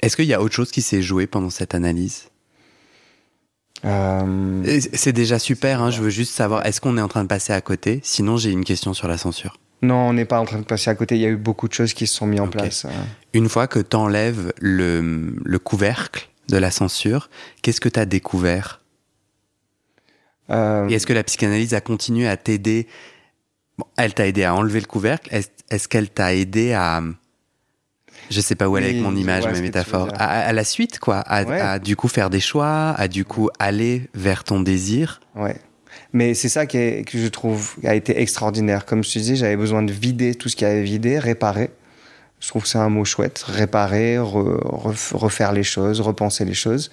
Est-ce 0.00 0.16
qu'il 0.16 0.26
y 0.26 0.34
a 0.34 0.42
autre 0.42 0.54
chose 0.54 0.70
qui 0.70 0.82
s'est 0.82 1.00
joué 1.00 1.26
pendant 1.26 1.48
cette 1.48 1.74
analyse? 1.74 2.29
Euh, 3.84 4.62
C'est 4.92 5.12
déjà 5.12 5.38
super, 5.38 5.80
hein, 5.82 5.90
je 5.90 6.00
veux 6.02 6.10
juste 6.10 6.34
savoir, 6.34 6.66
est-ce 6.66 6.80
qu'on 6.80 6.98
est 6.98 7.00
en 7.02 7.08
train 7.08 7.22
de 7.22 7.28
passer 7.28 7.52
à 7.52 7.60
côté? 7.60 8.00
Sinon, 8.02 8.36
j'ai 8.36 8.50
une 8.50 8.64
question 8.64 8.92
sur 8.94 9.08
la 9.08 9.16
censure. 9.18 9.58
non, 9.82 9.94
on 10.08 10.12
n'est 10.12 10.26
pas 10.26 10.38
en 10.38 10.44
train 10.44 10.58
de 10.58 10.64
passer 10.64 10.90
à 10.90 10.94
côté. 10.94 11.14
Il 11.16 11.22
y 11.22 11.26
a 11.26 11.30
eu 11.30 11.36
beaucoup 11.36 11.66
de 11.68 11.72
choses 11.72 11.94
qui 11.94 12.06
se 12.06 12.14
sont 12.14 12.26
mises 12.26 12.40
en 12.40 12.48
place. 12.48 12.84
euh. 12.84 12.90
Une 13.32 13.48
fois 13.48 13.66
que 13.66 13.78
tu 13.78 13.96
enlèves 13.96 14.52
le, 14.60 15.34
le 15.42 15.58
couvercle 15.58 16.28
de 16.48 16.56
la 16.58 16.70
censure, 16.70 17.30
qu'est-ce 17.62 17.80
que 17.80 17.88
tu 17.88 17.98
as 17.98 18.04
découvert? 18.06 18.80
Euh, 20.50 20.88
Et 20.88 20.94
est-ce 20.94 21.06
que 21.06 21.12
la 21.12 21.22
psychanalyse 21.24 21.72
a 21.74 21.80
continué 21.80 22.28
à 22.28 22.36
t'aider? 22.36 22.86
Bon, 23.78 23.86
Elle 23.96 24.12
t'a 24.14 24.26
aidé 24.26 24.44
à 24.44 24.54
enlever 24.54 24.80
le 24.80 24.86
couvercle. 24.86 25.28
Est-ce 25.32 25.48
est-ce 25.70 25.86
qu'elle 25.88 26.10
t'a 26.10 26.34
aidé 26.34 26.72
à. 26.72 27.00
Je 28.30 28.40
sais 28.40 28.54
pas 28.54 28.68
où 28.68 28.76
aller 28.76 28.90
avec 28.90 29.02
mon 29.02 29.14
image, 29.16 29.44
ma 29.44 29.60
métaphore. 29.60 30.08
À, 30.14 30.40
à 30.40 30.52
la 30.52 30.64
suite, 30.64 30.98
quoi. 31.00 31.16
À, 31.18 31.44
Ouais. 31.44 31.60
à 31.60 31.78
du 31.78 31.96
coup 31.96 32.08
faire 32.08 32.30
des 32.30 32.40
choix, 32.40 32.90
à 32.96 33.08
du 33.08 33.24
coup 33.24 33.50
aller 33.58 34.08
vers 34.14 34.44
ton 34.44 34.60
désir. 34.60 35.20
Ouais. 35.34 35.56
Mais 36.12 36.34
c'est 36.34 36.48
ça 36.48 36.66
qui 36.66 36.76
est, 36.78 37.04
que 37.04 37.18
je 37.18 37.26
trouve 37.26 37.74
a 37.84 37.94
été 37.94 38.20
extraordinaire. 38.20 38.84
Comme 38.86 39.02
je 39.02 39.12
te 39.12 39.18
disais, 39.18 39.36
j'avais 39.36 39.56
besoin 39.56 39.82
de 39.82 39.92
vider 39.92 40.34
tout 40.36 40.48
ce 40.48 40.56
qui 40.56 40.64
avait 40.64 40.82
vidé, 40.82 41.18
réparer. 41.18 41.70
Je 42.40 42.48
trouve 42.48 42.62
que 42.62 42.68
c'est 42.68 42.78
un 42.78 42.88
mot 42.88 43.04
chouette. 43.04 43.42
Réparer, 43.46 44.16
re- 44.16 44.60
ref- 44.62 45.12
refaire 45.14 45.52
les 45.52 45.62
choses, 45.64 46.00
repenser 46.00 46.44
les 46.44 46.54
choses. 46.54 46.90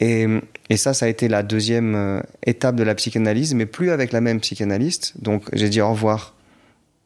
Et, 0.00 0.26
et 0.70 0.76
ça, 0.76 0.94
ça 0.94 1.06
a 1.06 1.08
été 1.08 1.26
la 1.28 1.42
deuxième 1.42 1.94
euh, 1.96 2.20
étape 2.46 2.76
de 2.76 2.84
la 2.84 2.94
psychanalyse, 2.94 3.54
mais 3.54 3.66
plus 3.66 3.90
avec 3.90 4.12
la 4.12 4.20
même 4.20 4.38
psychanalyste. 4.40 5.14
Donc 5.20 5.44
j'ai 5.52 5.68
dit 5.68 5.80
au 5.80 5.90
revoir 5.90 6.34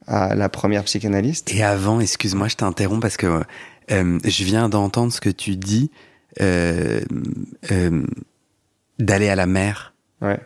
à 0.06 0.34
la 0.34 0.48
première 0.48 0.84
psychanalyste. 0.84 1.52
Et 1.54 1.62
avant, 1.62 2.00
excuse-moi, 2.00 2.48
je 2.48 2.56
t'interromps 2.56 3.00
parce 3.00 3.16
que 3.16 3.42
euh, 3.90 4.18
je 4.24 4.44
viens 4.44 4.68
d'entendre 4.68 5.12
ce 5.12 5.20
que 5.20 5.30
tu 5.30 5.56
dis 5.56 5.90
euh, 6.40 7.00
euh, 7.70 8.02
d'aller 8.98 9.28
à 9.28 9.36
la 9.36 9.46
mer. 9.46 9.94
Ouais. 10.20 10.38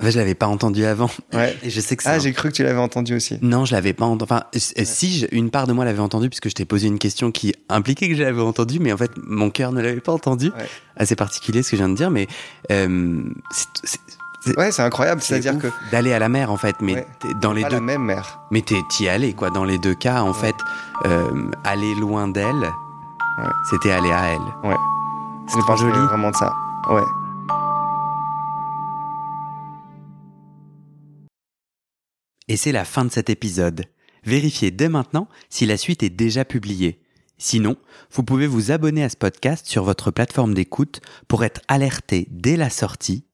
En 0.00 0.04
fait, 0.04 0.12
je 0.12 0.18
l'avais 0.18 0.36
pas 0.36 0.46
entendu 0.46 0.84
avant. 0.84 1.10
Ouais. 1.32 1.56
Et 1.64 1.70
je 1.70 1.80
sais 1.80 1.96
que 1.96 2.04
c'est 2.04 2.08
Ah, 2.08 2.18
j'ai 2.20 2.32
cru 2.32 2.50
que 2.50 2.54
tu 2.54 2.62
l'avais 2.62 2.78
entendu 2.78 3.16
aussi. 3.16 3.36
Non, 3.42 3.64
je 3.64 3.74
l'avais 3.74 3.92
pas 3.94 4.04
entendu. 4.04 4.22
Enfin, 4.32 4.44
s- 4.52 4.72
si 4.84 5.18
je- 5.18 5.26
une 5.32 5.50
part 5.50 5.66
de 5.66 5.72
moi 5.72 5.84
l'avait 5.84 5.98
entendu, 5.98 6.28
puisque 6.30 6.48
je 6.48 6.54
t'ai 6.54 6.64
posé 6.64 6.86
une 6.86 7.00
question 7.00 7.32
qui 7.32 7.52
impliquait 7.68 8.08
que 8.08 8.14
je 8.14 8.22
l'avais 8.22 8.40
entendu, 8.40 8.78
mais 8.78 8.92
en 8.92 8.96
fait, 8.96 9.10
mon 9.26 9.50
cœur 9.50 9.72
ne 9.72 9.82
l'avait 9.82 10.00
pas 10.00 10.12
entendu. 10.12 10.50
Ouais. 10.56 10.66
Assez 10.96 11.16
particulier 11.16 11.64
ce 11.64 11.70
que 11.72 11.76
je 11.76 11.82
viens 11.82 11.88
de 11.88 11.96
dire, 11.96 12.10
mais 12.12 12.28
euh, 12.70 13.24
Ouais, 14.56 14.70
c'est 14.72 14.82
incroyable. 14.82 15.20
c'est 15.20 15.40
C'est-à-dire 15.40 15.60
que 15.60 15.68
d'aller 15.90 16.12
à 16.12 16.18
la 16.18 16.28
mer, 16.28 16.50
en 16.50 16.56
fait, 16.56 16.76
mais 16.80 16.94
Ouais. 16.94 17.06
dans 17.40 17.52
les 17.52 17.62
pas 17.62 17.68
deux, 17.70 17.76
la 17.76 17.80
même 17.82 18.02
mère. 18.02 18.40
mais 18.50 18.62
t'es 18.62 18.80
t'y 18.90 19.08
allé, 19.08 19.34
quoi. 19.34 19.50
Dans 19.50 19.64
les 19.64 19.78
deux 19.78 19.94
cas, 19.94 20.22
en 20.22 20.28
Ouais. 20.28 20.34
fait, 20.34 20.54
euh, 21.06 21.50
aller 21.64 21.94
loin 21.96 22.28
d'elle, 22.28 22.70
c'était 23.70 23.90
aller 23.92 24.10
à 24.12 24.26
elle. 24.28 24.68
Ouais. 24.68 24.76
C'est 25.48 25.60
que 25.60 25.76
joli. 25.76 25.98
vraiment 26.06 26.30
de 26.30 26.36
ça. 26.36 26.52
Ouais. 26.90 27.02
Et 32.48 32.56
c'est 32.56 32.72
la 32.72 32.84
fin 32.84 33.04
de 33.04 33.10
cet 33.10 33.30
épisode. 33.30 33.84
Vérifiez 34.24 34.70
dès 34.70 34.88
maintenant 34.88 35.28
si 35.50 35.66
la 35.66 35.76
suite 35.76 36.02
est 36.02 36.10
déjà 36.10 36.44
publiée. 36.44 37.00
Sinon, 37.38 37.76
vous 38.12 38.24
pouvez 38.24 38.46
vous 38.46 38.72
abonner 38.72 39.04
à 39.04 39.08
ce 39.08 39.16
podcast 39.16 39.66
sur 39.66 39.84
votre 39.84 40.10
plateforme 40.10 40.54
d'écoute 40.54 41.00
pour 41.28 41.44
être 41.44 41.60
alerté 41.68 42.26
dès 42.30 42.56
la 42.56 42.68
sortie 42.70 43.24